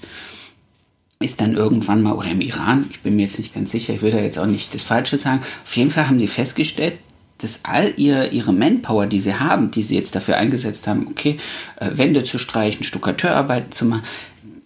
ist 1.20 1.42
dann 1.42 1.56
irgendwann 1.56 2.04
mal, 2.04 2.14
oder 2.14 2.30
im 2.30 2.42
Iran, 2.42 2.86
ich 2.90 3.02
bin 3.02 3.16
mir 3.16 3.24
jetzt 3.24 3.40
nicht 3.40 3.54
ganz 3.54 3.72
sicher, 3.72 3.94
ich 3.94 4.02
will 4.02 4.12
da 4.12 4.20
jetzt 4.20 4.38
auch 4.38 4.46
nicht 4.46 4.74
das 4.76 4.84
Falsche 4.84 5.18
sagen, 5.18 5.42
auf 5.64 5.76
jeden 5.76 5.90
Fall 5.90 6.08
haben 6.08 6.20
die 6.20 6.28
festgestellt, 6.28 7.00
dass 7.40 7.66
all 7.66 7.94
ihr, 7.98 8.32
ihre 8.32 8.54
Manpower, 8.54 9.06
die 9.06 9.20
sie 9.20 9.36
haben, 9.36 9.72
die 9.72 9.84
sie 9.84 9.96
jetzt 9.96 10.16
dafür 10.16 10.38
eingesetzt 10.38 10.88
haben, 10.88 11.08
okay, 11.08 11.38
äh, 11.78 11.92
Wände 11.94 12.24
zu 12.24 12.40
streichen, 12.40 12.84
Stuckateurarbeiten 12.84 13.72
zu 13.72 13.86
machen, 13.86 14.04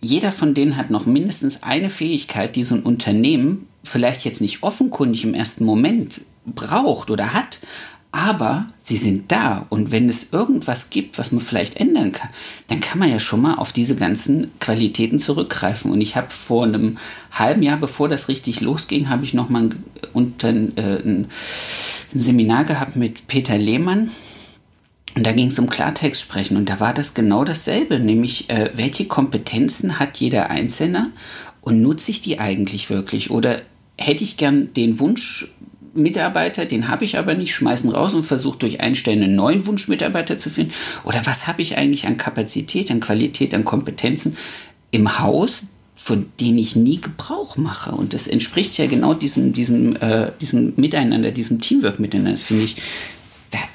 jeder 0.02 0.32
von 0.32 0.54
denen 0.54 0.78
hat 0.78 0.90
noch 0.90 1.06
mindestens 1.06 1.64
eine 1.64 1.90
Fähigkeit, 1.90 2.56
die 2.56 2.64
so 2.64 2.76
ein 2.76 2.84
Unternehmen 2.84 3.68
vielleicht 3.84 4.26
jetzt 4.26 4.42
nicht 4.42 4.64
offenkundig 4.64 5.24
im 5.24 5.34
ersten 5.34 5.64
Moment 5.64 6.22
braucht 6.46 7.12
oder 7.12 7.34
hat, 7.34 7.60
aber 8.12 8.67
sie 8.78 8.97
sind 8.97 9.32
da 9.32 9.65
und 9.69 9.91
wenn 9.91 10.10
es 10.10 10.34
irgendwas 10.34 10.89
gibt, 10.89 11.17
was 11.17 11.32
man 11.32 11.39
vielleicht 11.39 11.78
ändern 11.78 12.12
kann, 12.12 12.30
dann 12.67 12.82
kann 12.82 13.00
man 13.00 13.10
ja 13.10 13.19
schon 13.19 13.41
mal 13.41 13.56
auf 13.56 13.71
diese 13.71 13.95
ganzen 13.95 14.52
Qualitäten 14.60 15.17
zurückgreifen. 15.17 15.91
Und 15.91 16.02
ich 16.02 16.17
habe 16.17 16.30
vor 16.30 16.65
einem 16.65 16.97
halben 17.32 17.63
Jahr, 17.63 17.78
bevor 17.78 18.10
das 18.10 18.28
richtig 18.28 18.60
losging, 18.60 19.08
habe 19.08 19.24
ich 19.24 19.34
noch 19.34 19.47
mal 19.47 19.63
ein, 19.63 19.84
unter, 20.12 20.50
äh, 20.50 21.02
ein, 21.04 21.28
Seminar 22.13 22.65
gehabt 22.65 22.97
mit 22.97 23.28
Peter 23.28 23.58
Lehmann. 23.58 24.12
Und 25.15 25.26
da 25.26 25.32
ging 25.32 25.47
es 25.47 25.60
um 25.60 25.69
Klartext 25.69 26.21
sprechen 26.21 26.58
und 26.58 26.69
da 26.69 26.80
war 26.80 26.93
das 26.93 27.13
genau 27.13 27.43
dasselbe, 27.43 28.00
nämlich 28.00 28.50
äh, 28.50 28.71
welche 28.76 29.06
Kompetenzen 29.06 30.00
hat 30.00 30.17
jeder 30.17 30.50
Einzelne 30.50 31.12
und 31.62 31.82
nutze 31.82 32.12
ich 32.12 32.21
die 32.21 32.39
eigentlich 32.39 32.89
wirklich 32.89 33.30
oder 33.30 33.62
hätte 33.97 34.24
ich 34.24 34.38
gern 34.38 34.74
den 34.74 35.00
Wunsch 35.00 35.47
Mitarbeiter, 35.94 36.66
den 36.66 36.88
habe 36.88 37.06
ich 37.06 37.18
aber 37.18 37.34
nicht, 37.34 37.54
schmeißen 37.54 37.90
raus 37.90 38.14
und 38.14 38.24
versuche 38.24 38.58
durch 38.58 38.80
Einstellen 38.80 39.24
einen 39.24 39.36
neuen 39.36 39.68
Wunschmitarbeiter 39.68 40.38
zu 40.38 40.50
finden? 40.50 40.74
Oder 41.04 41.22
was 41.26 41.48
habe 41.48 41.62
ich 41.62 41.78
eigentlich 41.78 42.08
an 42.08 42.18
Kapazität, 42.18 42.92
an 42.92 43.00
Qualität, 43.00 43.54
an 43.54 43.66
Kompetenzen 43.66 44.38
im 44.92 45.20
Haus, 45.20 45.64
von 45.96 46.28
denen 46.40 46.58
ich 46.58 46.76
nie 46.76 47.02
Gebrauch 47.02 47.58
mache? 47.58 47.92
Und 47.92 48.14
das 48.14 48.28
entspricht 48.28 48.78
ja 48.78 48.88
genau 48.88 49.14
diesem, 49.14 49.54
diesem, 49.54 49.96
äh, 49.98 50.32
diesem 50.40 50.74
Miteinander, 50.78 51.32
diesem 51.32 51.60
Teamwork 51.60 52.00
miteinander. 52.00 52.32
Das 52.32 52.44
finde 52.44 52.64
ich, 52.64 52.78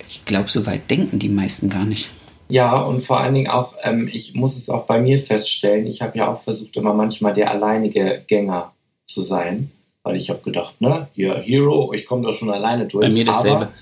ich 0.08 0.24
glaube, 0.24 0.48
so 0.48 0.66
weit 0.66 0.90
denken 0.90 1.18
die 1.18 1.28
meisten 1.28 1.68
gar 1.68 1.84
nicht. 1.84 2.08
Ja, 2.48 2.80
und 2.80 3.04
vor 3.04 3.20
allen 3.20 3.34
Dingen 3.34 3.50
auch, 3.50 3.74
ähm, 3.82 4.08
ich 4.10 4.34
muss 4.34 4.56
es 4.56 4.70
auch 4.70 4.86
bei 4.86 5.00
mir 5.00 5.18
feststellen, 5.18 5.86
ich 5.86 6.00
habe 6.00 6.16
ja 6.16 6.28
auch 6.28 6.42
versucht, 6.42 6.76
immer 6.76 6.94
manchmal 6.94 7.34
der 7.34 7.50
alleinige 7.50 8.22
Gänger 8.26 8.72
zu 9.06 9.22
sein 9.22 9.70
weil 10.06 10.16
ich 10.16 10.30
habe 10.30 10.40
gedacht, 10.44 10.80
ne, 10.80 11.08
hier 11.14 11.34
Hero, 11.34 11.92
ich 11.92 12.06
komme 12.06 12.24
da 12.24 12.32
schon 12.32 12.48
alleine 12.48 12.86
durch. 12.86 13.08
Bei 13.08 13.12
mir 13.12 13.24
dasselbe. 13.24 13.56
Aber, 13.56 13.72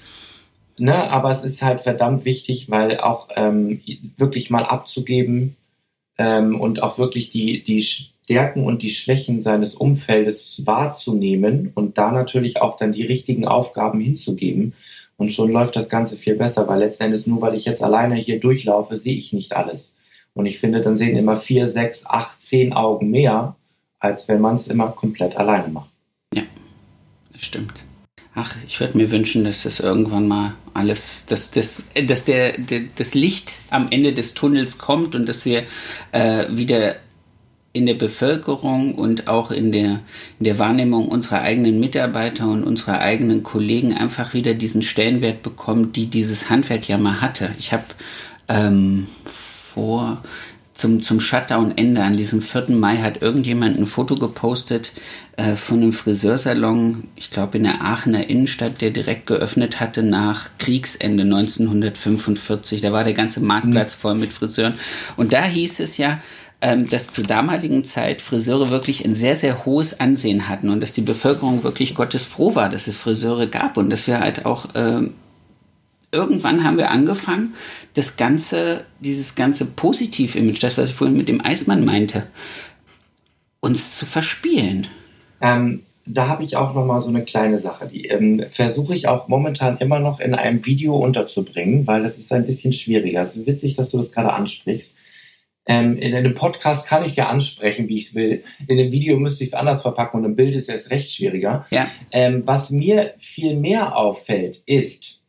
ne, 0.79 1.11
aber 1.11 1.29
es 1.29 1.45
ist 1.45 1.63
halt 1.63 1.83
verdammt 1.83 2.25
wichtig, 2.25 2.71
weil 2.71 2.99
auch 2.99 3.29
ähm, 3.37 3.83
wirklich 4.17 4.49
mal 4.49 4.65
abzugeben 4.65 5.55
ähm, 6.17 6.59
und 6.59 6.83
auch 6.83 6.97
wirklich 6.97 7.29
die, 7.29 7.63
die 7.63 7.83
Stärken 7.83 8.65
und 8.65 8.81
die 8.83 8.89
Schwächen 8.89 9.43
seines 9.43 9.75
Umfeldes 9.75 10.63
wahrzunehmen 10.65 11.73
und 11.75 11.99
da 11.99 12.11
natürlich 12.11 12.63
auch 12.63 12.79
dann 12.79 12.93
die 12.93 13.05
richtigen 13.05 13.47
Aufgaben 13.47 14.01
hinzugeben. 14.01 14.73
Und 15.19 15.31
schon 15.31 15.53
läuft 15.53 15.77
das 15.77 15.91
Ganze 15.91 16.17
viel 16.17 16.37
besser, 16.37 16.67
weil 16.69 16.81
letzten 16.81 17.05
Endes 17.05 17.27
nur 17.27 17.43
weil 17.43 17.55
ich 17.55 17.67
jetzt 17.67 17.83
alleine 17.83 18.15
hier 18.15 18.41
durchlaufe, 18.41 18.97
sehe 18.97 19.17
ich 19.17 19.35
nicht 19.35 19.55
alles. 19.55 19.95
Und 20.33 20.47
ich 20.47 20.59
finde, 20.59 20.81
dann 20.81 20.97
sehen 20.97 21.19
immer 21.19 21.37
vier, 21.37 21.67
sechs, 21.67 22.07
acht, 22.07 22.43
zehn 22.43 22.73
Augen 22.73 23.11
mehr, 23.11 23.57
als 24.01 24.27
wenn 24.27 24.41
man 24.41 24.55
es 24.55 24.69
immer 24.69 24.89
komplett 24.89 25.37
alleine 25.37 25.69
macht. 25.69 25.94
Stimmt. 27.45 27.75
Ach, 28.35 28.57
ich 28.67 28.81
würde 28.81 28.97
mir 28.97 29.11
wünschen, 29.13 29.45
dass 29.45 29.63
das 29.63 29.79
irgendwann 29.79 30.27
mal 30.27 30.55
alles, 30.73 31.25
dass, 31.27 31.53
dass, 31.53 31.85
dass 32.07 32.25
der, 32.25 32.59
der, 32.59 32.81
das 32.97 33.15
Licht 33.15 33.55
am 33.71 33.87
Ende 33.91 34.13
des 34.13 34.35
Tunnels 34.35 34.79
kommt 34.79 35.15
und 35.15 35.29
dass 35.29 35.45
wir 35.45 35.65
äh, 36.11 36.47
wieder 36.51 36.97
in 37.73 37.87
der 37.87 37.95
Bevölkerung 37.95 38.95
und 38.95 39.29
auch 39.29 39.51
in 39.51 39.73
der, 39.73 40.01
in 40.39 40.45
der 40.45 40.59
Wahrnehmung 40.59 41.09
unserer 41.09 41.43
eigenen 41.43 41.79
Mitarbeiter 41.81 42.49
und 42.49 42.65
unserer 42.65 43.01
eigenen 43.01 43.43
Kollegen 43.43 43.95
einfach 43.95 44.33
wieder 44.33 44.55
diesen 44.55 44.83
Stellenwert 44.83 45.43
bekommen, 45.43 45.93
die 45.93 46.07
dieses 46.07 46.51
Handwerk 46.51 46.89
ja 46.89 46.99
mal 46.99 47.21
hatte. 47.21 47.51
Ich 47.59 47.73
habe 47.73 47.85
ähm, 48.49 49.07
vor 49.25 50.23
zum, 50.75 51.03
zum 51.03 51.21
Shutdown-Ende, 51.21 52.03
an 52.03 52.17
diesem 52.17 52.43
4. 52.43 52.71
Mai, 52.71 52.99
hat 52.99 53.23
irgendjemand 53.23 53.79
ein 53.79 53.87
Foto 53.87 54.17
gepostet 54.17 54.93
äh, 55.37 55.55
von 55.55 55.81
einem 55.81 55.93
Friseursalon, 55.93 57.05
ich 57.15 57.31
glaube 57.31 57.59
in 57.59 57.65
der 57.65 57.81
Aachener 57.81 58.29
Innenstadt, 58.29 58.81
der 58.81 58.91
direkt 58.91 59.27
geöffnet 59.27 59.81
hatte 59.81 60.03
nach 60.03 60.51
Kriegsende 60.59 61.23
1945. 61.23 62.81
Da 62.81 62.93
war 62.93 63.05
der 63.05 63.15
ganze 63.15 63.41
Marktplatz 63.41 63.97
mhm. 63.97 64.01
voll 64.01 64.15
mit 64.17 64.33
Friseuren. 64.33 64.75
Und 65.17 65.33
da 65.33 65.45
hieß 65.45 65.79
es 65.79 65.97
ja, 65.97 66.21
ähm, 66.61 66.89
dass 66.89 67.13
zur 67.13 67.25
damaligen 67.25 67.85
Zeit 67.85 68.21
Friseure 68.21 68.71
wirklich 68.71 69.05
ein 69.05 69.15
sehr, 69.15 69.37
sehr 69.37 69.65
hohes 69.65 70.01
Ansehen 70.01 70.49
hatten 70.49 70.71
und 70.71 70.81
dass 70.81 70.93
die 70.93 71.03
Bevölkerung 71.03 71.63
wirklich 71.63 71.95
Gottes 71.95 72.25
froh 72.25 72.57
war, 72.57 72.69
dass 72.69 72.89
es 72.89 72.97
Friseure 72.97 73.47
gab 73.47 73.77
und 73.77 73.91
dass 73.91 74.09
wir 74.09 74.19
halt 74.19 74.45
auch 74.45 74.67
ähm, 74.75 75.13
irgendwann 76.15 76.65
haben 76.65 76.79
wir 76.79 76.91
angefangen, 76.91 77.55
das 77.95 78.17
ganze, 78.17 78.85
dieses 79.01 79.35
ganze 79.35 79.67
Positiv-Image, 79.67 80.63
das, 80.63 80.79
was 80.79 80.91
ich 80.91 80.97
vorhin 80.97 81.17
mit 81.17 81.29
dem 81.29 81.45
Eismann 81.45 81.85
meinte, 81.85 82.27
uns 83.61 83.97
zu 83.97 84.05
verspielen. 84.05 84.89
Ähm, 85.41 85.83
da 86.07 86.29
habe 86.29 86.43
ich 86.43 86.57
auch 86.57 86.75
noch 86.75 86.85
mal 86.85 87.01
so 87.01 87.09
eine 87.09 87.25
kleine 87.25 87.61
Sache, 87.61 87.87
die 87.87 88.07
ähm, 88.09 88.45
versuche 88.51 88.95
ich 88.95 89.09
auch 89.09 89.29
momentan 89.29 89.79
immer 89.79 90.01
noch 90.01 90.21
in 90.21 90.35
einem 90.35 90.67
Video 90.67 90.97
unterzubringen, 90.97 91.87
weil 91.87 92.03
das 92.03 92.19
ist 92.19 92.33
ein 92.33 92.45
bisschen 92.45 92.73
schwieriger. 92.73 93.23
Es 93.23 93.37
ist 93.37 93.47
witzig, 93.47 93.75
dass 93.75 93.91
du 93.91 93.97
das 93.97 94.13
gerade 94.13 94.33
ansprichst. 94.33 94.97
Ähm, 95.67 95.97
in 95.97 96.15
einem 96.15 96.35
Podcast 96.35 96.87
kann 96.87 97.05
ich 97.05 97.13
es 97.13 97.17
ja 97.17 97.29
ansprechen, 97.29 97.89
wie 97.89 97.97
ich 97.97 98.09
es 98.09 98.15
will. 98.15 98.43
In 98.67 98.79
einem 98.79 98.93
Video 98.93 99.19
müsste 99.19 99.45
ich 99.45 99.51
es 99.51 99.55
anders 99.55 99.81
verpacken 99.81 100.19
und 100.19 100.27
im 100.27 100.37
Bild 100.37 100.55
ist 100.55 100.69
es 100.69 100.91
recht 100.91 101.11
schwieriger. 101.11 101.65
Ja. 101.71 101.89
Ähm, 102.13 102.43
was 102.45 102.71
mir 102.71 103.15
viel 103.17 103.57
mehr 103.57 103.97
auffällt, 103.97 104.63
ist 104.67 105.23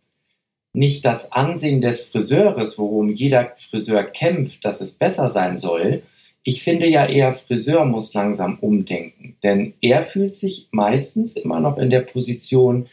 nicht 0.75 1.05
das 1.05 1.31
Ansehen 1.31 1.81
des 1.81 2.09
Friseures, 2.09 2.77
worum 2.77 3.09
jeder 3.09 3.53
Friseur 3.57 4.03
kämpft, 4.03 4.65
dass 4.65 4.81
es 4.81 4.93
besser 4.93 5.31
sein 5.31 5.57
soll, 5.57 6.03
ich 6.47 6.61
finde 6.61 6.87
ja 6.87 7.07
eher, 7.07 7.33
Friseur 7.33 7.85
muss 7.85 8.13
langsam 8.13 8.59
umdenken, 8.61 9.35
denn 9.41 9.73
er 9.81 10.03
fühlt 10.03 10.35
sich 10.35 10.67
meistens 10.69 11.33
immer 11.33 11.59
noch 11.59 11.79
in 11.79 11.89
der 11.89 12.01
Position, 12.01 12.85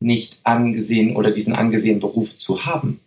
nicht 0.00 0.38
angesehen 0.42 1.14
oder 1.14 1.30
diesen 1.30 1.54
angesehenen 1.54 2.00
Beruf 2.00 2.38
zu 2.38 2.64
haben. 2.64 3.00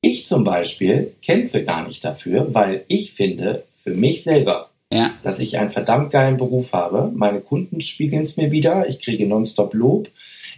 Ich 0.00 0.24
zum 0.24 0.42
Beispiel 0.44 1.12
kämpfe 1.20 1.62
gar 1.64 1.86
nicht 1.86 2.02
dafür, 2.02 2.54
weil 2.54 2.84
ich 2.88 3.12
finde, 3.12 3.64
für 3.76 3.94
mich 3.94 4.22
selber, 4.22 4.70
ja. 4.90 5.12
dass 5.22 5.38
ich 5.38 5.58
einen 5.58 5.70
verdammt 5.70 6.10
geilen 6.10 6.38
Beruf 6.38 6.72
habe. 6.72 7.12
Meine 7.14 7.40
Kunden 7.40 7.82
spiegeln 7.82 8.22
es 8.22 8.38
mir 8.38 8.50
wieder. 8.50 8.88
Ich 8.88 9.00
kriege 9.00 9.26
nonstop 9.26 9.74
Lob. 9.74 10.08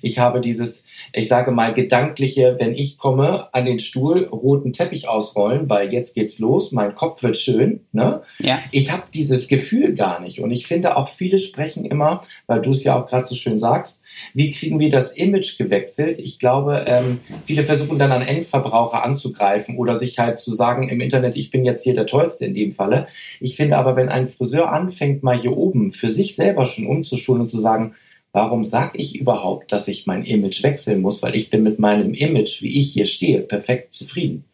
Ich 0.03 0.18
habe 0.18 0.40
dieses, 0.40 0.84
ich 1.12 1.28
sage 1.28 1.50
mal, 1.50 1.72
gedankliche, 1.72 2.57
wenn 2.59 2.74
ich 2.74 2.98
komme, 2.98 3.48
an 3.53 3.64
den 3.64 3.78
Stuhl 3.78 4.24
roten 4.24 4.72
Teppich 4.72 5.09
ausrollen, 5.09 5.68
weil 5.68 5.92
jetzt 5.92 6.14
geht's 6.14 6.38
los, 6.38 6.72
mein 6.72 6.94
Kopf 6.94 7.22
wird 7.22 7.38
schön. 7.38 7.80
Ne? 7.92 8.22
Ja. 8.38 8.59
Ich 8.70 8.90
habe 8.90 9.05
dieses 9.14 9.48
Gefühl 9.48 9.94
gar 9.94 10.20
nicht. 10.20 10.40
Und 10.40 10.50
ich 10.50 10.66
finde 10.66 10.96
auch 10.96 11.09
viele 11.09 11.38
sprechen 11.38 11.84
immer, 11.84 12.22
weil 12.46 12.61
du 12.61 12.70
es 12.70 12.84
ja 12.84 13.00
auch 13.00 13.07
gerade 13.07 13.26
so 13.26 13.34
schön 13.34 13.59
sagst, 13.59 14.03
wie 14.34 14.50
kriegen 14.50 14.78
wir 14.78 14.90
das 14.90 15.12
Image 15.16 15.59
gewechselt? 15.59 16.18
Ich 16.18 16.38
glaube, 16.38 16.84
ähm, 16.86 17.20
viele 17.44 17.64
versuchen 17.64 17.98
dann 17.98 18.12
an 18.12 18.22
Endverbraucher 18.22 19.03
anzugreifen 19.03 19.76
oder 19.76 19.96
sich 19.96 20.18
halt 20.18 20.38
zu 20.38 20.55
sagen 20.55 20.88
im 20.88 21.00
Internet, 21.00 21.36
ich 21.36 21.50
bin 21.50 21.64
jetzt 21.64 21.84
hier 21.84 21.94
der 21.94 22.07
Tollste 22.07 22.44
in 22.44 22.55
dem 22.55 22.72
Falle. 22.72 23.07
Ich 23.40 23.57
finde 23.57 23.76
aber, 23.78 23.96
wenn 23.96 24.09
ein 24.09 24.26
Friseur 24.26 24.72
anfängt, 24.72 25.22
mal 25.22 25.38
hier 25.38 25.57
oben 25.57 25.90
für 25.90 26.11
sich 26.11 26.34
selber 26.34 26.66
schon 26.66 26.86
umzuschulen 26.86 27.42
und 27.42 27.48
zu 27.48 27.59
sagen, 27.59 27.94
Warum 28.33 28.64
sage 28.64 28.99
ich 28.99 29.18
überhaupt, 29.20 29.72
dass 29.72 29.89
ich 29.89 30.07
mein 30.07 30.24
Image 30.24 30.62
wechseln 30.62 31.03
muss? 31.03 31.22
Weil 31.22 31.37
ich 31.37 31.51
bin 31.51 31.62
mit 31.62 31.78
meinem 31.78 32.14
Image, 32.14 32.62
wie 32.62 32.78
ich 32.78 32.93
hier 32.93 33.07
stehe, 33.07 33.41
perfekt 33.41 33.93
zufrieden. 33.93 34.45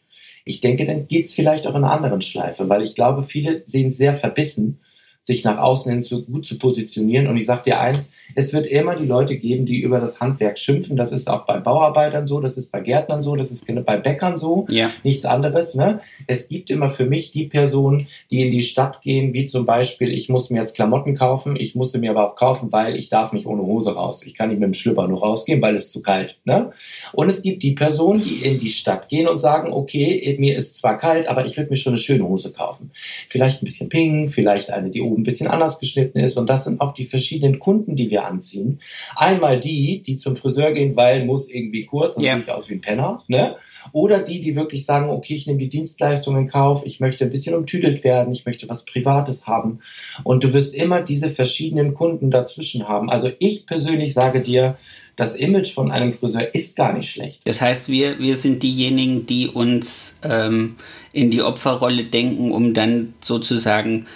Ich 0.45 0.61
denke, 0.61 0.85
dann 0.85 1.07
geht's 1.07 1.33
vielleicht 1.33 1.67
auch 1.67 1.77
in 1.77 1.85
einer 1.85 1.93
anderen 1.93 2.23
Schleife, 2.23 2.69
weil 2.69 2.83
ich 2.83 2.95
glaube, 2.95 3.23
viele 3.23 3.63
sehen 3.67 3.93
sehr 3.93 4.15
verbissen 4.17 4.81
sich 5.29 5.45
nach 5.45 5.59
außen 5.59 5.93
hin 5.93 6.03
so 6.03 6.23
gut 6.23 6.47
zu 6.47 6.59
positionieren. 6.59 7.29
Und 7.29 7.37
ich 7.37 7.47
sage 7.47 7.63
dir 7.67 7.79
eins, 7.79 8.11
es 8.35 8.53
wird 8.53 8.67
immer 8.67 8.97
die 8.97 9.05
Leute 9.05 9.37
geben, 9.37 9.67
die 9.67 9.79
über 9.79 10.01
das 10.01 10.21
Handwerk 10.21 10.59
schimpfen. 10.59 10.97
Das 10.97 11.13
ist 11.13 11.29
auch 11.29 11.47
bei 11.47 11.61
Bauarbeitern 11.61 12.27
so, 12.27 12.41
das 12.41 12.57
ist 12.57 12.73
bei 12.73 12.81
Gärtnern 12.81 13.23
so, 13.23 13.37
das 13.37 13.53
ist 13.53 13.67
bei 13.85 13.97
Bäckern 13.99 14.37
so, 14.37 14.67
ja. 14.71 14.91
nichts 15.05 15.25
anderes. 15.25 15.75
Ne? 15.75 16.01
Es 16.27 16.49
gibt 16.49 16.71
immer 16.71 16.91
für 16.91 17.05
mich 17.05 17.31
die 17.31 17.45
Personen, 17.45 18.07
die 18.31 18.43
in 18.43 18.51
die 18.51 18.63
Stadt 18.63 19.03
gehen, 19.03 19.35
wie 19.35 19.45
zum 19.45 19.67
Beispiel, 19.67 20.13
ich 20.13 20.29
muss 20.31 20.51
mir 20.51 20.61
jetzt 20.61 20.75
Klamotten 20.75 21.15
kaufen, 21.15 21.57
ich 21.57 21.75
muss 21.75 21.93
sie 21.93 21.99
mir 21.99 22.11
aber 22.11 22.31
auch 22.31 22.35
kaufen, 22.35 22.73
weil 22.73 22.97
ich 22.97 23.11
darf 23.11 23.33
nicht 23.33 23.47
ohne 23.47 23.63
Hose 23.63 23.95
raus. 23.95 24.23
Ich 24.25 24.35
kann 24.35 24.49
nicht 24.49 24.61
mit 24.61 24.67
dem 24.67 24.75
Schlüpper 24.75 25.07
nur 25.07 25.21
rausgehen, 25.21 25.61
weil 25.61 25.77
es 25.77 25.93
zu 25.93 26.01
kalt. 26.01 26.39
Ne? 26.45 26.73
Und 27.13 27.29
es 27.29 27.43
gibt 27.43 27.63
die 27.63 27.73
Personen, 27.73 28.23
die 28.23 28.45
in 28.45 28.59
die 28.59 28.71
Stadt 28.71 29.11
gehen 29.11 29.29
und 29.29 29.39
sagen, 29.39 29.73
okay, 29.73 30.37
mir 30.39 30.57
ist 30.57 30.77
zwar 30.77 30.97
kalt, 30.97 31.29
aber 31.29 31.45
ich 31.45 31.57
würde 31.59 31.69
mir 31.69 31.77
schon 31.77 31.93
eine 31.93 32.01
schöne 32.01 32.27
Hose 32.27 32.51
kaufen. 32.51 32.91
Vielleicht 33.29 33.63
ein 33.63 33.67
bisschen 33.67 33.91
pink, 33.91 34.33
vielleicht 34.33 34.71
eine, 34.71 34.91
die 34.91 35.03
oben 35.03 35.18
ein 35.19 35.23
bisschen 35.25 35.49
anders 35.49 35.79
geschnitten 35.81 36.19
ist. 36.19 36.37
Und 36.37 36.49
das 36.49 36.65
sind 36.65 36.81
auch 36.81 36.95
die 36.95 37.05
verschiedenen 37.05 37.59
Kunden, 37.59 37.97
die 37.97 38.11
wir 38.11 38.25
anziehen. 38.25 38.81
Einmal 39.17 39.59
die, 39.61 40.03
die 40.03 40.17
zum 40.17 40.37
Friseur 40.37 40.73
gehen, 40.73 40.97
weil 40.97 41.25
muss 41.25 41.51
irgendwie 41.51 41.85
kurz 41.85 42.17
und 42.17 42.25
Ja. 42.25 42.37
sieht 42.37 42.49
aus 42.51 42.71
wie 42.71 42.75
ein 42.75 42.81
Penner. 42.81 43.25
Ne? 43.29 43.57
Oder 43.93 44.21
die, 44.21 44.41
die 44.41 44.57
wirklich 44.57 44.85
sagen, 44.85 45.11
okay, 45.11 45.35
ich 45.35 45.47
nehme 45.47 45.59
die 45.59 45.69
Dienstleistung 45.69 46.37
in 46.37 46.47
Kauf, 46.49 46.85
ich 46.85 47.01
möchte 47.01 47.25
ein 47.25 47.31
bisschen 47.31 47.55
umtüdelt 47.55 48.05
werden, 48.05 48.33
ich 48.33 48.47
möchte 48.47 48.69
was 48.69 48.85
Privates 48.85 49.47
haben. 49.47 49.81
Und 50.25 50.45
du 50.45 50.53
wirst 50.53 50.75
immer 50.75 51.01
diese 51.03 51.29
verschiedenen 51.29 51.95
Kunden 51.95 52.31
dazwischen 52.31 52.89
haben. 52.89 53.11
Also 53.11 53.31
ich 53.39 53.67
persönlich 53.67 54.15
sage 54.15 54.41
dir, 54.41 54.77
das 55.17 55.35
Image 55.35 55.73
von 55.75 55.91
einem 55.91 56.13
Friseur 56.13 56.55
ist 56.55 56.77
gar 56.77 56.93
nicht 56.93 57.11
schlecht. 57.11 57.41
Das 57.45 57.61
heißt, 57.61 57.89
wir, 57.89 58.21
wir 58.21 58.37
sind 58.37 58.63
diejenigen, 58.63 59.27
die 59.27 59.49
uns 59.49 60.21
ähm, 60.23 60.77
in 61.13 61.33
die 61.33 61.43
Opferrolle 61.43 62.05
denken, 62.05 62.53
um 62.53 62.73
dann 62.73 63.15
sozusagen 63.21 64.07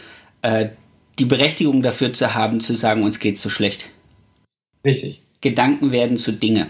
äh, 0.42 0.68
die 1.22 1.28
Berechtigung 1.28 1.84
dafür 1.84 2.12
zu 2.12 2.34
haben, 2.34 2.60
zu 2.60 2.74
sagen, 2.74 3.04
uns 3.04 3.20
geht's 3.20 3.40
so 3.40 3.48
schlecht. 3.48 3.86
Richtig. 4.84 5.22
Gedanken 5.40 5.92
werden 5.92 6.16
zu 6.16 6.32
Dinge. 6.32 6.66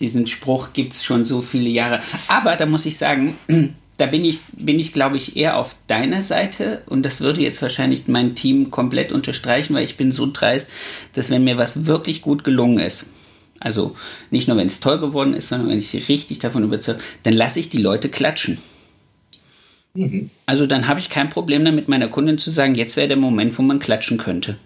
Diesen 0.00 0.26
Spruch 0.26 0.74
gibt's 0.74 1.02
schon 1.02 1.24
so 1.24 1.40
viele 1.40 1.70
Jahre. 1.70 2.02
Aber 2.28 2.56
da 2.56 2.66
muss 2.66 2.84
ich 2.84 2.98
sagen, 2.98 3.38
da 3.96 4.04
bin 4.04 4.22
ich, 4.22 4.40
bin 4.52 4.78
ich, 4.78 4.92
glaube 4.92 5.16
ich, 5.16 5.38
eher 5.38 5.56
auf 5.56 5.76
deiner 5.86 6.20
Seite 6.20 6.82
und 6.84 7.04
das 7.04 7.22
würde 7.22 7.40
jetzt 7.40 7.62
wahrscheinlich 7.62 8.06
mein 8.06 8.34
Team 8.34 8.70
komplett 8.70 9.12
unterstreichen, 9.12 9.74
weil 9.74 9.84
ich 9.84 9.96
bin 9.96 10.12
so 10.12 10.28
dreist, 10.30 10.68
dass 11.14 11.30
wenn 11.30 11.44
mir 11.44 11.56
was 11.56 11.86
wirklich 11.86 12.20
gut 12.20 12.44
gelungen 12.44 12.80
ist, 12.80 13.06
also 13.60 13.96
nicht 14.30 14.46
nur 14.46 14.58
wenn 14.58 14.66
es 14.66 14.80
toll 14.80 14.98
geworden 14.98 15.32
ist, 15.32 15.48
sondern 15.48 15.70
wenn 15.70 15.78
ich 15.78 16.10
richtig 16.10 16.38
davon 16.38 16.64
überzeugt, 16.64 17.00
dann 17.22 17.32
lasse 17.32 17.60
ich 17.60 17.70
die 17.70 17.80
Leute 17.80 18.10
klatschen. 18.10 18.58
Also 20.46 20.66
dann 20.66 20.88
habe 20.88 21.00
ich 21.00 21.10
kein 21.10 21.28
Problem 21.28 21.64
damit, 21.64 21.88
meiner 21.88 22.08
Kundin 22.08 22.38
zu 22.38 22.50
sagen, 22.50 22.74
jetzt 22.74 22.96
wäre 22.96 23.08
der 23.08 23.16
Moment, 23.16 23.58
wo 23.58 23.62
man 23.62 23.78
klatschen 23.78 24.18
könnte. 24.18 24.56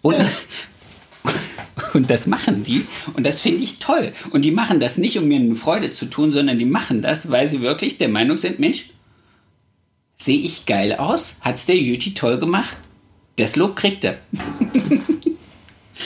Und, 0.00 0.16
und 1.94 2.10
das 2.10 2.26
machen 2.26 2.62
die 2.62 2.84
und 3.14 3.24
das 3.24 3.40
finde 3.40 3.62
ich 3.62 3.78
toll. 3.78 4.12
Und 4.30 4.44
die 4.44 4.50
machen 4.50 4.80
das 4.80 4.98
nicht, 4.98 5.18
um 5.18 5.28
mir 5.28 5.38
eine 5.38 5.54
Freude 5.54 5.90
zu 5.90 6.06
tun, 6.06 6.32
sondern 6.32 6.58
die 6.58 6.64
machen 6.64 7.02
das, 7.02 7.30
weil 7.30 7.48
sie 7.48 7.60
wirklich 7.60 7.98
der 7.98 8.08
Meinung 8.08 8.38
sind, 8.38 8.58
Mensch, 8.58 8.86
sehe 10.16 10.40
ich 10.40 10.66
geil 10.66 10.94
aus? 10.94 11.36
Hat's 11.40 11.66
der 11.66 11.76
Jüti 11.76 12.14
toll 12.14 12.38
gemacht? 12.38 12.76
Das 13.36 13.56
Lob 13.56 13.76
kriegt 13.76 14.04
er. 14.04 14.18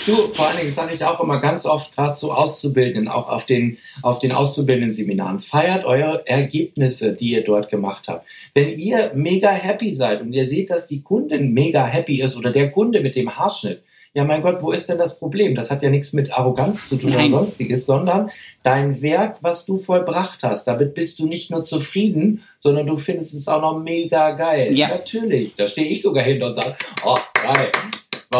Du, 0.06 0.14
vor 0.32 0.46
allen 0.46 0.58
Dingen 0.58 0.70
sage 0.70 0.94
ich 0.94 1.04
auch 1.04 1.18
immer 1.18 1.40
ganz 1.40 1.66
oft, 1.66 1.92
gerade 1.92 2.14
zu 2.14 2.30
Auszubildenden, 2.30 3.08
auch 3.08 3.28
auf 3.28 3.44
den, 3.44 3.76
auf 4.02 4.20
den 4.20 4.30
Auszubildenden-Seminaren, 4.30 5.40
feiert 5.40 5.84
eure 5.84 6.22
Ergebnisse, 6.26 7.12
die 7.12 7.32
ihr 7.32 7.42
dort 7.42 7.68
gemacht 7.68 8.06
habt. 8.06 8.24
Wenn 8.54 8.78
ihr 8.78 9.10
mega 9.16 9.50
happy 9.50 9.90
seid 9.90 10.20
und 10.20 10.32
ihr 10.32 10.46
seht, 10.46 10.70
dass 10.70 10.86
die 10.86 11.02
Kundin 11.02 11.52
mega 11.52 11.84
happy 11.84 12.22
ist 12.22 12.36
oder 12.36 12.52
der 12.52 12.70
Kunde 12.70 13.00
mit 13.00 13.16
dem 13.16 13.36
Haarschnitt, 13.36 13.82
ja 14.14 14.24
mein 14.24 14.42
Gott, 14.42 14.62
wo 14.62 14.70
ist 14.70 14.88
denn 14.88 14.96
das 14.96 15.18
Problem? 15.18 15.56
Das 15.56 15.72
hat 15.72 15.82
ja 15.82 15.90
nichts 15.90 16.12
mit 16.12 16.32
Arroganz 16.32 16.88
zu 16.88 16.96
tun 16.96 17.10
Nein. 17.10 17.26
oder 17.32 17.40
sonstiges, 17.40 17.84
sondern 17.84 18.30
dein 18.62 19.02
Werk, 19.02 19.38
was 19.42 19.66
du 19.66 19.76
vollbracht 19.76 20.44
hast, 20.44 20.68
damit 20.68 20.94
bist 20.94 21.18
du 21.18 21.26
nicht 21.26 21.50
nur 21.50 21.64
zufrieden, 21.64 22.44
sondern 22.60 22.86
du 22.86 22.96
findest 22.96 23.34
es 23.34 23.48
auch 23.48 23.60
noch 23.60 23.82
mega 23.82 24.30
geil. 24.30 24.78
Ja. 24.78 24.86
Natürlich. 24.86 25.56
Da 25.56 25.66
stehe 25.66 25.88
ich 25.88 26.00
sogar 26.00 26.22
hin 26.22 26.40
und 26.44 26.54
sage, 26.54 26.76
oh, 27.04 27.18
geil. 27.34 27.72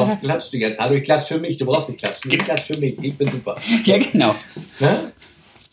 Warum 0.01 0.21
klatschst 0.21 0.53
du 0.53 0.59
jetzt? 0.59 0.79
Hallo, 0.81 0.95
ich 0.95 1.03
klatsch 1.05 1.29
für 1.29 1.39
mich. 1.39 1.57
Du 1.59 1.67
brauchst 1.67 1.89
nicht 1.89 2.01
klatschen. 2.01 2.31
Ich 2.31 2.39
klatsch 2.39 2.63
für 2.63 2.77
mich. 2.79 2.97
Ich 3.03 3.17
bin 3.17 3.29
super. 3.29 3.57
Ja, 3.85 3.99
genau. 3.99 4.35
Ne? 4.81 5.13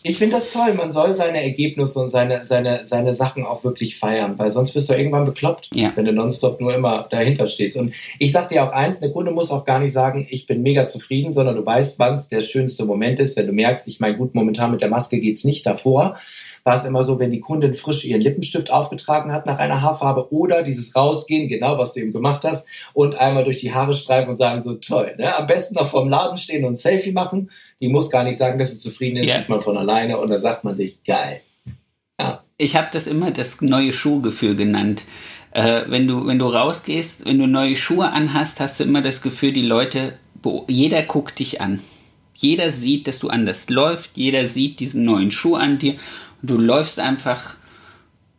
Ich 0.05 0.17
finde 0.17 0.35
das 0.35 0.49
toll. 0.49 0.73
Man 0.73 0.91
soll 0.91 1.13
seine 1.13 1.41
Ergebnisse 1.41 1.97
und 1.97 2.09
seine, 2.09 2.45
seine, 2.45 2.85
seine 2.85 3.13
Sachen 3.13 3.45
auch 3.45 3.63
wirklich 3.63 3.97
feiern, 3.97 4.33
weil 4.37 4.49
sonst 4.51 4.75
wirst 4.75 4.89
du 4.89 4.93
irgendwann 4.93 5.23
bekloppt, 5.23 5.69
Ja. 5.73 5.93
wenn 5.95 6.03
du 6.03 6.11
nonstop 6.11 6.59
nur 6.59 6.75
immer 6.75 7.07
dahinter 7.09 7.47
stehst. 7.47 7.77
Und 7.77 7.93
ich 8.19 8.33
sag 8.33 8.49
dir 8.49 8.65
auch 8.65 8.71
eins, 8.73 8.99
der 8.99 9.11
Kunde 9.11 9.31
muss 9.31 9.49
auch 9.49 9.63
gar 9.63 9.79
nicht 9.79 9.93
sagen, 9.93 10.27
ich 10.29 10.45
bin 10.45 10.61
mega 10.61 10.85
zufrieden, 10.85 11.31
sondern 11.31 11.55
du 11.55 11.65
weißt, 11.65 11.99
wann 11.99 12.15
es 12.15 12.27
der 12.27 12.41
schönste 12.41 12.83
Moment 12.83 13.19
ist, 13.21 13.37
wenn 13.37 13.47
du 13.47 13.53
merkst, 13.53 13.87
ich 13.87 14.01
meine, 14.01 14.17
gut, 14.17 14.35
momentan 14.35 14.71
mit 14.71 14.81
der 14.81 14.89
Maske 14.89 15.19
geht's 15.19 15.45
nicht 15.45 15.65
davor. 15.65 16.17
War 16.65 16.75
es 16.75 16.85
immer 16.85 17.03
so, 17.03 17.19
wenn 17.19 17.31
die 17.31 17.41
Kundin 17.41 17.73
frisch 17.73 18.05
ihren 18.05 18.21
Lippenstift 18.21 18.71
aufgetragen 18.71 19.33
hat 19.33 19.45
nach 19.45 19.59
einer 19.59 19.81
Haarfarbe 19.81 20.31
oder 20.33 20.63
dieses 20.63 20.95
Rausgehen, 20.95 21.49
genau 21.49 21.77
was 21.77 21.93
du 21.93 21.99
eben 21.99 22.13
gemacht 22.13 22.45
hast, 22.45 22.67
und 22.93 23.19
einmal 23.19 23.43
durch 23.43 23.57
die 23.57 23.73
Haare 23.73 23.93
streifen 23.93 24.29
und 24.29 24.37
sagen, 24.37 24.63
so 24.63 24.75
toll. 24.75 25.13
Ne? 25.17 25.35
Am 25.35 25.45
besten 25.45 25.75
noch 25.75 25.87
vorm 25.87 26.07
Laden 26.07 26.37
stehen 26.37 26.63
und 26.63 26.73
ein 26.73 26.75
Selfie 26.77 27.11
machen. 27.11 27.51
Die 27.81 27.89
muss 27.89 28.09
gar 28.09 28.23
nicht 28.23 28.37
sagen, 28.37 28.59
dass 28.59 28.71
sie 28.71 28.79
zufrieden 28.79 29.17
ist, 29.17 29.27
Ja. 29.27 29.39
sieht 29.39 29.49
man 29.49 29.61
von 29.61 29.77
alleine 29.77 30.17
und 30.17 30.29
dann 30.29 30.39
sagt 30.39 30.63
man 30.63 30.77
sich, 30.77 31.03
geil. 31.03 31.41
Ja. 32.17 32.43
Ich 32.57 32.77
habe 32.77 32.87
das 32.93 33.07
immer 33.07 33.31
das 33.31 33.59
neue 33.59 33.91
Schuhgefühl 33.91 34.55
genannt. 34.55 35.03
Äh, 35.51 35.81
wenn, 35.87 36.07
du, 36.07 36.25
wenn 36.27 36.39
du 36.39 36.45
rausgehst, 36.45 37.25
wenn 37.25 37.39
du 37.39 37.45
neue 37.45 37.75
Schuhe 37.75 38.11
anhast, 38.11 38.61
hast 38.61 38.79
du 38.79 38.85
immer 38.85 39.01
das 39.01 39.21
Gefühl, 39.21 39.51
die 39.51 39.63
Leute, 39.63 40.13
jeder 40.69 41.03
guckt 41.03 41.39
dich 41.39 41.59
an. 41.59 41.81
Jeder 42.35 42.69
sieht, 42.69 43.07
dass 43.07 43.19
du 43.19 43.29
anders 43.29 43.69
läufst, 43.69 44.11
jeder 44.15 44.45
sieht 44.45 44.79
diesen 44.79 45.03
neuen 45.03 45.29
Schuh 45.29 45.55
an 45.55 45.77
dir 45.77 45.95
du 46.43 46.57
läufst 46.57 46.99
einfach 46.99 47.55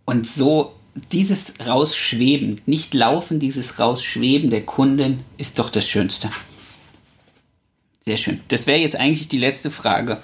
und 0.04 0.28
so 0.28 0.74
dieses 1.10 1.54
Rausschweben, 1.66 2.60
nicht 2.66 2.94
laufen, 2.94 3.40
dieses 3.40 3.80
Rausschweben 3.80 4.50
der 4.50 4.64
Kunden 4.64 5.24
ist 5.38 5.58
doch 5.58 5.70
das 5.70 5.88
Schönste. 5.88 6.30
Sehr 8.00 8.16
schön. 8.16 8.40
Das 8.48 8.66
wäre 8.66 8.78
jetzt 8.78 8.96
eigentlich 8.96 9.26
die 9.28 9.38
letzte 9.38 9.70
Frage. 9.70 10.18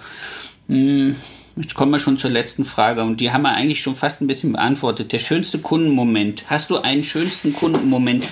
Hm, 0.69 1.17
jetzt 1.57 1.75
kommen 1.75 1.91
wir 1.91 1.99
schon 1.99 2.19
zur 2.19 2.31
letzten 2.31 2.65
Frage 2.65 3.03
und 3.03 3.21
die 3.21 3.33
haben 3.33 3.43
wir 3.43 3.53
eigentlich 3.53 3.81
schon 3.81 3.97
fast 3.97 4.21
ein 4.21 4.27
bisschen 4.27 4.53
beantwortet. 4.53 5.13
Der 5.13 5.19
schönste 5.19 5.59
Kundenmoment. 5.59 6.45
Hast 6.49 6.71
du 6.71 6.77
einen 6.77 7.03
schönsten 7.03 7.53
Kundenmoment, 7.53 8.29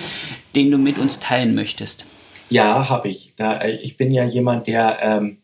den 0.55 0.71
du 0.71 0.77
mit 0.77 0.97
uns 0.97 1.19
teilen 1.19 1.55
möchtest? 1.55 2.05
Ja, 2.49 2.89
habe 2.89 3.09
ich. 3.09 3.33
Ich 3.81 3.97
bin 3.97 4.11
ja 4.11 4.23
jemand, 4.23 4.67
der 4.67 4.99
ähm, 5.01 5.37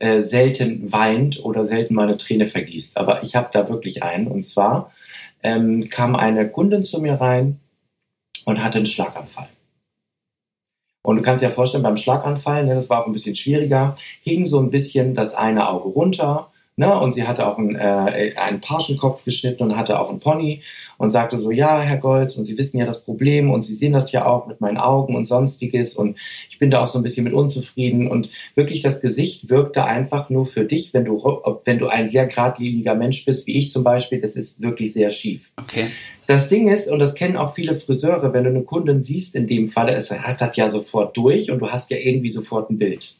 äh, 0.00 0.20
selten 0.20 0.92
weint 0.92 1.44
oder 1.44 1.64
selten 1.64 1.94
mal 1.94 2.08
eine 2.08 2.16
Träne 2.16 2.46
vergießt. 2.46 2.96
Aber 2.96 3.22
ich 3.22 3.36
habe 3.36 3.50
da 3.52 3.68
wirklich 3.68 4.02
einen. 4.02 4.26
Und 4.26 4.42
zwar 4.44 4.92
ähm, 5.42 5.88
kam 5.88 6.16
eine 6.16 6.48
Kundin 6.48 6.84
zu 6.84 7.00
mir 7.00 7.14
rein 7.20 7.60
und 8.46 8.62
hatte 8.62 8.78
einen 8.78 8.86
Schlaganfall. 8.86 9.48
Und 11.02 11.16
du 11.16 11.22
kannst 11.22 11.42
dir 11.42 11.48
ja 11.48 11.52
vorstellen, 11.52 11.82
beim 11.82 11.96
Schlaganfall, 11.96 12.64
ne, 12.64 12.74
das 12.74 12.90
war 12.90 13.02
auch 13.02 13.06
ein 13.06 13.12
bisschen 13.12 13.36
schwieriger, 13.36 13.96
hing 14.22 14.44
so 14.44 14.58
ein 14.58 14.70
bisschen 14.70 15.14
das 15.14 15.34
eine 15.34 15.68
Auge 15.68 15.88
runter 15.88 16.49
Ne? 16.80 16.98
Und 16.98 17.12
sie 17.12 17.24
hatte 17.24 17.46
auch 17.46 17.58
einen, 17.58 17.74
äh, 17.74 18.32
einen 18.36 18.62
Parschenkopf 18.62 19.22
geschnitten 19.22 19.64
und 19.64 19.76
hatte 19.76 20.00
auch 20.00 20.08
einen 20.08 20.18
Pony 20.18 20.62
und 20.96 21.10
sagte 21.10 21.36
so, 21.36 21.50
ja, 21.50 21.78
Herr 21.78 21.98
Golz, 21.98 22.36
und 22.36 22.46
Sie 22.46 22.56
wissen 22.56 22.78
ja 22.78 22.86
das 22.86 23.04
Problem 23.04 23.50
und 23.50 23.60
Sie 23.60 23.74
sehen 23.74 23.92
das 23.92 24.12
ja 24.12 24.24
auch 24.24 24.46
mit 24.46 24.62
meinen 24.62 24.78
Augen 24.78 25.14
und 25.14 25.26
sonstiges 25.26 25.94
und 25.94 26.16
ich 26.48 26.58
bin 26.58 26.70
da 26.70 26.82
auch 26.82 26.86
so 26.86 26.98
ein 26.98 27.02
bisschen 27.02 27.24
mit 27.24 27.34
unzufrieden 27.34 28.08
und 28.08 28.30
wirklich 28.54 28.80
das 28.80 29.02
Gesicht 29.02 29.50
wirkte 29.50 29.84
einfach 29.84 30.30
nur 30.30 30.46
für 30.46 30.64
dich, 30.64 30.94
wenn 30.94 31.04
du, 31.04 31.18
wenn 31.66 31.78
du 31.78 31.88
ein 31.88 32.08
sehr 32.08 32.24
geradliniger 32.24 32.94
Mensch 32.94 33.26
bist, 33.26 33.46
wie 33.46 33.58
ich 33.58 33.70
zum 33.70 33.84
Beispiel, 33.84 34.18
das 34.18 34.34
ist 34.34 34.62
wirklich 34.62 34.94
sehr 34.94 35.10
schief. 35.10 35.52
Okay. 35.60 35.88
Das 36.26 36.48
Ding 36.48 36.66
ist, 36.68 36.88
und 36.88 36.98
das 36.98 37.14
kennen 37.14 37.36
auch 37.36 37.52
viele 37.52 37.74
Friseure, 37.74 38.32
wenn 38.32 38.44
du 38.44 38.48
eine 38.48 38.62
Kundin 38.62 39.02
siehst 39.02 39.34
in 39.34 39.46
dem 39.46 39.68
Falle, 39.68 39.92
es 39.92 40.10
hat 40.10 40.40
das 40.40 40.56
ja 40.56 40.70
sofort 40.70 41.14
durch 41.14 41.50
und 41.50 41.58
du 41.58 41.68
hast 41.68 41.90
ja 41.90 41.98
irgendwie 41.98 42.30
sofort 42.30 42.70
ein 42.70 42.78
Bild. 42.78 43.19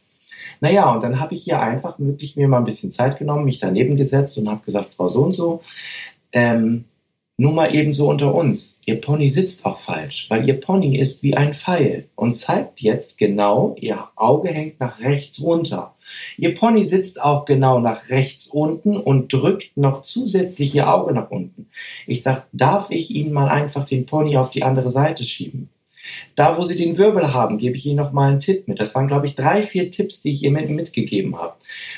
Naja, 0.61 0.93
und 0.93 1.03
dann 1.03 1.21
habe 1.21 1.35
ich 1.35 1.45
hier 1.45 1.61
einfach 1.61 1.99
wirklich 1.99 2.37
mir 2.37 2.49
mal 2.49 2.59
ein 2.59 2.65
bisschen 2.65 2.93
Zeit 2.93 3.19
genommen, 3.19 3.45
mich 3.45 3.59
daneben 3.59 3.97
gesetzt 3.97 4.39
und 4.39 4.49
habe 4.49 4.65
gesagt, 4.65 4.95
Frau 4.95 5.09
so 5.09 5.23
und 5.23 5.35
so, 5.35 5.63
ähm, 6.33 6.85
nur 7.41 7.53
mal 7.53 7.75
eben 7.75 7.95
so 7.95 8.11
unter 8.11 8.35
uns. 8.35 8.79
Ihr 8.85 9.01
Pony 9.01 9.31
sitzt 9.31 9.65
auch 9.65 9.79
falsch, 9.79 10.27
weil 10.29 10.47
Ihr 10.47 10.61
Pony 10.61 10.99
ist 10.99 11.23
wie 11.23 11.39
ein 11.39 11.55
Pfeil 11.55 12.05
und 12.15 12.37
zeigt 12.37 12.81
jetzt 12.81 13.17
genau, 13.17 13.75
Ihr 13.81 14.09
Auge 14.15 14.51
hängt 14.51 14.79
nach 14.79 15.01
rechts 15.01 15.41
runter. 15.41 15.95
Ihr 16.37 16.55
Pony 16.55 16.85
sitzt 16.85 17.23
auch 17.23 17.47
genau 17.47 17.81
nach 17.81 18.11
rechts 18.11 18.49
unten 18.49 18.95
und 18.95 19.33
drückt 19.33 19.75
noch 19.75 20.03
zusätzlich 20.03 20.75
Ihr 20.75 20.93
Auge 20.93 21.15
nach 21.15 21.31
unten. 21.31 21.71
Ich 22.07 22.23
sage, 22.23 22.43
darf 22.53 22.91
ich 22.91 23.11
Ihnen 23.11 23.33
mal 23.33 23.49
einfach 23.49 23.87
den 23.87 24.05
Pony 24.05 24.37
auf 24.37 24.51
die 24.51 24.63
andere 24.63 24.91
Seite 24.91 25.25
schieben? 25.25 25.71
Da, 26.35 26.57
wo 26.57 26.63
Sie 26.63 26.77
den 26.77 26.97
Wirbel 26.97 27.35
haben, 27.35 27.59
gebe 27.59 27.77
ich 27.77 27.87
Ihnen 27.87 27.97
noch 27.97 28.13
mal 28.13 28.31
einen 28.31 28.41
Tipp 28.41 28.67
mit. 28.69 28.81
Das 28.81 28.95
waren, 28.95 29.09
glaube 29.09 29.27
ich, 29.27 29.35
drei, 29.35 29.63
vier 29.63 29.91
Tipps, 29.91 30.23
die 30.23 30.31
ich 30.31 30.43
ihr 30.43 30.51
mitgegeben 30.51 31.37
habe. 31.37 31.55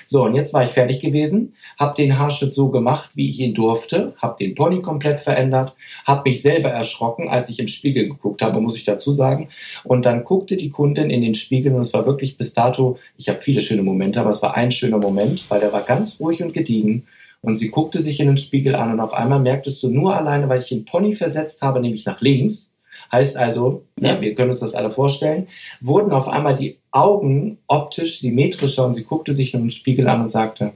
So, 0.07 0.25
und 0.25 0.35
jetzt 0.35 0.53
war 0.53 0.65
ich 0.65 0.71
fertig 0.71 1.01
gewesen, 1.01 1.55
habe 1.79 1.95
den 1.95 2.19
Haarschnitt 2.19 2.55
so 2.55 2.71
gemacht, 2.71 3.11
wie 3.15 3.29
ich 3.29 3.41
ihn 3.41 3.55
durfte, 3.55 4.15
habe 4.19 4.37
den 4.39 4.55
Pony 4.55 4.83
komplett 4.83 5.21
verändert, 5.21 5.75
habe 6.05 6.29
mich 6.29 6.43
selber 6.43 6.71
erschrocken, 6.71 7.29
als 7.29 7.49
ich 7.49 7.59
im 7.59 7.69
Spiegel 7.69 8.09
geguckt 8.09 8.43
habe, 8.43 8.61
muss 8.61 8.77
ich 8.77 8.85
dazu 8.85 9.15
sagen. 9.15 9.49
Und 9.85 10.07
dann 10.07 10.25
guckte 10.25 10.57
die 10.57 10.71
Kundin 10.71 11.11
in 11.11 11.23
den 11.23 11.35
Spiegel 11.35 11.75
und 11.75 11.83
es 11.83 11.95
war 11.95 12.07
wirklich 12.07 12.37
bis 12.37 12.55
dato, 12.55 12.99
ich 13.17 13.29
habe 13.29 13.41
viele 13.43 13.61
schöne 13.61 13.83
Momente, 13.83 14.21
aber 14.21 14.31
es 14.31 14.43
war 14.43 14.57
ein 14.57 14.73
schöner 14.73 14.99
Moment, 14.99 15.45
weil 15.49 15.61
der 15.61 15.73
war 15.73 15.83
ganz 15.83 16.19
ruhig 16.21 16.43
und 16.43 16.53
gediegen. 16.53 17.07
Und 17.43 17.57
sie 17.57 17.71
guckte 17.71 18.03
sich 18.03 18.21
in 18.21 18.29
den 18.29 18.39
Spiegel 18.39 18.77
an 18.77 18.93
und 18.93 19.01
auf 19.01 19.13
einmal 19.13 19.41
merktest 19.41 19.83
du 19.83 19.89
nur 19.89 20.17
alleine, 20.17 20.49
weil 20.49 20.63
ich 20.63 20.69
den 20.69 20.85
Pony 20.85 21.13
versetzt 21.15 21.61
habe, 21.63 21.81
nämlich 21.81 22.07
nach 22.07 22.21
links, 22.21 22.72
Heißt 23.13 23.37
also, 23.37 23.85
ja. 24.01 24.21
wir 24.21 24.35
können 24.35 24.51
uns 24.51 24.61
das 24.61 24.75
alle 24.75 24.91
vorstellen, 24.91 25.47
wurden 25.81 26.13
auf 26.13 26.29
einmal 26.29 26.55
die 26.55 26.79
Augen 26.91 27.59
optisch 27.67 28.21
symmetrischer 28.21 28.87
und 28.87 28.95
sie 28.95 29.05
guckte 29.05 29.35
sich 29.35 29.53
nur 29.53 29.63
im 29.63 29.71
Spiegel 29.71 30.09
an 30.09 30.23
und 30.23 30.31
sagte, 30.31 30.73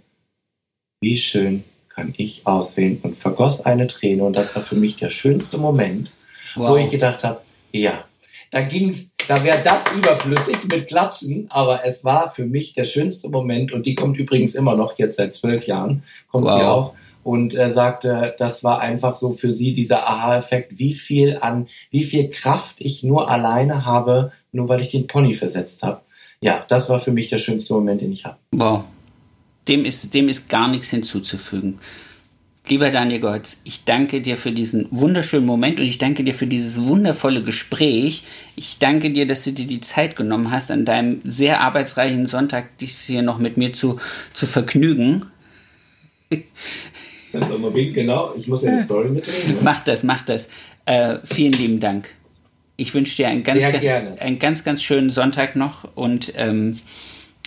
wie 1.00 1.16
schön 1.16 1.64
kann 1.88 2.12
ich 2.18 2.46
aussehen 2.46 3.00
und 3.02 3.16
vergoss 3.16 3.64
eine 3.64 3.86
Träne 3.86 4.24
und 4.24 4.36
das 4.36 4.54
war 4.54 4.62
für 4.62 4.74
mich 4.74 4.96
der 4.96 5.08
schönste 5.08 5.56
Moment, 5.56 6.10
wow. 6.56 6.70
wo 6.70 6.76
ich 6.76 6.90
gedacht 6.90 7.24
habe, 7.24 7.40
ja, 7.72 8.04
da 8.50 8.60
ging's, 8.60 9.08
da 9.28 9.42
wäre 9.42 9.58
das 9.64 9.84
überflüssig 9.96 10.58
mit 10.70 10.88
Klatschen, 10.88 11.46
aber 11.50 11.86
es 11.86 12.04
war 12.04 12.30
für 12.30 12.44
mich 12.44 12.74
der 12.74 12.84
schönste 12.84 13.30
Moment 13.30 13.72
und 13.72 13.86
die 13.86 13.94
kommt 13.94 14.18
übrigens 14.18 14.54
immer 14.54 14.76
noch 14.76 14.98
jetzt 14.98 15.16
seit 15.16 15.34
zwölf 15.34 15.66
Jahren, 15.66 16.02
kommt 16.30 16.44
wow. 16.44 16.52
sie 16.52 16.64
auch 16.64 16.94
und 17.26 17.54
er 17.54 17.72
sagte, 17.72 18.36
das 18.38 18.62
war 18.62 18.78
einfach 18.78 19.16
so 19.16 19.32
für 19.32 19.52
sie 19.52 19.72
dieser 19.72 20.08
Aha-Effekt, 20.08 20.78
wie 20.78 20.92
viel 20.92 21.38
an, 21.40 21.66
wie 21.90 22.04
viel 22.04 22.28
Kraft 22.28 22.76
ich 22.78 23.02
nur 23.02 23.28
alleine 23.28 23.84
habe, 23.84 24.30
nur 24.52 24.68
weil 24.68 24.80
ich 24.80 24.90
den 24.90 25.08
Pony 25.08 25.34
versetzt 25.34 25.82
habe. 25.82 26.02
Ja, 26.40 26.64
das 26.68 26.88
war 26.88 27.00
für 27.00 27.10
mich 27.10 27.26
der 27.26 27.38
schönste 27.38 27.74
Moment, 27.74 28.00
den 28.00 28.12
ich 28.12 28.24
habe. 28.24 28.36
Wow. 28.52 28.84
Dem 29.66 29.84
ist, 29.84 30.14
dem 30.14 30.28
ist 30.28 30.48
gar 30.48 30.68
nichts 30.68 30.90
hinzuzufügen. 30.90 31.80
Lieber 32.68 32.90
Daniel 32.90 33.18
Goltz, 33.18 33.60
ich 33.64 33.84
danke 33.84 34.20
dir 34.20 34.36
für 34.36 34.52
diesen 34.52 34.86
wunderschönen 34.92 35.46
Moment 35.46 35.80
und 35.80 35.86
ich 35.86 35.98
danke 35.98 36.22
dir 36.22 36.34
für 36.34 36.46
dieses 36.46 36.84
wundervolle 36.84 37.42
Gespräch. 37.42 38.22
Ich 38.54 38.78
danke 38.78 39.10
dir, 39.10 39.26
dass 39.26 39.42
du 39.42 39.50
dir 39.50 39.66
die 39.66 39.80
Zeit 39.80 40.14
genommen 40.14 40.52
hast, 40.52 40.70
an 40.70 40.84
deinem 40.84 41.22
sehr 41.24 41.60
arbeitsreichen 41.60 42.24
Sonntag 42.26 42.78
dich 42.78 42.92
hier 42.98 43.22
noch 43.22 43.38
mit 43.38 43.56
mir 43.56 43.72
zu, 43.72 43.98
zu 44.32 44.46
vergnügen. 44.46 45.26
Mal 47.40 47.74
winken, 47.74 47.94
genau. 47.94 48.34
Ich 48.36 48.48
muss 48.48 48.62
ja 48.62 48.76
die 48.76 48.82
Story 48.82 49.08
mitnehmen. 49.08 49.48
Ne? 49.48 49.56
Mach 49.62 49.80
das, 49.80 50.02
mach 50.02 50.22
das. 50.22 50.48
Äh, 50.84 51.18
vielen 51.24 51.52
lieben 51.52 51.80
Dank. 51.80 52.10
Ich 52.76 52.92
wünsche 52.94 53.16
dir 53.16 53.28
einen 53.28 53.42
ganz, 53.42 53.64
einen 53.64 54.38
ganz, 54.38 54.64
ganz 54.64 54.82
schönen 54.82 55.10
Sonntag 55.10 55.56
noch 55.56 55.88
und 55.94 56.32
ähm, 56.36 56.78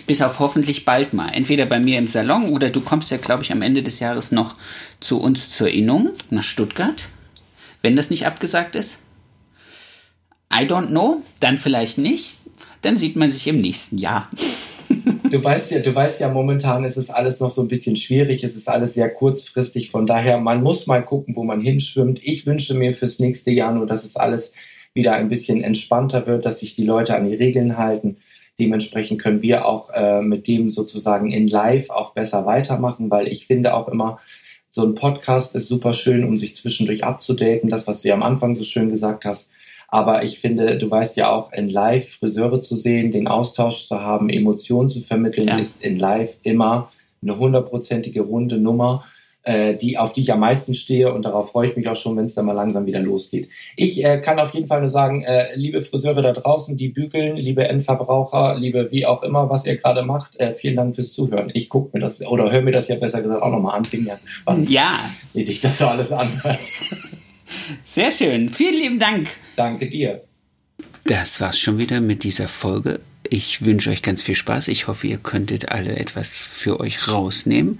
bis 0.07 0.21
auf 0.21 0.39
hoffentlich 0.39 0.85
bald 0.85 1.13
mal. 1.13 1.29
Entweder 1.29 1.65
bei 1.65 1.79
mir 1.79 1.99
im 1.99 2.07
Salon 2.07 2.49
oder 2.49 2.69
du 2.69 2.81
kommst 2.81 3.11
ja, 3.11 3.17
glaube 3.17 3.43
ich, 3.43 3.51
am 3.51 3.61
Ende 3.61 3.83
des 3.83 3.99
Jahres 3.99 4.31
noch 4.31 4.55
zu 4.99 5.21
uns 5.21 5.51
zur 5.51 5.69
Innung 5.69 6.09
nach 6.31 6.43
Stuttgart. 6.43 7.09
Wenn 7.81 7.95
das 7.95 8.09
nicht 8.09 8.25
abgesagt 8.25 8.75
ist. 8.75 9.03
I 10.51 10.63
don't 10.63 10.87
know, 10.87 11.21
dann 11.39 11.59
vielleicht 11.59 11.99
nicht. 11.99 12.33
Dann 12.81 12.97
sieht 12.97 13.15
man 13.15 13.29
sich 13.29 13.45
im 13.45 13.57
nächsten 13.57 13.97
Jahr 13.99 14.29
du 15.31 15.43
weißt 15.43 15.71
ja, 15.71 15.79
du 15.79 15.93
weißt 15.93 16.21
ja, 16.21 16.29
momentan 16.29 16.83
ist 16.83 16.97
es 16.97 17.09
alles 17.09 17.39
noch 17.39 17.51
so 17.51 17.61
ein 17.61 17.67
bisschen 17.67 17.95
schwierig. 17.95 18.43
Es 18.43 18.55
ist 18.55 18.69
alles 18.69 18.93
sehr 18.93 19.09
kurzfristig. 19.09 19.89
Von 19.91 20.05
daher, 20.05 20.39
man 20.39 20.61
muss 20.63 20.87
mal 20.87 21.03
gucken, 21.03 21.35
wo 21.35 21.43
man 21.43 21.61
hinschwimmt. 21.61 22.19
Ich 22.23 22.45
wünsche 22.45 22.73
mir 22.73 22.93
fürs 22.93 23.19
nächste 23.19 23.51
Jahr 23.51 23.73
nur, 23.73 23.85
dass 23.85 24.03
es 24.03 24.15
alles 24.15 24.53
wieder 24.93 25.13
ein 25.13 25.29
bisschen 25.29 25.63
entspannter 25.63 26.27
wird, 26.27 26.45
dass 26.45 26.59
sich 26.59 26.75
die 26.75 26.83
Leute 26.83 27.15
an 27.15 27.27
die 27.27 27.35
Regeln 27.35 27.77
halten. 27.77 28.17
Dementsprechend 28.59 29.21
können 29.21 29.41
wir 29.41 29.65
auch 29.65 29.89
äh, 29.91 30.21
mit 30.21 30.47
dem 30.47 30.69
sozusagen 30.69 31.31
in 31.31 31.47
Live 31.47 31.89
auch 31.89 32.13
besser 32.13 32.45
weitermachen, 32.45 33.09
weil 33.09 33.27
ich 33.27 33.47
finde 33.47 33.73
auch 33.73 33.87
immer, 33.87 34.19
so 34.71 34.85
ein 34.85 34.95
Podcast 34.95 35.55
ist 35.55 35.67
super 35.67 35.93
schön, 35.93 36.23
um 36.23 36.37
sich 36.37 36.55
zwischendurch 36.55 37.03
abzudaten. 37.03 37.69
Das, 37.69 37.87
was 37.87 38.01
du 38.01 38.09
ja 38.09 38.13
am 38.13 38.23
Anfang 38.23 38.55
so 38.55 38.63
schön 38.63 38.89
gesagt 38.89 39.25
hast, 39.25 39.49
aber 39.91 40.23
ich 40.23 40.39
finde, 40.39 40.77
du 40.77 40.89
weißt 40.89 41.17
ja 41.17 41.31
auch, 41.31 41.51
in 41.51 41.69
Live 41.69 42.17
Friseure 42.19 42.61
zu 42.61 42.75
sehen, 42.77 43.11
den 43.11 43.27
Austausch 43.27 43.87
zu 43.87 44.01
haben, 44.01 44.29
Emotionen 44.29 44.89
zu 44.89 45.01
vermitteln, 45.01 45.47
ja. 45.47 45.57
ist 45.57 45.83
in 45.83 45.97
Live 45.97 46.37
immer 46.43 46.91
eine 47.21 47.37
hundertprozentige 47.37 48.21
runde 48.21 48.57
Nummer, 48.57 49.03
äh, 49.43 49.75
die, 49.75 49.97
auf 49.97 50.13
die 50.13 50.21
ich 50.21 50.31
am 50.31 50.41
meisten 50.41 50.75
stehe 50.75 51.13
und 51.13 51.23
darauf 51.23 51.51
freue 51.51 51.69
ich 51.69 51.75
mich 51.75 51.87
auch 51.89 51.95
schon, 51.95 52.15
wenn 52.17 52.25
es 52.25 52.35
dann 52.35 52.45
mal 52.45 52.53
langsam 52.53 52.85
wieder 52.85 52.99
losgeht. 52.99 53.49
Ich 53.75 54.03
äh, 54.03 54.19
kann 54.19 54.39
auf 54.39 54.53
jeden 54.53 54.67
Fall 54.67 54.79
nur 54.79 54.89
sagen, 54.89 55.23
äh, 55.23 55.55
liebe 55.55 55.81
Friseure 55.81 56.21
da 56.21 56.33
draußen, 56.33 56.77
die 56.77 56.89
bügeln, 56.89 57.35
liebe 57.35 57.67
Endverbraucher, 57.67 58.57
liebe 58.57 58.91
wie 58.91 59.05
auch 59.05 59.23
immer, 59.23 59.49
was 59.49 59.65
ihr 59.65 59.77
gerade 59.77 60.03
macht, 60.03 60.39
äh, 60.39 60.53
vielen 60.53 60.75
Dank 60.75 60.95
fürs 60.95 61.13
Zuhören. 61.13 61.51
Ich 61.53 61.69
gucke 61.69 61.89
mir 61.93 61.99
das 61.99 62.21
oder 62.21 62.51
höre 62.51 62.61
mir 62.61 62.71
das 62.71 62.89
ja 62.89 62.95
besser 62.95 63.21
gesagt 63.21 63.41
auch 63.41 63.51
nochmal 63.51 63.77
an, 63.77 63.83
bin 63.89 64.05
ja 64.05 64.19
gespannt, 64.23 64.69
ja. 64.69 64.99
wie 65.33 65.41
sich 65.41 65.59
das 65.61 65.77
so 65.77 65.87
alles 65.87 66.11
anhört. 66.11 66.59
Sehr 67.85 68.11
schön. 68.11 68.49
Vielen 68.49 68.75
lieben 68.75 68.99
Dank. 68.99 69.27
Danke 69.55 69.89
dir. 69.89 70.23
Das 71.05 71.41
war's 71.41 71.59
schon 71.59 71.77
wieder 71.77 72.01
mit 72.01 72.23
dieser 72.23 72.47
Folge. 72.47 72.99
Ich 73.27 73.65
wünsche 73.65 73.89
euch 73.89 74.01
ganz 74.01 74.21
viel 74.21 74.35
Spaß. 74.35 74.67
Ich 74.69 74.87
hoffe, 74.87 75.07
ihr 75.07 75.17
könntet 75.17 75.69
alle 75.69 75.95
etwas 75.95 76.39
für 76.39 76.79
euch 76.79 77.07
rausnehmen. 77.07 77.79